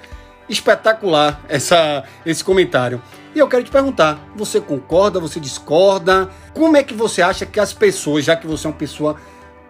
espetacular 0.51 1.41
essa, 1.47 2.03
esse 2.25 2.43
comentário. 2.43 3.01
E 3.33 3.39
eu 3.39 3.47
quero 3.47 3.63
te 3.63 3.71
perguntar: 3.71 4.19
você 4.35 4.59
concorda, 4.59 5.19
você 5.19 5.39
discorda? 5.39 6.29
Como 6.53 6.75
é 6.77 6.83
que 6.83 6.93
você 6.93 7.21
acha 7.21 7.45
que 7.45 7.59
as 7.59 7.73
pessoas, 7.73 8.25
já 8.25 8.35
que 8.35 8.45
você 8.45 8.67
é 8.67 8.69
uma 8.69 8.75
pessoa, 8.75 9.15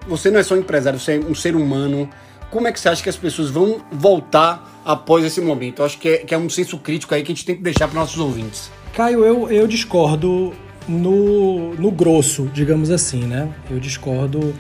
você 0.08 0.32
não 0.32 0.40
é 0.40 0.44
só 0.44 0.56
um 0.56 0.60
empresário, 0.60 1.00
você 1.00 1.18
é 1.18 1.20
um 1.20 1.36
ser 1.36 1.56
humano, 1.56 2.10
como 2.50 2.68
é 2.68 2.72
que 2.72 2.80
você 2.80 2.90
acha 2.90 3.02
que 3.02 3.10
as 3.10 3.16
pessoas 3.16 3.50
vão 3.50 3.82
voltar 3.92 4.82
após 4.84 5.24
esse 5.24 5.40
momento? 5.40 5.82
Eu 5.82 5.86
acho 5.86 5.98
que 5.98 6.10
é, 6.10 6.18
que 6.18 6.34
é 6.34 6.38
um 6.38 6.50
senso 6.50 6.78
crítico 6.78 7.14
aí 7.14 7.24
que 7.24 7.32
a 7.32 7.36
gente 7.36 7.46
tem 7.46 7.56
que 7.56 7.62
deixar 7.62 7.88
para 7.88 8.00
nossos 8.00 8.20
ouvintes. 8.20 8.72
Caio, 8.94 9.24
eu, 9.24 9.50
eu 9.50 9.68
discordo 9.68 10.54
no, 10.88 11.74
no 11.76 11.92
grosso, 11.92 12.50
digamos 12.54 12.90
assim, 12.92 13.24
né? 13.24 13.48
Eu 13.70 13.80
discordo. 13.80 14.54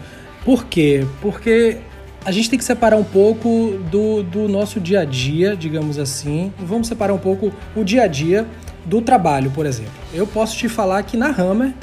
Por 0.45 0.65
quê? 0.65 1.05
Porque 1.21 1.79
a 2.23 2.31
gente 2.31 2.49
tem 2.49 2.59
que 2.59 2.65
separar 2.65 2.97
um 2.97 3.03
pouco 3.03 3.79
do, 3.89 4.21
do 4.21 4.47
nosso 4.47 4.79
dia 4.79 5.01
a 5.01 5.05
dia, 5.05 5.55
digamos 5.55 5.97
assim. 5.97 6.53
Vamos 6.59 6.87
separar 6.87 7.13
um 7.13 7.17
pouco 7.17 7.51
o 7.75 7.83
dia 7.83 8.03
a 8.03 8.07
dia 8.07 8.47
do 8.85 9.01
trabalho, 9.01 9.49
por 9.51 9.65
exemplo. 9.65 9.93
Eu 10.13 10.27
posso 10.27 10.55
te 10.55 10.69
falar 10.69 11.01
que 11.03 11.17
na 11.17 11.29
Hammer 11.29 11.73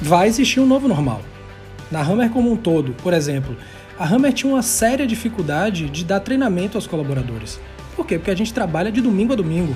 vai 0.00 0.26
existir 0.26 0.58
um 0.60 0.66
novo 0.66 0.88
normal. 0.88 1.22
Na 1.90 2.00
Hammer 2.00 2.30
como 2.30 2.50
um 2.50 2.56
todo, 2.56 2.92
por 3.02 3.14
exemplo, 3.14 3.56
a 3.98 4.06
Hammer 4.06 4.32
tinha 4.32 4.52
uma 4.52 4.62
séria 4.62 5.06
dificuldade 5.06 5.88
de 5.88 6.04
dar 6.04 6.20
treinamento 6.20 6.76
aos 6.76 6.86
colaboradores. 6.86 7.60
Por 7.94 8.04
quê? 8.04 8.18
Porque 8.18 8.30
a 8.30 8.36
gente 8.36 8.52
trabalha 8.52 8.90
de 8.90 9.00
domingo 9.00 9.32
a 9.32 9.36
domingo. 9.36 9.74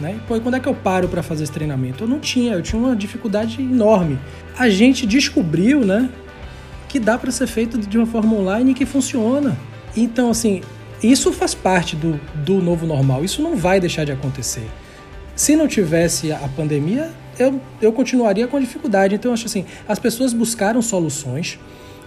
Né? 0.00 0.18
Pô, 0.26 0.36
e 0.36 0.40
quando 0.40 0.56
é 0.56 0.60
que 0.60 0.68
eu 0.68 0.74
paro 0.74 1.06
para 1.08 1.22
fazer 1.22 1.44
esse 1.44 1.52
treinamento? 1.52 2.04
Eu 2.04 2.08
não 2.08 2.18
tinha, 2.18 2.54
eu 2.54 2.62
tinha 2.62 2.80
uma 2.80 2.96
dificuldade 2.96 3.60
enorme. 3.60 4.18
A 4.58 4.68
gente 4.68 5.06
descobriu, 5.06 5.84
né, 5.84 6.08
que 6.92 7.00
dá 7.00 7.16
para 7.16 7.30
ser 7.30 7.46
feito 7.46 7.78
de 7.78 7.96
uma 7.96 8.06
forma 8.06 8.36
online 8.36 8.72
e 8.72 8.74
que 8.74 8.84
funciona. 8.84 9.56
Então, 9.96 10.28
assim, 10.28 10.60
isso 11.02 11.32
faz 11.32 11.54
parte 11.54 11.96
do, 11.96 12.20
do 12.34 12.60
novo 12.60 12.84
normal. 12.84 13.24
Isso 13.24 13.40
não 13.40 13.56
vai 13.56 13.80
deixar 13.80 14.04
de 14.04 14.12
acontecer. 14.12 14.68
Se 15.34 15.56
não 15.56 15.66
tivesse 15.66 16.30
a 16.30 16.46
pandemia, 16.54 17.10
eu, 17.38 17.58
eu 17.80 17.94
continuaria 17.94 18.46
com 18.46 18.60
dificuldade. 18.60 19.14
Então, 19.14 19.30
eu 19.30 19.32
acho 19.32 19.46
assim, 19.46 19.64
as 19.88 19.98
pessoas 19.98 20.34
buscaram 20.34 20.82
soluções 20.82 21.58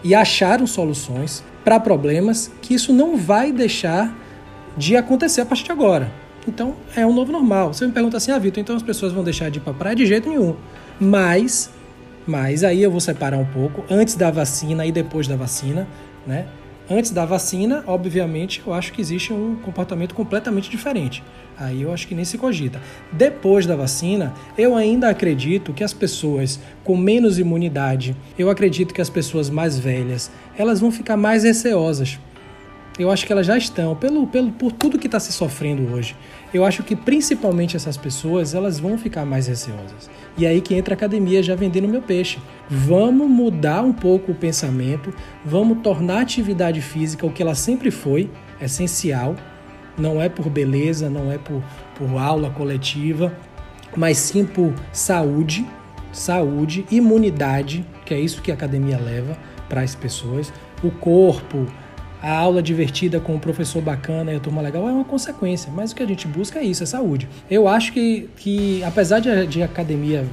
e 0.04 0.14
acharam 0.14 0.68
soluções 0.68 1.44
para 1.64 1.80
problemas 1.80 2.52
que 2.62 2.76
isso 2.76 2.94
não 2.94 3.18
vai 3.18 3.52
deixar 3.52 4.16
de 4.78 4.96
acontecer 4.96 5.42
a 5.42 5.48
partir 5.48 5.64
de 5.64 5.72
agora. 5.72 6.12
Então, 6.48 6.76
é 6.96 7.04
um 7.04 7.12
novo 7.12 7.32
normal. 7.32 7.74
Você 7.74 7.88
me 7.88 7.92
pergunta 7.92 8.18
assim, 8.18 8.32
ah, 8.32 8.38
Vitor, 8.38 8.62
então 8.62 8.76
as 8.76 8.84
pessoas 8.84 9.12
vão 9.12 9.24
deixar 9.24 9.50
de 9.50 9.58
ir 9.58 9.62
para 9.64 9.74
praia? 9.74 9.96
De 9.96 10.06
jeito 10.06 10.30
nenhum. 10.30 10.56
Mas 11.00 11.72
mas 12.28 12.63
aí 12.63 12.82
eu 12.82 12.91
vou 12.91 12.99
separar 12.99 13.38
um 13.38 13.45
pouco 13.45 13.84
antes 13.89 14.15
da 14.15 14.32
vacina 14.32 14.86
e 14.86 14.91
depois 14.91 15.28
da 15.28 15.36
vacina, 15.36 15.88
né? 16.26 16.45
Antes 16.89 17.09
da 17.09 17.26
vacina, 17.26 17.84
obviamente, 17.88 18.61
eu 18.65 18.71
acho 18.71 18.93
que 18.93 19.01
existe 19.01 19.34
um 19.34 19.55
comportamento 19.55 20.13
completamente 20.13 20.69
diferente. 20.69 21.23
Aí 21.57 21.82
eu 21.82 21.91
acho 21.91 22.07
que 22.07 22.13
nem 22.13 22.23
se 22.23 22.38
cogita. 22.38 22.80
Depois 23.11 23.65
da 23.65 23.76
vacina, 23.76 24.34
eu 24.55 24.76
ainda 24.76 25.09
acredito 25.09 25.73
que 25.73 25.84
as 25.84 25.93
pessoas 25.93 26.59
com 26.84 26.95
menos 26.95 27.39
imunidade, 27.39 28.15
eu 28.38 28.51
acredito 28.51 28.93
que 28.93 29.01
as 29.01 29.09
pessoas 29.09 29.49
mais 29.49 29.80
velhas, 29.80 30.30
elas 30.55 30.80
vão 30.80 30.91
ficar 30.91 31.17
mais 31.17 31.43
receosas. 31.43 32.19
Eu 32.99 33.09
acho 33.11 33.26
que 33.26 33.34
elas 33.34 33.47
já 33.47 33.57
estão, 33.57 33.95
pelo, 33.95 34.28
pelo, 34.28 34.51
por 34.51 34.71
tudo 34.71 34.99
que 34.99 35.07
está 35.07 35.19
se 35.19 35.34
sofrendo 35.34 35.91
hoje. 35.91 36.15
Eu 36.53 36.63
acho 36.63 36.84
que 36.84 36.95
principalmente 36.95 37.76
essas 37.76 37.97
pessoas, 37.97 38.53
elas 38.53 38.80
vão 38.80 38.97
ficar 38.97 39.26
mais 39.26 39.47
receosas. 39.47 40.09
E 40.38 40.46
aí 40.46 40.60
que 40.60 40.76
entra 40.76 40.94
a 40.94 40.98
academia 40.98 41.42
já 41.42 41.56
vendendo 41.56 41.88
meu 41.88 42.02
peixe. 42.02 42.40
Vamos 42.70 43.30
mudar 43.30 43.84
um 43.84 43.94
pouco 43.94 44.32
o 44.32 44.36
pensamento, 44.36 45.14
vamos 45.46 45.80
tornar 45.82 46.18
a 46.18 46.22
atividade 46.22 46.82
física 46.82 47.26
o 47.26 47.32
que 47.32 47.42
ela 47.42 47.56
sempre 47.56 47.90
foi, 47.90 48.30
essencial. 48.60 49.36
Não 49.98 50.22
é 50.22 50.28
por 50.28 50.50
beleza, 50.50 51.10
não 51.10 51.32
é 51.32 51.38
por, 51.38 51.64
por 51.96 52.18
aula 52.18 52.50
coletiva, 52.50 53.34
mas 53.96 54.18
sim 54.18 54.44
por 54.46 54.74
saúde, 54.92 55.66
saúde, 56.12 56.86
imunidade, 56.92 57.86
que 58.04 58.14
é 58.14 58.20
isso 58.20 58.42
que 58.42 58.52
a 58.52 58.56
academia 58.56 59.00
leva 59.00 59.38
para 59.70 59.82
as 59.82 59.96
pessoas. 59.96 60.52
O 60.84 60.92
corpo, 60.92 61.66
a 62.26 62.36
aula 62.39 62.59
divertida 62.59 63.19
com 63.19 63.36
o 63.36 63.39
professor 63.39 63.84
bacana 63.84 64.34
e 64.34 64.36
a 64.36 64.39
turma 64.39 64.59
legal 64.59 64.89
é 64.89 64.91
uma 64.91 65.05
consequência, 65.05 65.71
mas 65.71 65.91
o 65.91 65.95
que 65.95 66.01
a 66.01 66.07
gente 66.07 66.28
busca 66.28 66.57
é 66.57 66.63
isso, 66.63 66.82
é 66.82 66.86
saúde. 66.88 67.30
Eu 67.47 67.67
acho 67.67 67.93
que, 67.93 68.28
que 68.38 68.84
apesar 68.84 69.19
de, 69.19 69.45
de 69.45 69.61
academia 69.61 70.26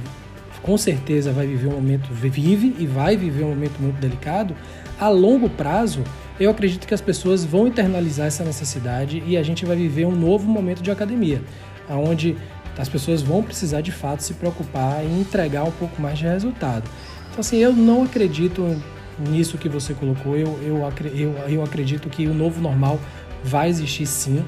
com 0.63 0.75
certeza 0.75 1.31
vai 1.31 1.45
viver 1.45 1.67
um 1.67 1.73
momento, 1.73 2.11
vive 2.11 2.75
e 2.79 2.87
vai 2.87 3.15
viver 3.15 3.43
um 3.43 3.49
momento 3.49 3.79
muito 3.79 3.99
delicado, 3.99 4.55
a 4.99 5.07
longo 5.07 5.47
prazo, 5.47 6.03
eu 6.39 6.49
acredito 6.49 6.87
que 6.87 6.95
as 6.95 7.01
pessoas 7.01 7.45
vão 7.45 7.67
internalizar 7.67 8.25
essa 8.25 8.43
necessidade 8.43 9.21
e 9.27 9.37
a 9.37 9.43
gente 9.43 9.63
vai 9.63 9.75
viver 9.75 10.05
um 10.05 10.15
novo 10.15 10.49
momento 10.49 10.81
de 10.81 10.89
academia, 10.89 11.43
onde 11.87 12.35
as 12.75 12.89
pessoas 12.89 13.21
vão 13.21 13.43
precisar 13.43 13.81
de 13.81 13.91
fato 13.91 14.23
se 14.23 14.33
preocupar 14.33 15.05
em 15.05 15.21
entregar 15.21 15.63
um 15.63 15.71
pouco 15.71 16.01
mais 16.01 16.17
de 16.17 16.25
resultado. 16.25 16.89
Então, 17.29 17.41
assim, 17.41 17.57
eu 17.57 17.71
não 17.71 18.01
acredito 18.03 18.81
nisso 19.19 19.57
que 19.57 19.69
você 19.69 19.93
colocou, 19.93 20.35
eu, 20.35 20.59
eu, 20.61 20.93
eu, 21.13 21.35
eu 21.49 21.63
acredito 21.63 22.09
que 22.09 22.27
o 22.27 22.33
novo 22.33 22.61
normal 22.61 22.99
vai 23.43 23.69
existir 23.69 24.05
sim, 24.05 24.43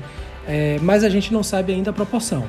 é, 0.48 0.78
mas 0.82 1.04
a 1.04 1.10
gente 1.10 1.34
não 1.34 1.44
sabe 1.44 1.74
ainda 1.74 1.90
a 1.90 1.94
proporção. 1.94 2.46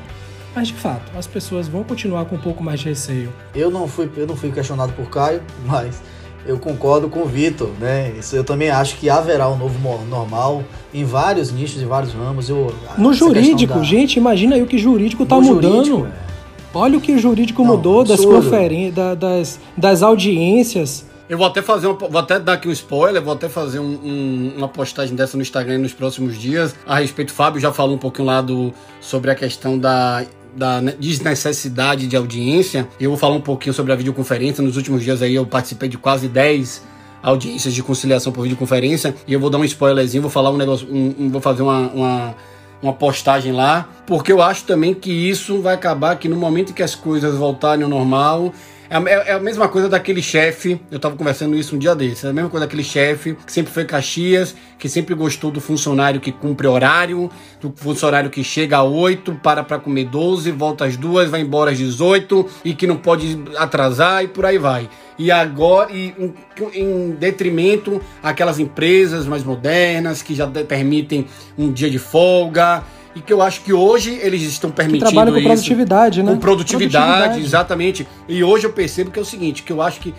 Mas 0.54 0.68
de 0.68 0.74
fato, 0.74 1.12
as 1.18 1.26
pessoas 1.26 1.68
vão 1.68 1.84
continuar 1.84 2.24
com 2.24 2.36
um 2.36 2.40
pouco 2.40 2.64
mais 2.64 2.80
de 2.80 2.88
receio. 2.88 3.32
Eu 3.54 3.70
não 3.70 3.86
fui, 3.86 4.10
eu 4.16 4.26
não 4.26 4.36
fui 4.36 4.50
questionado 4.50 4.92
por 4.92 5.08
Caio, 5.10 5.42
mas 5.66 6.00
eu 6.46 6.58
concordo 6.58 7.08
com 7.08 7.22
o 7.22 7.26
Vitor, 7.26 7.70
né? 7.80 8.12
Isso 8.18 8.36
eu 8.36 8.44
também 8.44 8.70
acho 8.70 8.96
que 8.96 9.10
haverá 9.10 9.48
um 9.48 9.58
novo 9.58 9.78
normal 10.08 10.62
em 10.94 11.04
vários 11.04 11.50
nichos, 11.50 11.82
em 11.82 11.86
vários 11.86 12.12
ramos. 12.14 12.48
Eu, 12.48 12.74
no 12.96 13.12
jurídico, 13.12 13.74
da... 13.74 13.82
gente, 13.82 14.16
imagina 14.16 14.54
aí 14.54 14.62
o 14.62 14.66
que 14.66 14.78
jurídico 14.78 15.24
está 15.24 15.38
mudando. 15.38 15.84
Jurídico, 15.84 16.06
é. 16.06 16.26
Olha 16.72 16.98
o 16.98 17.00
que 17.00 17.12
o 17.12 17.18
jurídico 17.18 17.62
não, 17.62 17.72
mudou 17.72 18.04
das 18.04 18.24
conferências, 18.24 19.18
das, 19.18 19.60
das 19.76 20.02
audiências 20.02 21.06
eu 21.28 21.36
vou 21.36 21.46
até 21.46 21.62
fazer 21.62 21.86
uma, 21.86 21.94
vou 21.94 22.18
até 22.18 22.38
dar 22.38 22.54
aqui 22.54 22.68
um 22.68 22.72
spoiler, 22.72 23.22
vou 23.22 23.34
até 23.34 23.48
fazer 23.48 23.78
um, 23.78 23.84
um, 23.84 24.52
uma 24.56 24.68
postagem 24.68 25.14
dessa 25.14 25.36
no 25.36 25.42
Instagram 25.42 25.78
nos 25.78 25.92
próximos 25.92 26.38
dias 26.38 26.74
a 26.86 26.98
respeito. 26.98 27.30
O 27.30 27.34
Fábio 27.34 27.60
já 27.60 27.72
falou 27.72 27.96
um 27.96 27.98
pouquinho 27.98 28.26
lá 28.26 28.40
do, 28.40 28.72
sobre 29.00 29.30
a 29.30 29.34
questão 29.34 29.78
da 29.78 30.24
da 30.56 30.80
desnecessidade 30.80 32.06
de 32.06 32.16
audiência. 32.16 32.88
Eu 32.98 33.10
vou 33.10 33.18
falar 33.18 33.34
um 33.34 33.40
pouquinho 33.42 33.74
sobre 33.74 33.92
a 33.92 33.96
videoconferência. 33.96 34.64
Nos 34.64 34.78
últimos 34.78 35.04
dias 35.04 35.20
aí 35.20 35.34
eu 35.34 35.44
participei 35.44 35.86
de 35.86 35.98
quase 35.98 36.28
10 36.28 36.82
audiências 37.22 37.74
de 37.74 37.82
conciliação 37.82 38.32
por 38.32 38.42
videoconferência 38.42 39.14
e 39.26 39.32
eu 39.32 39.40
vou 39.40 39.50
dar 39.50 39.58
um 39.58 39.64
spoilerzinho, 39.64 40.22
vou 40.22 40.30
falar 40.30 40.50
um 40.50 40.56
negócio, 40.56 40.88
um, 40.90 41.14
um, 41.18 41.28
vou 41.28 41.40
fazer 41.40 41.62
uma, 41.62 41.88
uma, 41.88 42.34
uma 42.80 42.92
postagem 42.92 43.52
lá, 43.52 43.88
porque 44.06 44.32
eu 44.32 44.40
acho 44.40 44.64
também 44.64 44.94
que 44.94 45.10
isso 45.10 45.60
vai 45.60 45.74
acabar 45.74 46.16
que 46.16 46.28
no 46.28 46.36
momento 46.36 46.72
que 46.72 46.82
as 46.82 46.94
coisas 46.94 47.34
voltarem 47.34 47.82
ao 47.82 47.90
normal, 47.90 48.52
é, 48.88 49.30
é, 49.30 49.32
a 49.32 49.40
mesma 49.40 49.68
coisa 49.68 49.88
daquele 49.88 50.22
chefe, 50.22 50.80
eu 50.90 50.98
tava 50.98 51.16
conversando 51.16 51.56
isso 51.56 51.74
um 51.74 51.78
dia 51.78 51.94
desses, 51.94 52.24
é 52.24 52.28
a 52.28 52.32
mesma 52.32 52.48
coisa 52.48 52.66
daquele 52.66 52.84
chefe 52.84 53.34
que 53.34 53.52
sempre 53.52 53.72
foi 53.72 53.84
Caxias, 53.84 54.54
que 54.78 54.88
sempre 54.88 55.14
gostou 55.14 55.50
do 55.50 55.60
funcionário 55.60 56.20
que 56.20 56.30
cumpre 56.30 56.66
horário, 56.66 57.30
do 57.60 57.72
funcionário 57.76 58.30
que 58.30 58.44
chega 58.44 58.78
às 58.78 58.88
8, 58.88 59.40
para 59.42 59.64
para 59.64 59.78
comer 59.78 60.04
12, 60.04 60.50
volta 60.52 60.84
às 60.84 60.96
2, 60.96 61.30
vai 61.30 61.40
embora 61.40 61.70
às 61.70 61.78
18 61.78 62.46
e 62.64 62.74
que 62.74 62.86
não 62.86 62.96
pode 62.96 63.42
atrasar 63.56 64.22
e 64.24 64.28
por 64.28 64.44
aí 64.44 64.58
vai. 64.58 64.88
E 65.18 65.30
agora, 65.30 65.90
e, 65.92 66.14
em, 66.18 66.34
em 66.74 67.10
detrimento 67.12 68.00
aquelas 68.22 68.58
empresas 68.58 69.26
mais 69.26 69.42
modernas 69.42 70.22
que 70.22 70.34
já 70.34 70.46
permitem 70.46 71.26
um 71.56 71.72
dia 71.72 71.90
de 71.90 71.98
folga, 71.98 72.84
e 73.16 73.20
que 73.22 73.32
eu 73.32 73.40
acho 73.40 73.62
que 73.62 73.72
hoje 73.72 74.18
eles 74.22 74.42
estão 74.42 74.70
permitindo 74.70 75.06
que 75.06 75.10
trabalha 75.10 75.32
com 75.32 75.38
isso, 75.38 75.48
produtividade, 75.48 76.22
né? 76.22 76.32
Com 76.32 76.38
produtividade, 76.38 77.06
produtividade, 77.06 77.44
exatamente. 77.44 78.08
E 78.28 78.44
hoje 78.44 78.66
eu 78.66 78.72
percebo 78.72 79.10
que 79.10 79.18
é 79.18 79.22
o 79.22 79.24
seguinte, 79.24 79.62
que 79.62 79.72
eu 79.72 79.80
acho 79.80 80.00
que 80.00 80.14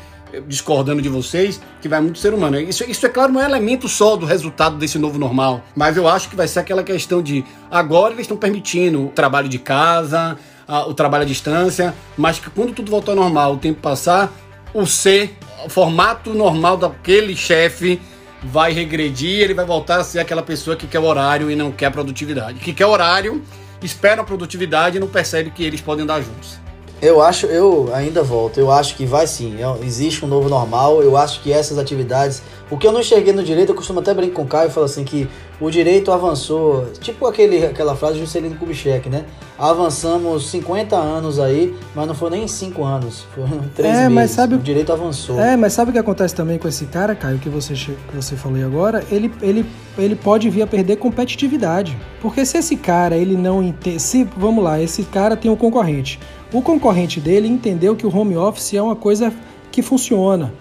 discordando 0.48 1.02
de 1.02 1.08
vocês, 1.08 1.62
que 1.80 1.88
vai 1.88 2.02
muito 2.02 2.18
ser 2.18 2.34
humano. 2.34 2.60
Isso, 2.60 2.84
isso 2.90 3.06
é 3.06 3.10
claro, 3.10 3.32
não 3.32 3.40
é 3.40 3.46
elemento 3.46 3.88
só 3.88 4.16
do 4.16 4.26
resultado 4.26 4.78
desse 4.78 4.98
novo 4.98 5.18
normal, 5.18 5.64
mas 5.76 5.96
eu 5.96 6.08
acho 6.08 6.28
que 6.28 6.36
vai 6.36 6.48
ser 6.48 6.60
aquela 6.60 6.84
questão 6.84 7.22
de 7.22 7.46
agora 7.72 8.14
eles 8.14 8.24
estão 8.24 8.36
permitindo 8.36 9.06
o 9.06 9.10
trabalho 9.10 9.48
de 9.48 9.60
casa, 9.60 10.38
a, 10.68 10.88
o 10.88 10.94
trabalho 10.94 11.24
à 11.24 11.28
distância, 11.28 11.94
mas 12.18 12.40
que 12.40 12.50
quando 12.50 12.74
tudo 12.74 12.90
voltar 12.90 13.12
ao 13.12 13.18
normal, 13.18 13.54
o 13.54 13.58
tempo 13.58 13.80
passar, 13.80 14.34
o 14.74 14.86
ser 14.86 15.38
o 15.66 15.70
formato 15.70 16.34
normal 16.34 16.78
daquele 16.78 17.36
chefe 17.36 18.02
vai 18.44 18.72
regredir, 18.72 19.42
ele 19.42 19.54
vai 19.54 19.66
voltar 19.66 19.98
a 19.98 20.04
ser 20.04 20.20
aquela 20.20 20.44
pessoa 20.44 20.76
que 20.76 20.88
quer 20.88 21.00
horário 21.00 21.50
e 21.50 21.56
não 21.56 21.72
quer 21.72 21.92
produtividade. 21.92 22.60
Que 22.60 22.74
quer 22.74 22.86
horário, 22.86 23.44
espera 23.82 24.22
a 24.22 24.26
produtividade 24.26 24.98
e 24.98 25.00
não 25.00 25.08
percebe 25.08 25.52
que 25.52 25.64
eles 25.64 25.82
podem 25.82 26.06
dar 26.06 26.22
juntos. 26.22 26.67
Eu 27.00 27.22
acho, 27.22 27.46
eu 27.46 27.92
ainda 27.94 28.24
volto, 28.24 28.60
eu 28.60 28.72
acho 28.72 28.96
que 28.96 29.06
vai 29.06 29.28
sim, 29.28 29.58
é 29.62 29.86
existe 29.86 30.26
um 30.26 30.28
novo 30.28 30.50
normal, 30.50 31.04
eu 31.04 31.16
acho 31.16 31.42
que 31.44 31.54
essas 31.54 31.78
atividades, 31.78 32.42
o 32.72 32.78
que 32.78 32.88
eu 32.88 32.92
não 32.92 33.02
enxerguei 33.02 33.32
no 33.32 33.44
direito, 33.44 33.70
eu 33.70 33.76
costumo 33.76 34.00
até 34.00 34.16
brincar 34.16 34.36
com 34.36 34.42
o 34.42 34.48
Caio, 34.48 34.72
falo 34.72 34.88
assim 34.88 35.04
que 35.04 35.30
o 35.62 35.70
direito 35.70 36.12
avançou, 36.12 36.88
tipo 37.00 37.28
aquele, 37.28 37.66
aquela 37.66 37.96
frase 37.96 38.16
de 38.16 38.22
Juscelino 38.22 38.56
Kubitschek, 38.56 39.10
né? 39.10 39.26
Avançamos 39.60 40.50
50 40.50 40.96
anos 40.96 41.40
aí, 41.40 41.76
mas 41.96 42.08
não 42.08 42.16
foi 42.16 42.32
nem 42.32 42.48
5 42.48 42.84
anos, 42.84 43.26
foram 43.34 43.60
3 43.76 43.80
é, 43.80 44.00
meses, 44.02 44.14
mas 44.14 44.32
sabe, 44.32 44.56
o 44.56 44.60
direito 44.60 44.92
avançou. 44.92 45.40
É, 45.40 45.56
mas 45.56 45.74
sabe 45.74 45.92
o 45.92 45.94
que 45.94 46.00
acontece 46.00 46.34
também 46.34 46.58
com 46.58 46.68
esse 46.68 46.86
cara, 46.86 47.14
Caio, 47.14 47.38
que 47.38 47.50
você, 47.50 47.74
que 47.74 48.16
você 48.16 48.36
falou 48.36 48.64
agora? 48.64 49.04
Ele, 49.12 49.32
ele, 49.42 49.66
ele 49.98 50.16
pode 50.16 50.50
vir 50.50 50.64
a 50.64 50.68
perder 50.68 50.98
competitividade, 50.98 51.98
porque 52.22 52.44
se 52.44 52.58
esse 52.58 52.76
cara, 52.76 53.16
ele 53.16 53.36
não 53.36 53.62
entende, 53.62 54.00
se, 54.00 54.28
vamos 54.36 54.64
lá, 54.64 54.82
esse 54.82 55.04
cara 55.04 55.38
tem 55.38 55.50
um 55.50 55.56
concorrente, 55.56 56.20
o 56.54 56.62
concorrente 56.62 57.20
dele 57.20 57.48
entendeu 57.48 57.96
que 57.96 58.06
o 58.06 58.16
home 58.16 58.36
office 58.38 58.74
é 58.74 58.82
uma 58.82 58.96
coisa 58.96 59.34
que 59.72 59.82
funciona. 59.82 60.54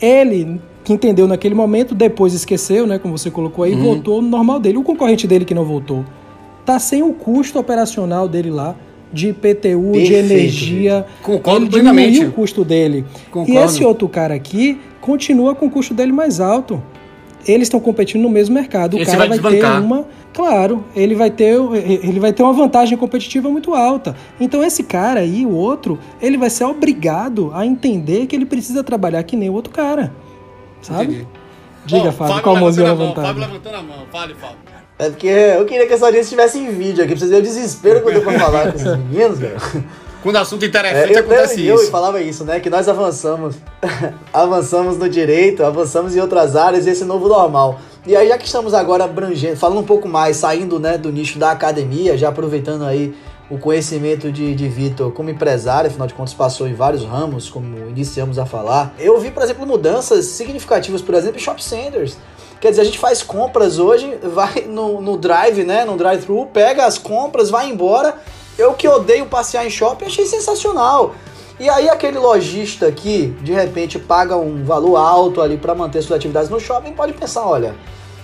Ele 0.00 0.60
que 0.84 0.92
entendeu 0.92 1.28
naquele 1.28 1.54
momento, 1.54 1.94
depois 1.94 2.32
esqueceu, 2.32 2.86
né, 2.86 2.98
como 2.98 3.16
você 3.16 3.30
colocou 3.30 3.64
aí, 3.64 3.74
uhum. 3.74 3.82
voltou 3.82 4.22
no 4.22 4.28
normal 4.28 4.58
dele. 4.58 4.78
O 4.78 4.82
concorrente 4.82 5.26
dele 5.26 5.44
que 5.44 5.54
não 5.54 5.64
voltou, 5.64 6.04
tá 6.64 6.78
sem 6.78 7.02
o 7.02 7.12
custo 7.12 7.58
operacional 7.58 8.26
dele 8.26 8.50
lá 8.50 8.74
de 9.12 9.28
IPTU, 9.28 9.92
Perfeito, 9.92 10.06
de 10.06 10.14
energia. 10.14 11.06
Concordo 11.22 11.76
ele 11.76 11.84
diminuiu 11.84 12.28
o 12.28 12.32
custo 12.32 12.64
dele. 12.64 13.04
Concordo. 13.30 13.52
E 13.52 13.56
esse 13.56 13.84
outro 13.84 14.08
cara 14.08 14.34
aqui 14.34 14.78
continua 15.00 15.54
com 15.54 15.66
o 15.66 15.70
custo 15.70 15.92
dele 15.92 16.12
mais 16.12 16.40
alto. 16.40 16.82
Eles 17.46 17.66
estão 17.66 17.80
competindo 17.80 18.22
no 18.22 18.30
mesmo 18.30 18.54
mercado. 18.54 18.96
O 18.96 19.00
esse 19.00 19.10
cara 19.10 19.28
vai, 19.28 19.38
vai 19.38 19.56
ter 19.56 19.64
uma 19.64 20.06
Claro, 20.32 20.84
ele 20.94 21.14
vai 21.14 21.28
ter 21.30 21.54
ele 21.54 22.20
vai 22.20 22.32
ter 22.32 22.42
uma 22.42 22.52
vantagem 22.52 22.96
competitiva 22.96 23.50
muito 23.50 23.74
alta. 23.74 24.14
Então 24.38 24.62
esse 24.62 24.84
cara 24.84 25.20
aí, 25.20 25.44
o 25.44 25.50
outro, 25.50 25.98
ele 26.22 26.36
vai 26.36 26.48
ser 26.48 26.64
obrigado 26.64 27.50
a 27.52 27.66
entender 27.66 28.26
que 28.26 28.36
ele 28.36 28.46
precisa 28.46 28.84
trabalhar 28.84 29.22
que 29.24 29.36
nem 29.36 29.50
o 29.50 29.52
outro 29.52 29.72
cara. 29.72 30.12
Sabe? 30.80 31.04
Entendi. 31.04 31.26
Diga, 31.84 32.12
Fábio, 32.12 32.34
Fábio 32.34 32.42
qual 32.42 32.56
mãozinha 32.56 32.88
levantando? 32.92 33.26
Fábio 33.26 33.40
levantando 33.40 33.74
a 33.74 33.82
mão. 33.82 34.06
Fale, 34.12 34.34
Fábio. 34.34 34.56
É 34.98 35.08
porque 35.08 35.26
eu 35.26 35.64
queria 35.64 35.86
que 35.86 35.94
essa 35.94 36.04
audiência 36.04 36.26
estivesse 36.26 36.58
em 36.58 36.70
vídeo 36.70 37.02
aqui, 37.02 37.14
pra 37.14 37.18
vocês 37.18 37.30
verem 37.30 37.44
o 37.44 37.48
desespero 37.48 38.02
quando 38.02 38.16
eu 38.16 38.22
pra 38.22 38.38
falar 38.38 38.70
com 38.70 38.76
esses 38.76 38.96
meninos, 38.98 39.38
cara. 39.38 39.56
Quando 40.22 40.36
assunto 40.36 40.64
interessante 40.64 41.12
é, 41.12 41.16
eu, 41.16 41.20
acontece 41.20 41.66
eu, 41.66 41.74
isso. 41.76 41.84
Eu 41.84 41.90
falava 41.90 42.20
isso, 42.20 42.44
né? 42.44 42.60
Que 42.60 42.68
nós 42.68 42.88
avançamos. 42.88 43.56
avançamos 44.32 44.98
no 44.98 45.08
direito, 45.08 45.64
avançamos 45.64 46.14
em 46.14 46.20
outras 46.20 46.56
áreas 46.56 46.86
e 46.86 46.90
esse 46.90 47.04
novo 47.04 47.28
normal. 47.28 47.80
E 48.06 48.16
aí, 48.16 48.28
já 48.28 48.38
que 48.38 48.46
estamos 48.46 48.74
agora 48.74 49.04
abrangendo, 49.04 49.56
falando 49.56 49.80
um 49.80 49.84
pouco 49.84 50.08
mais, 50.08 50.36
saindo 50.36 50.78
né, 50.78 50.96
do 50.96 51.12
nicho 51.12 51.38
da 51.38 51.50
academia, 51.50 52.16
já 52.16 52.28
aproveitando 52.28 52.84
aí 52.84 53.14
o 53.50 53.58
conhecimento 53.58 54.30
de, 54.30 54.54
de 54.54 54.68
Vitor 54.68 55.10
como 55.10 55.28
empresário, 55.28 55.90
afinal 55.90 56.06
de 56.06 56.14
contas 56.14 56.32
passou 56.32 56.68
em 56.68 56.74
vários 56.74 57.04
ramos, 57.04 57.50
como 57.50 57.88
iniciamos 57.88 58.38
a 58.38 58.46
falar. 58.46 58.94
Eu 58.98 59.18
vi, 59.18 59.30
por 59.30 59.42
exemplo, 59.42 59.66
mudanças 59.66 60.26
significativas, 60.26 61.02
por 61.02 61.14
exemplo, 61.14 61.36
em 61.36 61.42
shop 61.42 61.62
centers. 61.62 62.16
Quer 62.60 62.70
dizer, 62.70 62.82
a 62.82 62.84
gente 62.84 62.98
faz 62.98 63.22
compras 63.22 63.78
hoje, 63.78 64.18
vai 64.22 64.66
no, 64.68 65.00
no 65.00 65.16
drive, 65.16 65.64
né, 65.64 65.84
no 65.84 65.96
drive-thru, 65.96 66.46
pega 66.52 66.84
as 66.84 66.96
compras, 66.96 67.50
vai 67.50 67.68
embora. 67.68 68.16
Eu 68.58 68.74
que 68.74 68.88
odeio 68.88 69.26
passear 69.26 69.66
em 69.66 69.70
shopping, 69.70 70.06
achei 70.06 70.26
sensacional. 70.26 71.14
E 71.58 71.68
aí 71.68 71.88
aquele 71.88 72.18
lojista 72.18 72.90
que 72.90 73.28
de 73.42 73.52
repente 73.52 73.98
paga 73.98 74.36
um 74.36 74.64
valor 74.64 74.96
alto 74.96 75.42
ali 75.42 75.58
para 75.58 75.74
manter 75.74 76.02
suas 76.02 76.18
atividades 76.18 76.48
no 76.48 76.58
shopping 76.58 76.92
pode 76.92 77.12
pensar, 77.12 77.46
olha, 77.46 77.74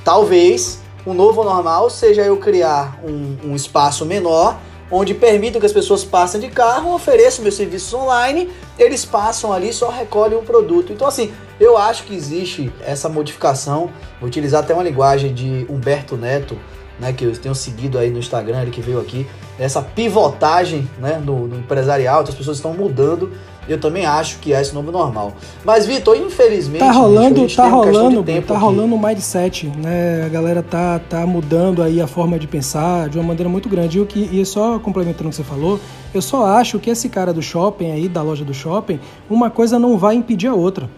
talvez 0.04 0.80
o 1.04 1.12
novo 1.12 1.44
normal 1.44 1.90
seja 1.90 2.22
eu 2.22 2.38
criar 2.38 2.98
um, 3.04 3.50
um 3.50 3.54
espaço 3.54 4.06
menor 4.06 4.56
onde 4.90 5.14
permito 5.14 5.58
que 5.58 5.66
as 5.66 5.72
pessoas 5.72 6.04
passem 6.04 6.40
de 6.40 6.48
carro, 6.48 6.94
ofereço 6.94 7.42
meus 7.42 7.54
serviços 7.54 7.92
online, 7.92 8.50
eles 8.78 9.04
passam 9.04 9.52
ali 9.52 9.72
só 9.72 9.90
recolhem 9.90 10.38
um 10.38 10.44
produto. 10.44 10.92
Então 10.92 11.06
assim, 11.06 11.32
eu 11.58 11.76
acho 11.76 12.04
que 12.04 12.14
existe 12.14 12.72
essa 12.84 13.08
modificação, 13.08 13.90
vou 14.20 14.28
utilizar 14.28 14.62
até 14.62 14.72
uma 14.72 14.82
linguagem 14.82 15.34
de 15.34 15.66
Humberto 15.68 16.16
Neto, 16.16 16.56
né, 16.98 17.12
que 17.12 17.24
eu 17.24 17.36
tenho 17.36 17.54
seguido 17.54 17.98
aí 17.98 18.10
no 18.10 18.18
Instagram, 18.18 18.62
ele 18.62 18.70
que 18.70 18.80
veio 18.80 19.00
aqui, 19.00 19.26
essa 19.58 19.82
pivotagem 19.82 20.88
né, 20.98 21.20
no, 21.24 21.46
no 21.46 21.58
empresarial, 21.58 22.22
as 22.22 22.34
pessoas 22.34 22.58
estão 22.58 22.74
mudando. 22.74 23.30
Eu 23.68 23.80
também 23.80 24.06
acho 24.06 24.38
que 24.38 24.54
é 24.54 24.60
esse 24.60 24.72
novo 24.72 24.92
normal. 24.92 25.32
Mas, 25.64 25.86
Vitor, 25.86 26.16
infelizmente. 26.16 26.78
Tá 26.78 26.92
rolando, 26.92 27.42
bicho, 27.42 27.56
tá 27.56 27.66
rolando, 27.66 28.22
tá 28.22 28.32
aqui. 28.38 28.52
rolando 28.52 28.94
um 28.94 28.98
mindset, 28.98 29.66
né? 29.66 30.22
A 30.24 30.28
galera 30.28 30.62
tá, 30.62 31.00
tá 31.00 31.26
mudando 31.26 31.82
aí 31.82 32.00
a 32.00 32.06
forma 32.06 32.38
de 32.38 32.46
pensar 32.46 33.08
de 33.08 33.18
uma 33.18 33.26
maneira 33.26 33.48
muito 33.48 33.68
grande. 33.68 33.98
E, 33.98 34.00
o 34.00 34.06
que, 34.06 34.20
e 34.20 34.46
só 34.46 34.78
complementando 34.78 35.28
o 35.28 35.30
que 35.30 35.36
você 35.36 35.42
falou, 35.42 35.80
eu 36.14 36.22
só 36.22 36.46
acho 36.46 36.78
que 36.78 36.90
esse 36.90 37.08
cara 37.08 37.32
do 37.32 37.42
shopping 37.42 37.90
aí, 37.90 38.08
da 38.08 38.22
loja 38.22 38.44
do 38.44 38.54
shopping, 38.54 39.00
uma 39.28 39.50
coisa 39.50 39.80
não 39.80 39.98
vai 39.98 40.14
impedir 40.14 40.46
a 40.46 40.54
outra. 40.54 40.88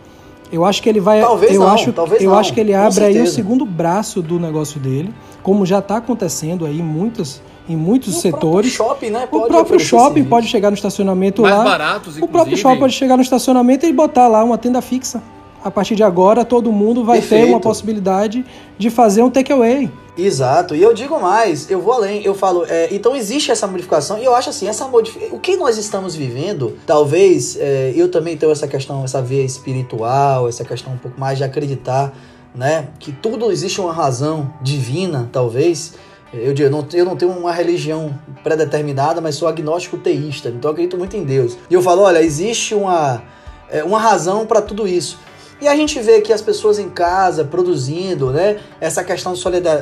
Eu 0.50 0.64
acho 0.64 0.82
que 0.82 0.88
ele 0.88 1.00
vai. 1.00 1.20
Talvez 1.20 1.54
eu 1.54 1.60
não, 1.60 1.68
acho, 1.68 1.92
talvez 1.92 2.22
eu 2.22 2.30
não, 2.30 2.38
acho 2.38 2.52
que 2.52 2.60
ele 2.60 2.74
abre 2.74 3.04
aí 3.04 3.20
o 3.20 3.26
segundo 3.26 3.66
braço 3.66 4.22
do 4.22 4.38
negócio 4.38 4.80
dele, 4.80 5.12
como 5.42 5.66
já 5.66 5.78
está 5.78 5.98
acontecendo 5.98 6.64
aí 6.64 6.80
em 6.80 6.82
muitas 6.82 7.42
em 7.68 7.76
muitos 7.76 8.16
o 8.16 8.20
setores. 8.20 8.72
Shopping, 8.72 9.10
né? 9.10 9.28
o 9.30 9.42
próprio 9.42 9.78
shopping 9.78 10.24
pode 10.24 10.48
chegar 10.48 10.70
no 10.70 10.74
estacionamento 10.74 11.42
Mais 11.42 11.54
lá. 11.54 11.64
baratos. 11.64 12.16
O 12.16 12.26
próprio 12.26 12.56
shopping 12.56 12.78
pode 12.78 12.94
chegar 12.94 13.16
no 13.16 13.22
estacionamento 13.22 13.84
e 13.84 13.92
botar 13.92 14.26
lá 14.26 14.42
uma 14.42 14.56
tenda 14.56 14.80
fixa. 14.80 15.22
A 15.68 15.70
partir 15.70 15.94
de 15.94 16.02
agora, 16.02 16.46
todo 16.46 16.72
mundo 16.72 17.04
vai 17.04 17.20
Perfeito. 17.20 17.44
ter 17.44 17.50
uma 17.50 17.60
possibilidade 17.60 18.42
de 18.78 18.88
fazer 18.88 19.20
um 19.20 19.28
takeaway. 19.28 19.90
Exato, 20.16 20.74
e 20.74 20.82
eu 20.82 20.94
digo 20.94 21.20
mais, 21.20 21.70
eu 21.70 21.78
vou 21.78 21.92
além, 21.92 22.24
eu 22.24 22.34
falo, 22.34 22.64
é, 22.66 22.88
então 22.90 23.14
existe 23.14 23.50
essa 23.50 23.66
modificação, 23.66 24.18
e 24.18 24.24
eu 24.24 24.34
acho 24.34 24.48
assim, 24.48 24.66
essa 24.66 24.88
modificação, 24.88 25.36
o 25.36 25.38
que 25.38 25.56
nós 25.58 25.76
estamos 25.76 26.16
vivendo, 26.16 26.78
talvez 26.86 27.58
é, 27.60 27.92
eu 27.94 28.10
também 28.10 28.34
tenho 28.34 28.50
essa 28.50 28.66
questão, 28.66 29.04
essa 29.04 29.20
via 29.20 29.44
espiritual, 29.44 30.48
essa 30.48 30.64
questão 30.64 30.94
um 30.94 30.96
pouco 30.96 31.20
mais 31.20 31.36
de 31.36 31.44
acreditar, 31.44 32.14
né, 32.54 32.88
que 32.98 33.12
tudo 33.12 33.52
existe 33.52 33.78
uma 33.78 33.92
razão 33.92 34.50
divina, 34.62 35.28
talvez, 35.30 35.92
eu, 36.32 36.54
eu, 36.54 36.70
não, 36.70 36.88
eu 36.94 37.04
não 37.04 37.14
tenho 37.14 37.30
uma 37.30 37.52
religião 37.52 38.18
predeterminada, 38.42 39.20
mas 39.20 39.34
sou 39.34 39.46
agnóstico 39.46 39.98
teísta, 39.98 40.48
então 40.48 40.70
eu 40.70 40.72
acredito 40.72 40.96
muito 40.96 41.14
em 41.14 41.24
Deus. 41.24 41.58
E 41.68 41.74
eu 41.74 41.82
falo, 41.82 42.02
olha, 42.02 42.22
existe 42.22 42.74
uma, 42.74 43.22
é, 43.70 43.84
uma 43.84 44.00
razão 44.00 44.46
para 44.46 44.62
tudo 44.62 44.88
isso. 44.88 45.27
E 45.60 45.66
a 45.66 45.74
gente 45.74 45.98
vê 45.98 46.20
que 46.20 46.32
as 46.32 46.40
pessoas 46.40 46.78
em 46.78 46.88
casa 46.88 47.44
produzindo, 47.44 48.30
né? 48.30 48.58
Essa 48.80 49.02
questão 49.02 49.32
de 49.32 49.40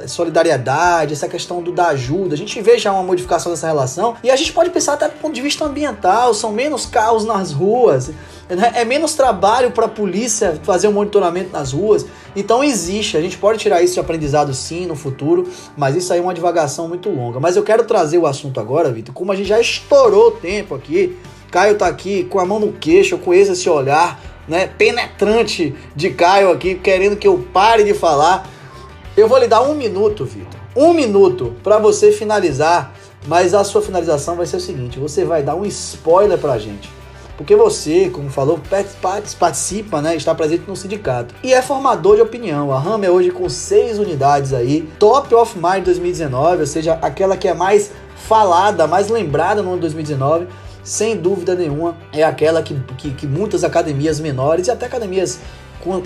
solidariedade, 0.08 1.12
essa 1.12 1.28
questão 1.28 1.62
do 1.62 1.70
da 1.70 1.88
ajuda, 1.88 2.34
a 2.34 2.38
gente 2.38 2.60
vê 2.62 2.78
já 2.78 2.92
uma 2.92 3.02
modificação 3.02 3.52
dessa 3.52 3.66
relação. 3.66 4.16
E 4.22 4.30
a 4.30 4.36
gente 4.36 4.54
pode 4.54 4.70
pensar 4.70 4.94
até 4.94 5.06
do 5.08 5.16
ponto 5.20 5.34
de 5.34 5.42
vista 5.42 5.66
ambiental, 5.66 6.32
são 6.32 6.50
menos 6.50 6.86
carros 6.86 7.26
nas 7.26 7.52
ruas, 7.52 8.08
né? 8.48 8.72
é 8.74 8.84
menos 8.86 9.14
trabalho 9.14 9.70
para 9.70 9.84
a 9.84 9.88
polícia 9.88 10.58
fazer 10.62 10.88
um 10.88 10.92
monitoramento 10.92 11.52
nas 11.52 11.72
ruas. 11.72 12.06
Então 12.34 12.64
existe, 12.64 13.18
a 13.18 13.20
gente 13.20 13.36
pode 13.36 13.58
tirar 13.58 13.82
isso 13.82 13.94
de 13.94 14.00
aprendizado 14.00 14.54
sim 14.54 14.86
no 14.86 14.96
futuro, 14.96 15.46
mas 15.76 15.94
isso 15.94 16.10
aí 16.10 16.20
é 16.20 16.22
uma 16.22 16.32
divagação 16.32 16.88
muito 16.88 17.10
longa. 17.10 17.38
Mas 17.38 17.54
eu 17.54 17.62
quero 17.62 17.84
trazer 17.84 18.16
o 18.16 18.26
assunto 18.26 18.58
agora, 18.58 18.90
Vitor, 18.90 19.14
como 19.14 19.30
a 19.30 19.36
gente 19.36 19.48
já 19.48 19.60
estourou 19.60 20.28
o 20.28 20.32
tempo 20.32 20.74
aqui. 20.74 21.18
Caio 21.50 21.76
tá 21.76 21.86
aqui 21.86 22.24
com 22.24 22.40
a 22.40 22.44
mão 22.44 22.58
no 22.58 22.72
queixo, 22.72 23.14
eu 23.14 23.18
conheço 23.18 23.52
esse 23.52 23.68
olhar 23.68 24.36
né, 24.49 24.66
penetrante 24.66 25.74
de 25.94 26.11
Caio 26.11 26.51
aqui, 26.51 26.74
querendo 26.74 27.16
que 27.16 27.26
eu 27.26 27.38
pare 27.53 27.84
de 27.84 27.94
falar. 27.94 28.49
Eu 29.16 29.28
vou 29.28 29.38
lhe 29.38 29.47
dar 29.47 29.62
um 29.62 29.74
minuto, 29.74 30.24
Vitor. 30.24 30.61
Um 30.74 30.92
minuto 30.92 31.55
para 31.62 31.78
você 31.78 32.12
finalizar, 32.12 32.92
mas 33.26 33.55
a 33.55 33.64
sua 33.64 33.80
finalização 33.80 34.36
vai 34.36 34.47
ser 34.47 34.57
o 34.57 34.61
seguinte: 34.61 34.99
você 34.99 35.24
vai 35.24 35.42
dar 35.42 35.55
um 35.55 35.64
spoiler 35.64 36.38
pra 36.38 36.59
gente. 36.59 36.90
Porque 37.36 37.55
você, 37.55 38.09
como 38.09 38.30
falou, 38.30 38.59
participa, 39.38 40.01
né, 40.01 40.16
está 40.16 40.34
presente 40.34 40.64
no 40.66 40.74
sindicato 40.74 41.34
e 41.42 41.53
é 41.53 41.61
formador 41.61 42.16
de 42.16 42.22
opinião. 42.22 42.72
A 42.72 42.78
RAM 42.78 43.05
é 43.05 43.11
hoje 43.11 43.30
com 43.30 43.47
seis 43.49 43.99
unidades 43.99 44.55
aí, 44.55 44.88
Top 44.99 45.34
of 45.34 45.55
Mind 45.55 45.84
2019, 45.84 46.61
ou 46.61 46.66
seja, 46.66 46.99
aquela 47.03 47.36
que 47.36 47.47
é 47.47 47.53
mais 47.53 47.90
falada, 48.16 48.86
mais 48.86 49.09
lembrada 49.09 49.62
no 49.62 49.72
ano 49.72 49.80
2019 49.82 50.47
sem 50.87 51.16
dúvida 51.16 51.57
nenhuma, 51.57 51.97
é 52.12 52.22
aquela 52.22 52.62
que, 52.62 52.78
que, 52.97 53.11
que 53.11 53.26
muitas 53.26 53.64
academias 53.64 54.20
menores 54.20 54.68
e 54.68 54.70
até 54.70 54.87
academias 54.87 55.41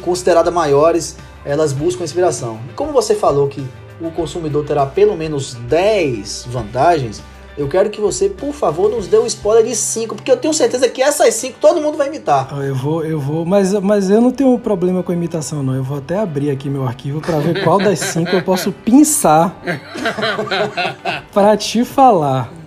consideradas 0.03 0.53
maiores, 0.53 1.19
elas 1.45 1.75
buscam 1.75 2.03
inspiração. 2.03 2.59
Como 2.75 2.91
você 2.91 3.15
falou 3.15 3.47
que 3.47 3.63
o 4.01 4.11
consumidor 4.11 4.65
terá 4.65 4.87
pelo 4.87 5.15
menos 5.15 5.53
10 5.53 6.47
vantagens, 6.49 7.23
eu 7.59 7.69
quero 7.69 7.91
que 7.91 8.01
você, 8.01 8.31
por 8.31 8.55
favor, 8.55 8.91
nos 8.91 9.07
dê 9.07 9.19
um 9.19 9.27
spoiler 9.27 9.67
de 9.67 9.77
5, 9.77 10.15
porque 10.15 10.33
eu 10.33 10.37
tenho 10.39 10.55
certeza 10.55 10.89
que 10.89 11.03
essas 11.03 11.35
5 11.35 11.59
todo 11.61 11.79
mundo 11.79 11.99
vai 11.99 12.07
imitar. 12.07 12.49
Ah, 12.51 12.65
eu 12.65 12.75
vou, 12.75 13.05
eu 13.05 13.21
vou, 13.21 13.45
mas, 13.45 13.75
mas 13.75 14.09
eu 14.09 14.23
não 14.23 14.31
tenho 14.31 14.59
problema 14.59 15.03
com 15.03 15.13
a 15.13 15.15
imitação, 15.15 15.63
não. 15.63 15.75
Eu 15.75 15.85
vou 15.85 15.99
até 15.99 16.19
abrir 16.19 16.51
aqui 16.51 16.71
meu 16.71 16.87
arquivo 16.87 17.21
para 17.21 17.39
ver 17.39 17.63
qual 17.63 17.77
das 17.77 17.99
5 17.99 18.31
eu 18.31 18.43
posso 18.43 18.73
pinçar 18.83 19.55
para 21.35 21.55
te 21.55 21.85
falar. 21.85 22.60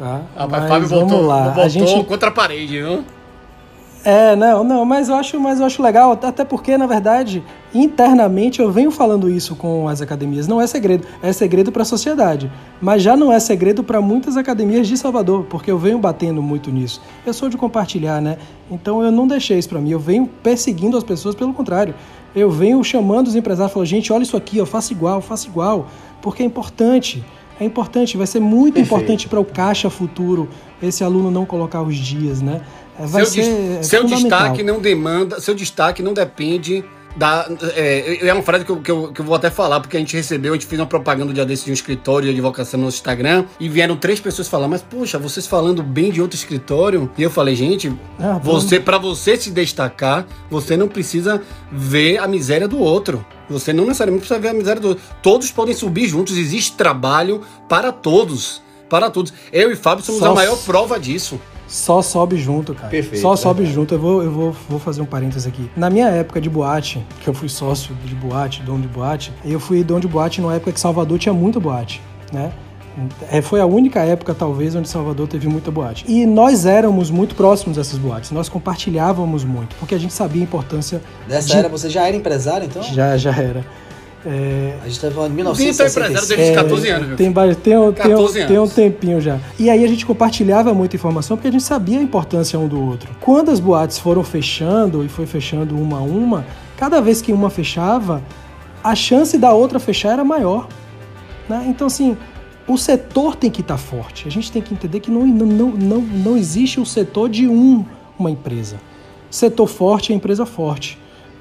Tá? 0.00 0.22
Ah, 0.34 0.48
mas 0.48 0.66
Fábio 0.66 0.88
vamos 0.88 1.12
voltou, 1.12 1.28
lá. 1.28 1.44
voltou 1.44 1.62
a 1.62 1.68
gente 1.68 2.04
contra 2.04 2.30
a 2.30 2.32
parede, 2.32 2.78
viu? 2.78 3.04
É, 4.02 4.34
não, 4.34 4.64
não, 4.64 4.82
mas 4.82 5.10
eu 5.10 5.14
acho, 5.14 5.38
mas 5.38 5.60
eu 5.60 5.66
acho 5.66 5.82
legal, 5.82 6.12
até 6.12 6.42
porque, 6.42 6.78
na 6.78 6.86
verdade, 6.86 7.44
internamente 7.74 8.62
eu 8.62 8.72
venho 8.72 8.90
falando 8.90 9.28
isso 9.28 9.54
com 9.54 9.86
as 9.86 10.00
academias. 10.00 10.48
Não 10.48 10.58
é 10.58 10.66
segredo, 10.66 11.06
é 11.22 11.30
segredo 11.34 11.70
para 11.70 11.82
a 11.82 11.84
sociedade, 11.84 12.50
mas 12.80 13.02
já 13.02 13.14
não 13.14 13.30
é 13.30 13.38
segredo 13.38 13.84
para 13.84 14.00
muitas 14.00 14.38
academias 14.38 14.88
de 14.88 14.96
Salvador, 14.96 15.44
porque 15.50 15.70
eu 15.70 15.76
venho 15.76 15.98
batendo 15.98 16.42
muito 16.42 16.70
nisso. 16.70 17.02
Eu 17.26 17.34
sou 17.34 17.50
de 17.50 17.58
compartilhar, 17.58 18.22
né? 18.22 18.38
Então 18.70 19.04
eu 19.04 19.12
não 19.12 19.26
deixei 19.26 19.58
isso 19.58 19.68
para 19.68 19.80
mim, 19.80 19.90
eu 19.90 20.00
venho 20.00 20.26
perseguindo 20.42 20.96
as 20.96 21.04
pessoas, 21.04 21.34
pelo 21.34 21.52
contrário. 21.52 21.94
Eu 22.34 22.50
venho 22.50 22.82
chamando 22.82 23.26
os 23.26 23.36
empresários, 23.36 23.70
falando, 23.70 23.86
gente, 23.88 24.10
olha 24.10 24.22
isso 24.22 24.34
aqui, 24.34 24.56
eu 24.56 24.64
faço 24.64 24.94
igual, 24.94 25.20
faço 25.20 25.46
igual, 25.46 25.88
porque 26.22 26.42
é 26.42 26.46
importante. 26.46 27.22
É 27.60 27.64
importante, 27.64 28.16
vai 28.16 28.26
ser 28.26 28.40
muito 28.40 28.74
Perfeito. 28.74 28.94
importante 28.94 29.28
para 29.28 29.38
o 29.38 29.44
caixa 29.44 29.90
futuro 29.90 30.48
esse 30.82 31.04
aluno 31.04 31.30
não 31.30 31.44
colocar 31.44 31.82
os 31.82 31.94
dias, 31.94 32.40
né? 32.40 32.62
É, 32.98 33.04
vai 33.06 33.26
seu, 33.26 33.44
ser 33.44 33.84
seu 33.84 34.04
destaque 34.04 34.62
não 34.62 34.80
demanda, 34.80 35.38
seu 35.40 35.54
destaque 35.54 36.02
não 36.02 36.14
depende 36.14 36.82
da. 37.16 37.48
É, 37.74 38.26
é 38.26 38.32
uma 38.32 38.42
frase 38.42 38.64
que 38.64 38.70
eu, 38.70 38.80
que, 38.80 38.90
eu, 38.90 39.12
que 39.12 39.20
eu 39.20 39.24
vou 39.24 39.34
até 39.34 39.50
falar, 39.50 39.80
porque 39.80 39.96
a 39.96 40.00
gente 40.00 40.16
recebeu, 40.16 40.52
a 40.52 40.56
gente 40.56 40.66
fez 40.66 40.80
uma 40.80 40.86
propaganda 40.86 41.32
dia 41.32 41.44
desse 41.44 41.64
de 41.64 41.70
um 41.70 41.74
escritório 41.74 42.26
de 42.26 42.32
advocacia 42.32 42.78
no 42.78 42.84
nosso 42.84 42.98
Instagram, 42.98 43.44
e 43.58 43.68
vieram 43.68 43.96
três 43.96 44.20
pessoas 44.20 44.48
falar, 44.48 44.68
mas 44.68 44.82
poxa, 44.82 45.18
vocês 45.18 45.46
falando 45.46 45.82
bem 45.82 46.10
de 46.10 46.20
outro 46.20 46.36
escritório. 46.36 47.10
E 47.16 47.22
eu 47.22 47.30
falei, 47.30 47.54
gente, 47.54 47.92
ah, 48.18 48.38
você, 48.42 48.78
para 48.78 48.98
você 48.98 49.36
se 49.36 49.50
destacar, 49.50 50.26
você 50.50 50.76
não 50.76 50.88
precisa 50.88 51.42
ver 51.70 52.18
a 52.18 52.26
miséria 52.26 52.68
do 52.68 52.78
outro. 52.78 53.24
Você 53.48 53.72
não 53.72 53.84
necessariamente 53.84 54.26
precisa 54.26 54.40
ver 54.40 54.48
a 54.48 54.54
miséria 54.54 54.80
do 54.80 54.88
outro. 54.88 55.04
Todos 55.22 55.50
podem 55.50 55.74
subir 55.74 56.06
juntos, 56.06 56.36
existe 56.36 56.76
trabalho 56.76 57.42
para 57.68 57.90
todos. 57.90 58.62
Para 58.88 59.10
todos. 59.10 59.32
Eu 59.52 59.70
e 59.70 59.76
Fábio 59.76 60.04
somos 60.04 60.20
Só 60.20 60.32
a 60.32 60.34
maior 60.34 60.56
prova 60.58 60.98
disso. 60.98 61.40
Só 61.70 62.02
sobe 62.02 62.36
junto, 62.36 62.74
cara. 62.74 62.88
Perfeito. 62.88 63.22
Só 63.22 63.36
sobe 63.36 63.64
junto. 63.64 63.94
Eu 63.94 64.00
vou, 64.00 64.22
eu 64.24 64.32
vou, 64.32 64.56
vou 64.68 64.80
fazer 64.80 65.00
um 65.02 65.06
parênteses 65.06 65.46
aqui. 65.46 65.70
Na 65.76 65.88
minha 65.88 66.08
época 66.08 66.40
de 66.40 66.50
boate, 66.50 67.00
que 67.22 67.28
eu 67.28 67.32
fui 67.32 67.48
sócio 67.48 67.94
de 68.04 68.14
boate, 68.16 68.60
dono 68.62 68.82
de 68.82 68.88
boate, 68.88 69.32
eu 69.44 69.60
fui 69.60 69.84
dono 69.84 70.00
de 70.00 70.08
boate 70.08 70.40
numa 70.40 70.52
época 70.54 70.72
que 70.72 70.80
Salvador 70.80 71.16
tinha 71.16 71.32
muita 71.32 71.60
boate, 71.60 72.02
né? 72.32 72.52
É, 73.30 73.40
foi 73.40 73.60
a 73.60 73.66
única 73.66 74.00
época, 74.00 74.34
talvez, 74.34 74.74
onde 74.74 74.88
Salvador 74.88 75.28
teve 75.28 75.46
muita 75.46 75.70
boate. 75.70 76.04
E 76.08 76.26
nós 76.26 76.66
éramos 76.66 77.08
muito 77.08 77.36
próximos 77.36 77.76
dessas 77.76 77.96
boates, 77.96 78.32
nós 78.32 78.48
compartilhávamos 78.48 79.44
muito, 79.44 79.76
porque 79.76 79.94
a 79.94 79.98
gente 79.98 80.12
sabia 80.12 80.42
a 80.42 80.44
importância. 80.44 81.00
Dessa 81.28 81.46
de... 81.46 81.56
era, 81.56 81.68
você 81.68 81.88
já 81.88 82.08
era 82.08 82.16
empresário, 82.16 82.66
então? 82.66 82.82
Já, 82.82 83.16
já 83.16 83.30
era. 83.30 83.64
É... 84.24 84.74
A 84.80 84.84
gente 84.84 84.96
está 84.96 85.10
falando 85.10 85.30
de 85.30 85.36
1966. 85.36 85.92
Vitor 85.92 86.04
empresário 86.04 86.36
desde 86.36 86.54
14 86.54 86.88
anos. 86.88 87.08
Viu? 87.08 87.16
Tem, 87.16 87.32
tem, 87.32 87.54
tem, 87.54 88.32
tem, 88.32 88.46
tem 88.46 88.58
um 88.58 88.68
tempinho 88.68 89.20
já. 89.20 89.38
E 89.58 89.70
aí 89.70 89.82
a 89.82 89.88
gente 89.88 90.04
compartilhava 90.04 90.74
muita 90.74 90.96
informação 90.96 91.36
porque 91.36 91.48
a 91.48 91.52
gente 91.52 91.64
sabia 91.64 91.98
a 91.98 92.02
importância 92.02 92.58
um 92.58 92.68
do 92.68 92.84
outro. 92.84 93.10
Quando 93.20 93.50
as 93.50 93.58
boates 93.58 93.98
foram 93.98 94.22
fechando 94.22 95.04
e 95.04 95.08
foi 95.08 95.26
fechando 95.26 95.74
uma 95.76 95.98
a 95.98 96.02
uma, 96.02 96.46
cada 96.76 97.00
vez 97.00 97.22
que 97.22 97.32
uma 97.32 97.48
fechava, 97.48 98.22
a 98.84 98.94
chance 98.94 99.38
da 99.38 99.52
outra 99.52 99.80
fechar 99.80 100.12
era 100.12 100.24
maior. 100.24 100.68
Né? 101.48 101.64
Então, 101.68 101.86
assim, 101.86 102.16
o 102.68 102.76
setor 102.76 103.36
tem 103.36 103.50
que 103.50 103.62
estar 103.62 103.74
tá 103.74 103.78
forte. 103.78 104.28
A 104.28 104.30
gente 104.30 104.52
tem 104.52 104.60
que 104.60 104.74
entender 104.74 105.00
que 105.00 105.10
não, 105.10 105.26
não, 105.26 105.70
não, 105.70 106.00
não 106.00 106.36
existe 106.36 106.78
o 106.78 106.84
setor 106.84 107.28
de 107.30 107.48
um, 107.48 107.84
uma 108.18 108.30
empresa. 108.30 108.76
Setor 109.30 109.66
forte 109.66 110.12
é 110.12 110.16
empresa 110.16 110.44
forte. 110.44 110.99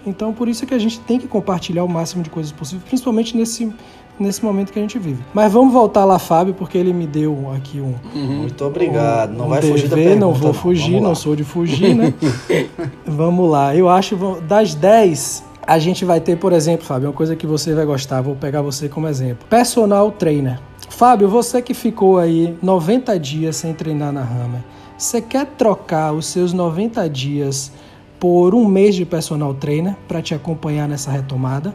Então, 0.10 0.34
por 0.34 0.48
isso 0.48 0.64
é 0.64 0.68
que 0.68 0.74
a 0.74 0.80
gente 0.80 1.00
tem 1.00 1.20
que 1.20 1.28
compartilhar 1.28 1.84
o 1.84 1.88
máximo 1.88 2.24
de 2.24 2.30
coisas 2.30 2.52
possível, 2.52 2.84
principalmente 2.88 3.38
nesse, 3.38 3.72
nesse 4.20 4.44
momento 4.44 4.74
que 4.74 4.80
a 4.80 4.82
gente 4.82 5.00
vive. 5.00 5.24
Mas 5.34 5.52
vamos 5.52 5.72
voltar 5.72 6.06
lá, 6.06 6.20
Fábio, 6.20 6.54
porque 6.54 6.78
ele 6.78 6.92
me 6.94 7.08
deu 7.08 7.52
aqui 7.56 7.80
um. 7.80 7.96
Uhum. 8.14 8.42
Muito 8.42 8.66
obrigado. 8.66 9.32
Um, 9.32 9.38
não 9.38 9.46
um 9.46 9.50
vai 9.50 9.62
fugir 9.62 9.88
da 9.88 9.96
pergunta. 9.96 10.20
Não 10.20 10.34
vou 10.34 10.54
fugir, 10.54 11.00
não 11.00 11.16
sou 11.16 11.36
de 11.36 11.44
fugir, 11.44 11.96
né? 11.96 12.14
vamos 13.06 13.50
lá. 13.50 13.76
Eu 13.76 13.88
acho 13.88 14.16
das 14.48 14.74
10, 14.76 15.44
a 15.66 15.78
gente 15.78 16.04
vai 16.04 16.20
ter, 16.20 16.36
por 16.38 16.52
exemplo, 16.52 16.86
Fábio, 16.86 17.10
uma 17.10 17.14
coisa 17.14 17.36
que 17.36 17.46
você 17.46 17.74
vai 17.74 17.86
gostar. 17.86 18.22
Vou 18.22 18.36
pegar 18.36 18.62
você 18.62 18.90
como 18.90 19.08
exemplo: 19.08 19.46
personal 19.50 20.12
trainer. 20.12 20.60
Fábio, 20.90 21.30
você 21.30 21.62
que 21.62 21.74
ficou 21.74 22.18
aí 22.18 22.58
90 22.62 23.18
dias 23.20 23.56
sem 23.56 23.74
treinar 23.74 24.12
na 24.12 24.24
rama, 24.24 24.66
você 24.98 25.22
quer 25.22 25.46
trocar 25.46 26.12
os 26.12 26.26
seus 26.26 26.52
90 26.52 27.08
dias 27.10 27.72
por 28.20 28.54
um 28.54 28.66
mês 28.66 28.96
de 28.96 29.06
personal 29.06 29.54
trainer 29.54 29.96
para 30.08 30.22
te 30.22 30.36
acompanhar 30.36 30.88
nessa 30.88 31.10
retomada. 31.10 31.74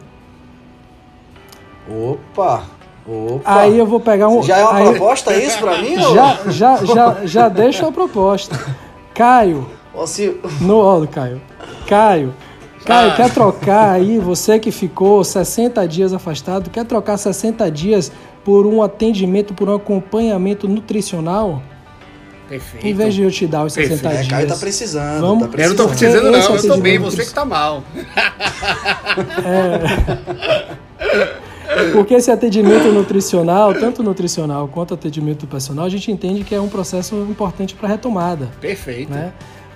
Opa! 1.89 2.63
Opa. 3.07 3.41
Aí 3.59 3.77
eu 3.77 3.85
vou 3.85 3.99
pegar 3.99 4.29
um. 4.29 4.41
Já 4.41 4.57
é 4.57 4.63
uma 4.63 4.75
aí... 4.77 4.89
proposta 4.89 5.35
isso 5.35 5.59
para 5.59 5.79
mim? 5.79 5.95
Já, 5.95 6.39
ou... 6.45 6.51
já, 6.51 6.85
já, 6.85 7.25
já 7.25 7.49
deixa 7.49 7.87
a 7.87 7.91
proposta. 7.91 8.59
Caio. 9.13 9.67
Você... 9.93 10.35
No, 10.59 10.77
ó, 10.77 11.05
Caio. 11.05 11.41
Caio. 11.87 12.33
Caio, 12.83 13.11
ah. 13.11 13.15
quer 13.15 13.33
trocar 13.33 13.91
aí, 13.91 14.19
você 14.19 14.59
que 14.59 14.71
ficou 14.71 15.23
60 15.23 15.87
dias 15.87 16.13
afastado, 16.13 16.69
quer 16.69 16.85
trocar 16.85 17.17
60 17.17 17.69
dias 17.71 18.11
por 18.43 18.67
um 18.67 18.83
atendimento, 18.83 19.55
por 19.55 19.67
um 19.69 19.75
acompanhamento 19.75 20.67
nutricional? 20.67 21.63
Perfeito. 22.47 22.85
Em 22.85 22.93
vez 22.93 23.13
de 23.13 23.23
eu 23.23 23.31
te 23.31 23.47
dar 23.47 23.65
os 23.65 23.73
60 23.73 23.89
Perfeito. 23.89 24.13
dias. 24.13 24.27
É, 24.27 24.29
Caio 24.29 24.47
tá 24.47 24.55
precisando. 24.55 25.21
Vamos, 25.21 25.43
tá 25.43 25.49
precisando. 25.49 25.61
Eu 25.61 25.69
não 25.69 25.75
tô 25.75 25.87
precisando, 25.89 26.31
não. 26.31 26.55
Eu 26.55 26.67
tô 26.67 26.77
bem, 26.77 26.99
você 26.99 27.25
que 27.25 27.33
tá 27.33 27.45
mal. 27.45 27.83
É. 29.43 30.35
Porque 31.91 32.13
esse 32.13 32.31
atendimento 32.31 32.91
nutricional, 32.91 33.73
tanto 33.73 34.03
nutricional 34.03 34.67
quanto 34.67 34.93
atendimento 34.93 35.47
personal, 35.47 35.85
a 35.85 35.89
gente 35.89 36.11
entende 36.11 36.43
que 36.43 36.53
é 36.53 36.61
um 36.61 36.69
processo 36.69 37.15
importante 37.29 37.73
para 37.75 37.89
retomada. 37.89 38.49
Perfeito. 38.61 39.11
Né? 39.11 39.31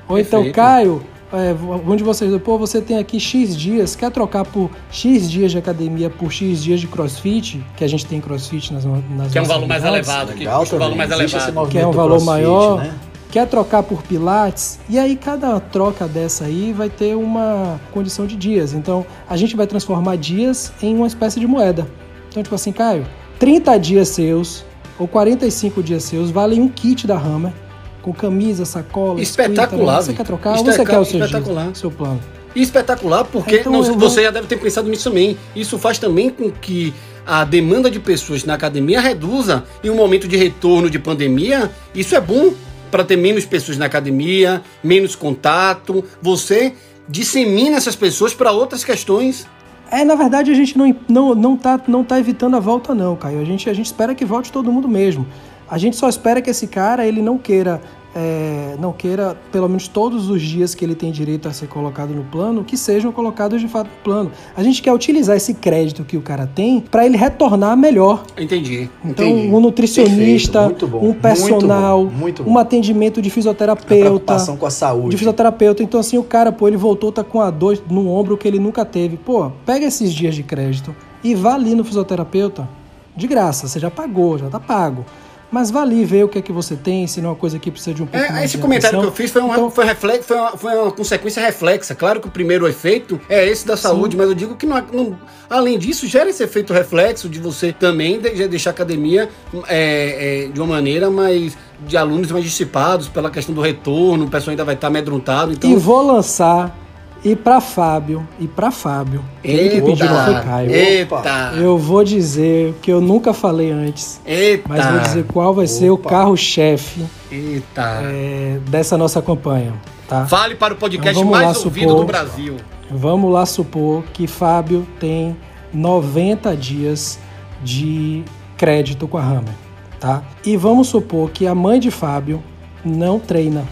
Ou 0.08 0.20
então, 0.20 0.44
Perfeito. 0.44 0.50
então, 0.50 0.54
Caio, 0.54 1.04
é, 1.32 1.56
onde 1.88 2.04
vocês, 2.04 2.36
pô, 2.42 2.58
você 2.58 2.82
tem 2.82 2.98
aqui 2.98 3.20
X 3.20 3.56
dias, 3.56 3.96
quer 3.96 4.10
trocar 4.10 4.44
por 4.46 4.72
X 4.92 5.30
dias 5.30 5.52
de 5.52 5.58
academia 5.58 6.10
por 6.10 6.32
X 6.32 6.64
dias 6.64 6.80
de 6.80 6.88
crossfit, 6.88 7.64
que 7.78 7.84
a 7.84 7.88
gente 7.88 8.06
tem 8.06 8.20
crossfit 8.20 8.74
nas, 8.74 8.84
nas 8.84 9.32
Que 9.32 9.38
é 9.38 9.42
um 9.42 9.46
valor 9.46 9.68
mais 9.68 9.84
elevado, 9.84 10.34
que, 10.34 10.40
que, 10.40 10.48
um 10.48 10.80
valor 10.80 10.96
mais 10.96 11.12
elevado. 11.12 11.70
que 11.70 11.78
é 11.78 11.86
um 11.86 11.92
valor 11.92 12.24
maior. 12.24 12.80
Né? 12.80 12.94
Quer 13.32 13.46
trocar 13.46 13.84
por 13.84 14.02
pilates? 14.02 14.80
E 14.90 14.98
aí 14.98 15.16
cada 15.16 15.60
troca 15.60 16.08
dessa 16.08 16.46
aí 16.46 16.74
vai 16.74 16.90
ter 16.90 17.16
uma 17.16 17.80
condição 17.92 18.26
de 18.26 18.36
dias. 18.36 18.74
Então 18.74 19.06
a 19.30 19.38
gente 19.38 19.56
vai 19.56 19.68
transformar 19.68 20.16
dias 20.18 20.74
em 20.82 20.96
uma 20.96 21.06
espécie 21.06 21.40
de 21.40 21.46
moeda. 21.46 21.88
Então, 22.30 22.42
tipo 22.42 22.56
assim, 22.56 22.72
Caio, 22.72 23.06
30 23.38 23.78
dias 23.78 24.08
seus 24.10 24.66
ou 24.98 25.08
45 25.08 25.84
dias 25.84 26.04
seus 26.04 26.32
valem 26.32 26.60
um 26.60 26.68
kit 26.68 27.06
da 27.06 27.16
Hammer 27.16 27.54
com 28.02 28.14
camisa, 28.14 28.66
sacola. 28.66 29.22
Espetacular. 29.22 30.02
Você 30.02 30.14
quer 30.14 30.26
trocar 30.26 30.58
ou 30.58 30.66
você 30.66 30.86
quer 30.86 31.00
o 31.00 31.06
seu, 31.06 31.20
espetacular. 31.20 31.76
seu 31.76 31.92
plano? 31.92 32.20
Espetacular, 32.56 33.26
porque 33.26 33.58
então, 33.58 33.72
não, 33.72 33.84
você 33.84 33.92
vou... 33.92 34.10
já 34.10 34.32
deve 34.32 34.48
ter 34.48 34.58
pensado 34.58 34.90
nisso 34.90 35.10
também. 35.10 35.38
Isso 35.56 35.78
faz 35.78 36.00
também 36.00 36.30
com 36.30 36.50
que 36.52 36.94
a 37.26 37.44
demanda 37.44 37.92
de 37.92 38.00
pessoas 38.00 38.44
na 38.44 38.56
academia 38.56 39.00
reduza 39.00 39.64
em 39.84 39.90
um 39.90 39.96
momento 39.96 40.28
de 40.28 40.36
retorno 40.36 40.90
de 40.90 40.98
pandemia. 40.98 41.70
Isso 41.94 42.16
é 42.16 42.22
bom 42.22 42.54
para 42.90 43.04
ter 43.04 43.18
menos 43.18 43.46
pessoas 43.46 43.78
na 43.78 43.86
academia, 43.86 44.64
menos 44.84 45.16
contato. 45.16 46.04
Você 46.22 46.74
dissemina 47.08 47.78
essas 47.78 47.96
pessoas 47.96 48.34
para 48.34 48.52
outras 48.52 48.84
questões. 48.84 49.48
É, 49.92 50.04
na 50.04 50.16
verdade, 50.16 50.52
a 50.52 50.54
gente 50.54 50.78
não, 50.78 50.96
não, 51.08 51.36
não, 51.36 51.58
tá, 51.58 51.80
não 51.88 52.04
tá 52.04 52.20
evitando 52.20 52.56
a 52.56 52.60
volta, 52.60 52.94
não, 52.94 53.16
Caio. 53.16 53.42
A 53.42 53.46
gente, 53.46 53.70
a 53.70 53.74
gente 53.74 53.88
espera 53.88 54.14
que 54.14 54.24
volte 54.24 54.52
todo 54.52 54.72
mundo 54.72 54.88
mesmo. 54.88 55.26
A 55.70 55.78
gente 55.78 55.96
só 55.96 56.10
espera 56.10 56.42
que 56.42 56.50
esse 56.50 56.68
cara 56.68 57.06
ele 57.06 57.22
não 57.22 57.38
queira 57.38 57.82
é, 58.16 58.76
não 58.80 58.92
queira, 58.92 59.38
pelo 59.52 59.68
menos 59.68 59.88
todos 59.88 60.30
os 60.30 60.42
dias 60.42 60.74
que 60.74 60.84
ele 60.84 60.96
tem 60.96 61.12
direito 61.12 61.48
a 61.48 61.54
ser 61.54 61.68
colocado 61.68 62.10
no 62.10 62.24
plano, 62.24 62.64
que 62.64 62.76
sejam 62.76 63.12
colocados 63.12 63.62
de 63.62 63.68
fato 63.68 63.88
no 63.88 64.04
plano. 64.04 64.32
A 64.56 64.64
gente 64.64 64.82
quer 64.82 64.92
utilizar 64.92 65.38
esse 65.38 65.54
crédito 65.54 66.04
que 66.04 66.18
o 66.18 66.22
cara 66.22 66.48
tem 66.48 66.82
para 66.82 67.06
ele 67.06 67.18
retornar 67.18 67.78
melhor. 67.78 68.24
Entendi. 68.38 68.90
Então, 69.06 69.26
entendi. 69.26 69.54
um 69.54 69.60
nutricionista, 69.60 70.74
um 71.02 71.14
personal, 71.14 72.00
muito 72.00 72.12
bom, 72.12 72.20
muito 72.20 72.44
bom. 72.44 72.52
um 72.52 72.58
atendimento 72.58 73.22
de 73.22 73.30
fisioterapeuta. 73.30 73.94
A 73.94 74.00
preocupação 74.00 74.58
com 74.58 74.66
a 74.66 74.72
saúde. 74.72 75.12
De 75.12 75.18
fisioterapeuta. 75.18 75.84
Então, 75.84 76.00
assim, 76.00 76.18
o 76.18 76.24
cara, 76.24 76.52
pô, 76.52 76.68
ele 76.68 76.78
voltou, 76.78 77.12
tá 77.12 77.24
com 77.24 77.40
a 77.42 77.52
dor 77.52 77.80
no 77.90 78.10
ombro 78.10 78.38
que 78.38 78.48
ele 78.48 78.60
nunca 78.60 78.84
teve. 78.84 79.18
Pô, 79.18 79.52
pega 79.66 79.86
esses 79.86 80.12
dias 80.12 80.34
de 80.34 80.42
crédito 80.42 80.96
e 81.24 81.36
vá 81.36 81.54
ali 81.54 81.76
no 81.76 81.84
fisioterapeuta 81.84 82.68
de 83.16 83.28
graça. 83.28 83.68
Você 83.68 83.80
já 83.80 83.92
pagou, 83.92 84.38
já 84.38 84.50
tá 84.50 84.60
pago. 84.60 85.06
Mas 85.52 85.72
vale 85.72 86.06
ver 86.06 86.24
o 86.26 86.30
que 86.30 86.38
é 86.38 86.42
que 86.42 86.52
você 86.52 86.76
tem, 86.76 87.08
se 87.08 87.20
não 87.22 87.30
é 87.30 87.32
uma 87.32 87.38
coisa 87.38 87.58
que 87.58 87.72
precisa 87.72 87.96
de 87.96 88.04
um 88.04 88.06
pouco 88.06 88.24
é, 88.24 88.32
mais 88.32 88.46
Esse 88.46 88.58
comentário 88.60 89.00
atenção. 89.00 89.02
que 89.02 89.20
eu 89.20 89.24
fiz 89.26 89.32
foi, 89.32 89.42
uma, 89.42 89.54
então, 89.56 89.72
foi, 89.72 89.86
reflexo, 89.86 90.28
foi, 90.28 90.38
uma, 90.38 90.52
foi 90.52 90.76
uma 90.76 90.92
consequência 90.92 91.42
reflexa. 91.44 91.96
Claro 91.96 92.22
que 92.22 92.28
o 92.28 92.32
primeiro 92.32 92.68
efeito 92.68 93.20
é 93.28 93.48
esse 93.48 93.66
da 93.66 93.76
saúde, 93.76 94.12
sim. 94.14 94.18
mas 94.18 94.28
eu 94.28 94.36
digo 94.36 94.56
que 94.56 94.68
não, 94.68 94.80
não, 94.94 95.20
além 95.50 95.80
disso, 95.80 96.06
gera 96.08 96.30
esse 96.30 96.44
efeito 96.44 96.72
reflexo 96.72 97.28
de 97.28 97.40
você 97.40 97.74
também 97.74 98.20
deixar 98.20 98.70
a 98.70 98.74
academia 98.74 99.28
é, 99.68 100.46
é, 100.46 100.48
de 100.50 100.60
uma 100.60 100.68
maneira 100.68 101.10
mais 101.10 101.58
de 101.86 101.98
alunos 101.98 102.32
mais 102.32 102.44
dissipados 102.44 103.08
pela 103.08 103.32
questão 103.32 103.56
do 103.56 103.62
retorno, 103.62 104.26
o 104.26 104.30
pessoal 104.30 104.52
ainda 104.52 104.66
vai 104.66 104.76
estar 104.76 104.88
amedrontado. 104.88 105.54
Então... 105.54 105.72
E 105.72 105.76
vou 105.76 106.06
lançar 106.06 106.76
E 107.24 107.36
para 107.36 107.60
Fábio, 107.60 108.26
e 108.40 108.48
para 108.48 108.72
Fábio, 108.72 109.24
ele 109.44 109.70
que 109.70 109.82
pediu 109.82 110.08
foi 110.08 110.34
Caio. 110.36 110.72
Eita. 110.72 111.54
Eu 111.58 111.78
vou 111.78 112.04
dizer 112.04 112.74
que 112.82 112.90
eu 112.90 113.02
nunca 113.02 113.34
falei 113.34 113.72
antes. 113.72 114.22
Eita. 114.26 114.70
Mas 114.70 114.86
vou 114.86 115.00
dizer 115.00 115.26
qual 115.26 115.54
vai 115.54 115.66
Opa. 115.66 115.74
ser 115.74 115.90
o 115.90 115.98
carro-chefe 115.98 117.06
é, 117.32 118.60
dessa 118.70 118.98
nossa 118.98 119.22
campanha. 119.22 119.74
Tá? 120.08 120.26
Fale 120.26 120.56
para 120.56 120.74
o 120.74 120.78
podcast 120.78 121.20
então, 121.20 121.30
mais 121.30 121.64
ouvido 121.64 121.90
supor, 121.90 122.00
do 122.00 122.06
Brasil. 122.06 122.58
Vamos 122.90 123.32
lá 123.32 123.46
supor 123.46 124.04
que 124.14 124.26
Fábio 124.26 124.88
tem 125.00 125.36
90 125.74 126.56
dias 126.56 127.20
de 127.62 128.24
crédito 128.58 129.08
com 129.08 129.18
a 129.18 129.22
Hammer, 129.22 129.54
tá? 130.00 130.24
E 130.44 130.58
vamos 130.58 130.88
supor 130.88 131.30
que 131.30 131.46
a 131.46 131.54
mãe 131.54 131.80
de 131.80 131.92
Fábio 131.92 132.42
não 132.84 133.20
treina. 133.20 133.66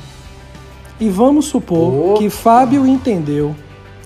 E 1.00 1.10
vamos 1.10 1.46
supor 1.46 2.12
Opa. 2.12 2.20
que 2.20 2.30
Fábio 2.30 2.86
entendeu 2.86 3.56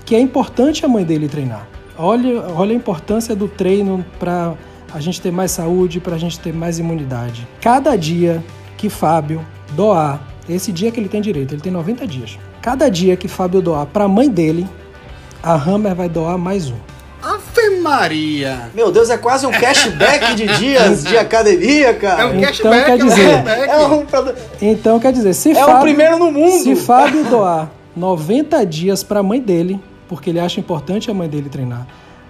que 0.06 0.16
é 0.16 0.20
importante 0.20 0.86
a 0.86 0.90
mãe 0.90 1.06
dele 1.06 1.28
treinar. 1.28 1.68
Olha, 1.98 2.42
olha 2.56 2.72
a 2.72 2.76
importância 2.76 3.36
do 3.36 3.48
treino 3.48 4.04
para 4.20 4.56
a 4.94 5.00
gente 5.00 5.22
ter 5.22 5.32
mais 5.32 5.52
saúde, 5.52 6.00
para 6.00 6.16
a 6.16 6.20
gente 6.20 6.40
ter 6.40 6.54
mais 6.54 6.80
imunidade. 6.80 7.48
Cada 7.62 7.96
dia 7.96 8.44
que 8.78 8.90
Fábio 8.90 9.46
doar, 9.74 10.28
esse 10.50 10.72
dia 10.72 10.92
que 10.92 11.00
ele 11.00 11.08
tem 11.08 11.22
direito, 11.22 11.54
ele 11.54 11.62
tem 11.62 11.72
90 11.72 12.06
dias. 12.06 12.38
Cada 12.62 12.90
dia 12.90 13.16
que 13.16 13.28
Fábio 13.28 13.62
doar 13.62 13.86
para 13.86 14.06
a 14.06 14.08
mãe 14.08 14.30
dele, 14.30 14.68
a 15.42 15.54
Hammer 15.54 15.96
vai 15.96 16.10
doar 16.10 16.38
mais 16.38 16.70
um. 16.70 16.76
Ave 17.22 17.80
Maria! 17.80 18.72
Meu 18.74 18.92
Deus, 18.92 19.10
é 19.10 19.18
quase 19.18 19.46
um 19.46 19.52
cashback 19.52 20.34
de 20.36 20.48
dias 20.58 21.04
de 21.04 21.18
academia, 21.18 21.94
cara. 21.94 22.24
É 22.24 22.26
um 22.26 22.30
então, 22.30 22.42
cashback, 22.42 22.86
quer 22.86 22.98
dizer, 22.98 23.30
é, 23.48 23.66
é 23.68 23.88
um, 23.88 24.06
então 24.62 25.00
quer 25.00 25.14
dizer, 25.14 25.34
se 25.34 25.52
é 25.52 25.56
Fábio, 25.56 25.76
o 25.78 25.82
primeiro 25.82 26.18
no 26.18 26.32
mundo. 26.32 26.64
Se 26.64 26.76
Fábio 26.76 27.24
doar 27.26 27.72
90 27.96 28.66
dias 28.66 29.04
para 29.04 29.20
a 29.20 29.24
mãe 29.24 29.40
dele, 29.40 29.80
porque 30.08 30.32
ele 30.32 30.40
acha 30.40 30.60
importante 30.60 31.12
a 31.12 31.14
mãe 31.14 31.30
dele 31.30 31.48
treinar, 31.48 31.86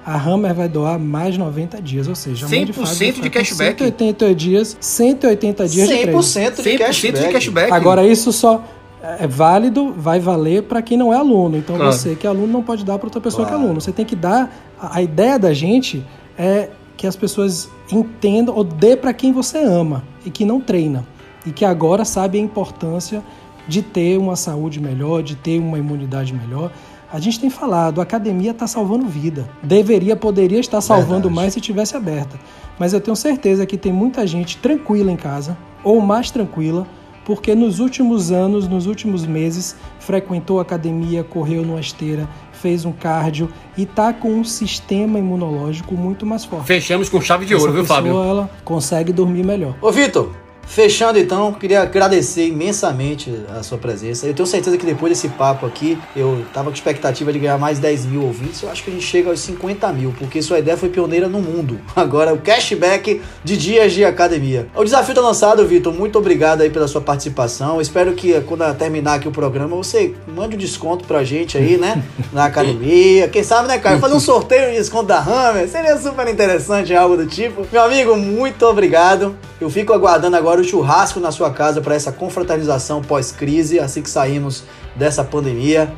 a 0.06 0.18
Hammer 0.18 0.54
vai 0.54 0.68
doar 0.68 1.00
mais 1.00 1.38
90 1.38 1.82
dias, 1.82 2.08
ou 2.08 2.16
seja, 2.16 2.46
a 2.46 2.50
mãe 2.50 2.66
de, 2.66 2.74
Fábio 2.74 3.14
de 3.14 3.30
cashback. 3.30 3.80
180 3.80 4.36
dias, 4.36 4.78
180 4.80 5.68
dias 5.68 5.90
100% 5.90 5.92
de 5.92 6.02
treino. 6.02 6.20
100% 6.20 6.64
de 6.64 6.78
cashback. 6.78 7.20
de 7.20 7.34
cashback. 7.34 7.72
Agora 7.72 8.06
isso 8.06 8.34
só 8.34 8.64
é 9.02 9.28
válido, 9.28 9.94
vai 9.94 10.20
valer 10.20 10.64
para 10.64 10.82
quem 10.82 10.98
não 10.98 11.14
é 11.14 11.18
aluno. 11.18 11.58
Então 11.58 11.76
claro. 11.76 11.92
você 11.92 12.16
que 12.16 12.28
é 12.28 12.30
aluno 12.30 12.48
não 12.48 12.64
pode 12.64 12.86
dar 12.86 12.98
para 13.00 13.08
outra 13.08 13.20
pessoa 13.20 13.46
claro. 13.46 13.58
que 13.58 13.62
é 13.62 13.66
aluno. 13.66 13.82
Você 13.82 13.92
tem 13.92 14.06
que 14.06 14.16
dar. 14.16 14.54
A, 14.80 15.02
ideia 15.02 15.38
da 15.40 15.54
gente 15.54 16.06
é 16.38 16.70
que 16.96 17.08
as 17.08 17.16
pessoas 17.16 17.70
entendam 17.92 18.56
ou 18.56 18.64
dê 18.64 18.96
para 18.96 19.14
quem 19.14 19.32
você 19.32 19.60
ama 19.64 20.04
e 20.26 20.30
que 20.30 20.46
não 20.46 20.62
treina 20.62 21.06
e 21.46 21.52
que 21.52 21.66
agora 21.66 22.06
sabe 22.06 22.38
a 22.38 22.42
importância 22.42 23.24
de 23.68 23.82
ter 23.82 24.18
uma 24.18 24.36
saúde 24.36 24.80
melhor, 24.80 25.24
de 25.24 25.36
ter 25.36 25.60
uma 25.60 25.78
imunidade 25.78 26.34
melhor. 26.34 26.72
A 27.12 27.20
gente 27.20 27.40
tem 27.40 27.50
falado, 27.50 28.00
a 28.00 28.04
academia 28.04 28.52
está 28.52 28.68
salvando 28.68 29.06
vida. 29.06 29.50
Deveria, 29.62 30.16
poderia 30.16 30.60
estar 30.60 30.80
salvando 30.80 31.28
Verdade. 31.28 31.36
mais 31.36 31.54
se 31.54 31.62
tivesse 31.62 31.96
aberta. 31.98 32.40
Mas 32.80 32.94
eu 32.94 33.02
tenho 33.02 33.16
certeza 33.16 33.66
que 33.66 33.78
tem 33.78 33.92
muita 33.92 34.26
gente 34.26 34.58
tranquila 34.58 35.12
em 35.12 35.18
casa, 35.18 35.58
ou 35.84 36.00
mais 36.00 36.32
tranquila, 36.32 36.88
porque 37.26 37.54
nos 37.56 37.80
últimos 37.80 38.32
anos, 38.32 38.68
nos 38.68 38.88
últimos 38.88 39.26
meses, 39.26 39.76
frequentou 40.00 40.60
a 40.60 40.62
academia, 40.62 41.24
correu 41.24 41.64
numa 41.64 41.80
esteira, 41.80 42.28
fez 42.52 42.86
um 42.86 42.92
cardio 42.92 43.50
e 43.78 43.86
tá 43.86 44.14
com 44.14 44.32
um 44.32 44.44
sistema 44.44 45.18
imunológico 45.20 45.96
muito 45.96 46.26
mais 46.26 46.46
forte. 46.46 46.68
Fechamos 46.68 47.10
com 47.10 47.20
chave 47.20 47.46
de 47.46 47.54
Essa 47.54 47.62
ouro, 47.62 47.74
viu, 47.74 47.86
Fábio? 47.86 48.22
Ela 48.22 48.50
consegue 48.64 49.12
dormir 49.12 49.44
melhor. 49.44 49.76
Ô, 49.82 49.92
Vitor, 49.92 50.32
Fechando 50.66 51.20
então, 51.20 51.52
queria 51.54 51.82
agradecer 51.82 52.48
imensamente 52.48 53.32
a 53.50 53.62
sua 53.62 53.78
presença. 53.78 54.26
Eu 54.26 54.34
tenho 54.34 54.48
certeza 54.48 54.78
que 54.78 54.86
depois 54.86 55.12
desse 55.12 55.28
papo 55.30 55.66
aqui, 55.66 55.98
eu 56.16 56.46
tava 56.54 56.70
com 56.70 56.76
expectativa 56.76 57.32
de 57.34 57.40
ganhar 57.40 57.58
mais 57.58 57.78
10 57.80 58.06
mil 58.06 58.24
ouvintes. 58.24 58.62
Eu 58.62 58.70
acho 58.70 58.84
que 58.84 58.90
a 58.90 58.94
gente 58.94 59.06
chega 59.06 59.30
aos 59.30 59.40
50 59.42 59.92
mil, 59.92 60.14
porque 60.18 60.42
sua 60.42 60.60
ideia 60.60 60.78
foi 60.78 60.90
pioneira 60.90 61.28
no 61.28 61.40
mundo. 61.40 61.80
Agora, 61.96 62.34
o 62.34 62.38
cashback 62.38 63.22
de 63.44 63.58
dias 63.58 63.92
de 63.94 64.06
academia. 64.06 64.68
O 64.76 64.84
desafio 64.84 65.14
tá 65.14 65.22
lançado, 65.22 65.66
Vitor. 65.68 65.94
Muito 65.94 66.18
obrigado 66.18 66.62
aí 66.62 66.70
pela 66.70 66.88
sua 66.88 67.02
participação. 67.02 67.82
Espero 67.82 68.14
que 68.14 68.40
quando 68.42 68.62
terminar 68.76 69.16
aqui 69.16 69.28
o 69.28 69.32
programa, 69.32 69.76
você 69.76 70.14
mande 70.28 70.56
um 70.56 70.60
desconto 70.60 71.06
pra 71.06 71.24
gente 71.24 71.58
aí, 71.58 71.78
né? 71.78 72.04
Na 72.32 72.46
academia. 72.46 73.28
Quem 73.28 73.44
sabe, 73.44 73.68
né, 73.68 73.78
Caio? 73.78 74.00
Fazer 74.00 74.16
um 74.16 74.20
sorteio 74.20 74.72
de 74.72 74.78
desconto 74.78 75.08
da 75.08 75.20
Hammer. 75.20 75.68
Seria 75.68 75.98
super 75.98 76.28
interessante, 76.28 76.96
algo 76.96 77.18
do 77.18 77.26
tipo. 77.26 77.68
Meu 77.72 77.84
amigo, 77.84 78.16
muito 78.16 78.66
obrigado. 78.66 79.36
Eu 79.60 79.70
fico 79.70 79.94
aguardando 79.94 80.36
agora 80.36 80.51
o 80.60 80.64
churrasco 80.64 81.20
na 81.20 81.32
sua 81.32 81.52
casa 81.52 81.80
para 81.80 81.96
essa 81.96 82.12
confraternização 82.12 83.02
pós-crise, 83.02 83.80
assim 83.80 84.02
que 84.02 84.10
saímos 84.10 84.64
dessa 84.96 85.24
pandemia. 85.24 85.94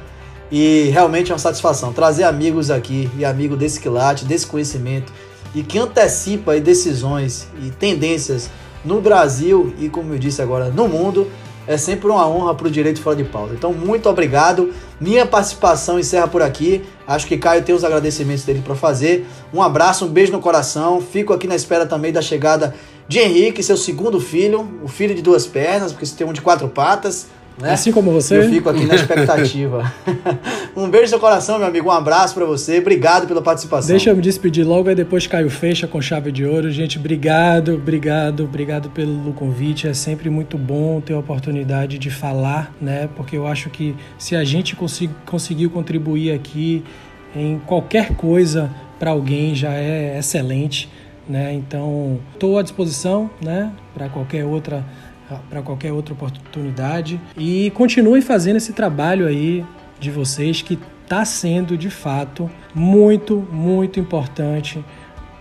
E 0.51 0.89
realmente 0.91 1.31
é 1.31 1.33
uma 1.33 1.39
satisfação 1.39 1.93
trazer 1.93 2.25
amigos 2.25 2.69
aqui 2.69 3.09
e 3.17 3.25
amigo 3.25 3.55
desse 3.55 3.79
quilate, 3.79 4.25
desse 4.25 4.45
conhecimento 4.45 5.11
e 5.55 5.63
que 5.63 5.77
antecipa 5.77 6.59
decisões 6.59 7.47
e 7.61 7.69
tendências 7.69 8.49
no 8.83 8.99
Brasil 8.99 9.73
e, 9.79 9.87
como 9.87 10.13
eu 10.13 10.19
disse 10.19 10.41
agora, 10.41 10.69
no 10.69 10.87
mundo. 10.87 11.27
É 11.65 11.77
sempre 11.77 12.07
uma 12.07 12.27
honra 12.27 12.53
para 12.53 12.67
o 12.67 12.71
Direito 12.71 13.01
Fora 13.01 13.15
de 13.15 13.23
Pauta. 13.23 13.53
Então, 13.53 13.73
muito 13.73 14.09
obrigado. 14.09 14.73
Minha 14.99 15.25
participação 15.25 15.97
encerra 15.97 16.27
por 16.27 16.41
aqui. 16.41 16.83
Acho 17.07 17.25
que 17.25 17.37
Caio 17.37 17.63
tem 17.63 17.73
os 17.73 17.83
agradecimentos 17.83 18.43
dele 18.43 18.61
para 18.63 18.75
fazer. 18.75 19.25
Um 19.53 19.61
abraço, 19.61 20.05
um 20.05 20.09
beijo 20.09 20.31
no 20.31 20.39
coração. 20.39 21.01
Fico 21.01 21.31
aqui 21.31 21.47
na 21.47 21.55
espera 21.55 21.85
também 21.85 22.11
da 22.11 22.21
chegada 22.21 22.75
de 23.07 23.19
Henrique, 23.19 23.63
seu 23.63 23.77
segundo 23.77 24.19
filho, 24.19 24.79
o 24.83 24.87
filho 24.87 25.13
de 25.15 25.21
duas 25.21 25.45
pernas, 25.45 25.91
porque 25.91 26.05
você 26.05 26.15
tem 26.15 26.27
um 26.27 26.33
de 26.33 26.41
quatro 26.41 26.67
patas. 26.67 27.27
Né? 27.59 27.71
Assim 27.71 27.91
como 27.91 28.11
você. 28.11 28.39
Eu 28.39 28.49
fico 28.49 28.69
aqui 28.69 28.85
na 28.85 28.95
expectativa. 28.95 29.91
um 30.75 30.89
beijo 30.89 31.03
no 31.03 31.09
seu 31.09 31.19
coração, 31.19 31.57
meu 31.59 31.67
amigo. 31.67 31.87
Um 31.87 31.91
abraço 31.91 32.33
para 32.33 32.45
você. 32.45 32.79
Obrigado 32.79 33.27
pela 33.27 33.41
participação. 33.41 33.89
Deixa 33.89 34.09
eu 34.09 34.15
me 34.15 34.21
despedir 34.21 34.65
logo, 34.65 34.89
aí 34.89 34.95
depois 34.95 35.27
Caio 35.27 35.49
fecha 35.49 35.87
com 35.87 36.01
chave 36.01 36.31
de 36.31 36.45
ouro. 36.45 36.71
Gente, 36.71 36.97
obrigado, 36.97 37.75
obrigado, 37.75 38.43
obrigado 38.43 38.89
pelo 38.89 39.33
convite. 39.33 39.87
É 39.87 39.93
sempre 39.93 40.29
muito 40.29 40.57
bom 40.57 40.99
ter 40.99 41.13
a 41.13 41.19
oportunidade 41.19 41.99
de 41.99 42.09
falar, 42.09 42.73
né? 42.81 43.07
Porque 43.15 43.37
eu 43.37 43.45
acho 43.45 43.69
que 43.69 43.95
se 44.17 44.35
a 44.35 44.43
gente 44.43 44.75
conseguiu 45.25 45.69
contribuir 45.69 46.31
aqui 46.31 46.83
em 47.35 47.59
qualquer 47.59 48.15
coisa 48.15 48.69
para 48.99 49.11
alguém 49.11 49.53
já 49.53 49.73
é 49.73 50.17
excelente. 50.17 50.89
Né? 51.27 51.53
Então, 51.53 52.19
estou 52.33 52.57
à 52.57 52.61
disposição 52.61 53.29
né? 53.41 53.71
para 53.93 54.09
qualquer 54.09 54.43
outra 54.45 54.83
para 55.49 55.61
qualquer 55.61 55.91
outra 55.91 56.13
oportunidade 56.13 57.19
e 57.37 57.71
continuem 57.71 58.21
fazendo 58.21 58.57
esse 58.57 58.73
trabalho 58.73 59.27
aí 59.27 59.63
de 59.99 60.11
vocês 60.11 60.61
que 60.61 60.77
está 61.03 61.23
sendo 61.25 61.77
de 61.77 61.89
fato 61.89 62.49
muito 62.73 63.45
muito 63.51 63.99
importante 63.99 64.83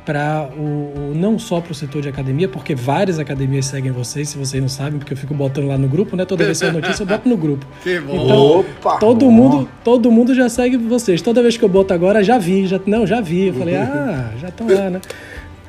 para 0.05 0.49
o, 0.57 0.61
o, 0.61 1.12
não 1.14 1.38
só 1.38 1.61
para 1.61 1.72
o 1.72 1.74
setor 1.74 2.03
de 2.03 2.09
academia, 2.09 2.49
porque 2.49 2.74
várias 2.74 3.18
academias 3.18 3.66
seguem 3.66 3.93
vocês, 3.93 4.28
se 4.30 4.38
vocês 4.38 4.61
não 4.61 4.68
sabem, 4.68 4.99
porque 4.99 5.12
eu 5.12 5.16
fico 5.16 5.32
botando 5.32 5.68
lá 5.68 5.78
no 5.78 5.88
grupo, 5.88 6.16
né? 6.16 6.24
Toda 6.24 6.45
vez 6.45 6.59
que 6.59 6.66
eu 6.66 6.72
notícia 6.72 7.03
eu 7.03 7.07
boto 7.07 7.28
no 7.28 7.36
grupo. 7.36 7.66
Que 7.82 8.01
bom. 8.01 8.24
Então, 8.24 8.61
Opa, 8.61 8.99
todo 8.99 9.26
bom. 9.26 9.30
mundo, 9.30 9.68
todo 9.84 10.11
mundo 10.11 10.34
já 10.34 10.49
segue 10.49 10.76
vocês. 10.76 11.22
Toda 11.22 11.43
vez 11.43 11.57
que 11.57 11.64
eu 11.64 11.68
boto 11.68 11.93
agora, 11.95 12.22
já 12.22 12.38
vi, 12.38 12.66
já 12.66 12.80
não, 12.86 13.07
já 13.07 13.20
vi. 13.20 13.49
Eu 13.49 13.55
falei: 13.55 13.76
"Ah, 13.78 14.32
já 14.40 14.49
estão 14.49 14.66
lá, 14.66 14.90
né?" 14.90 15.01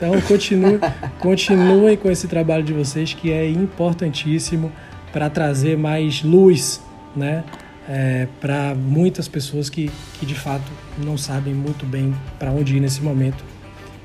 Então 0.04 0.20
continue, 0.20 0.80
continuem 1.18 1.96
com 1.96 2.12
esse 2.12 2.28
trabalho 2.28 2.62
de 2.62 2.74
vocês 2.74 3.14
que 3.14 3.32
é 3.32 3.50
importantíssimo 3.50 4.70
para 5.14 5.30
trazer 5.30 5.78
mais 5.78 6.22
luz, 6.22 6.82
né? 7.16 7.46
É, 7.88 8.28
para 8.42 8.76
muitas 8.76 9.30
pessoas 9.30 9.70
que, 9.70 9.90
que 10.20 10.26
de 10.26 10.36
fato 10.36 10.70
não 10.98 11.18
sabem 11.18 11.54
muito 11.54 11.86
bem 11.86 12.14
para 12.38 12.52
onde 12.52 12.78
ir 12.78 12.80
nesse 12.80 13.02
momento 13.02 13.44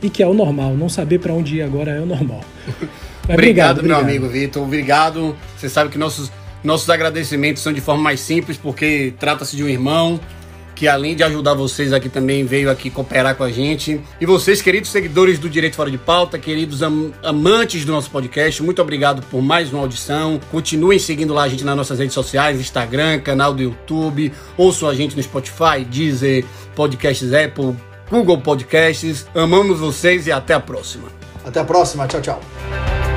e 0.00 0.08
que 0.08 0.22
é 0.22 0.26
o 0.26 0.34
normal. 0.34 0.74
Não 0.74 0.88
saber 0.88 1.18
para 1.18 1.32
onde 1.32 1.56
ir 1.56 1.62
agora 1.62 1.90
é 1.90 2.00
o 2.00 2.06
normal. 2.06 2.44
Mas, 3.26 3.34
obrigado, 3.34 3.78
obrigado, 3.78 3.82
meu 3.82 3.96
amigo 3.96 4.28
Vitor. 4.28 4.62
Obrigado. 4.62 5.36
Você 5.56 5.68
sabe 5.68 5.90
que 5.90 5.98
nossos, 5.98 6.30
nossos 6.62 6.88
agradecimentos 6.90 7.60
são 7.60 7.72
de 7.72 7.80
forma 7.80 8.02
mais 8.02 8.20
simples 8.20 8.56
porque 8.56 9.14
trata-se 9.18 9.56
de 9.56 9.64
um 9.64 9.68
irmão 9.68 10.20
que 10.78 10.86
além 10.86 11.16
de 11.16 11.24
ajudar 11.24 11.54
vocês 11.54 11.92
aqui 11.92 12.08
também 12.08 12.44
veio 12.44 12.70
aqui 12.70 12.88
cooperar 12.88 13.34
com 13.34 13.42
a 13.42 13.50
gente. 13.50 14.00
E 14.20 14.24
vocês, 14.24 14.62
queridos 14.62 14.90
seguidores 14.90 15.36
do 15.36 15.50
Direito 15.50 15.74
Fora 15.74 15.90
de 15.90 15.98
Pauta, 15.98 16.38
queridos 16.38 16.84
am 16.84 17.12
amantes 17.20 17.84
do 17.84 17.90
nosso 17.90 18.08
podcast, 18.08 18.62
muito 18.62 18.80
obrigado 18.80 19.20
por 19.22 19.42
mais 19.42 19.72
uma 19.72 19.80
audição. 19.80 20.38
Continuem 20.52 21.00
seguindo 21.00 21.34
lá 21.34 21.42
a 21.42 21.48
gente 21.48 21.64
nas 21.64 21.76
nossas 21.76 21.98
redes 21.98 22.14
sociais, 22.14 22.60
Instagram, 22.60 23.18
canal 23.18 23.52
do 23.52 23.60
YouTube, 23.60 24.32
ouçam 24.56 24.88
a 24.88 24.94
gente 24.94 25.16
no 25.16 25.22
Spotify, 25.22 25.84
Deezer, 25.84 26.44
Podcasts 26.76 27.32
Apple, 27.32 27.74
Google 28.08 28.38
Podcasts. 28.38 29.26
Amamos 29.34 29.80
vocês 29.80 30.28
e 30.28 30.32
até 30.32 30.54
a 30.54 30.60
próxima. 30.60 31.08
Até 31.44 31.58
a 31.58 31.64
próxima. 31.64 32.06
Tchau, 32.06 32.20
tchau. 32.20 33.07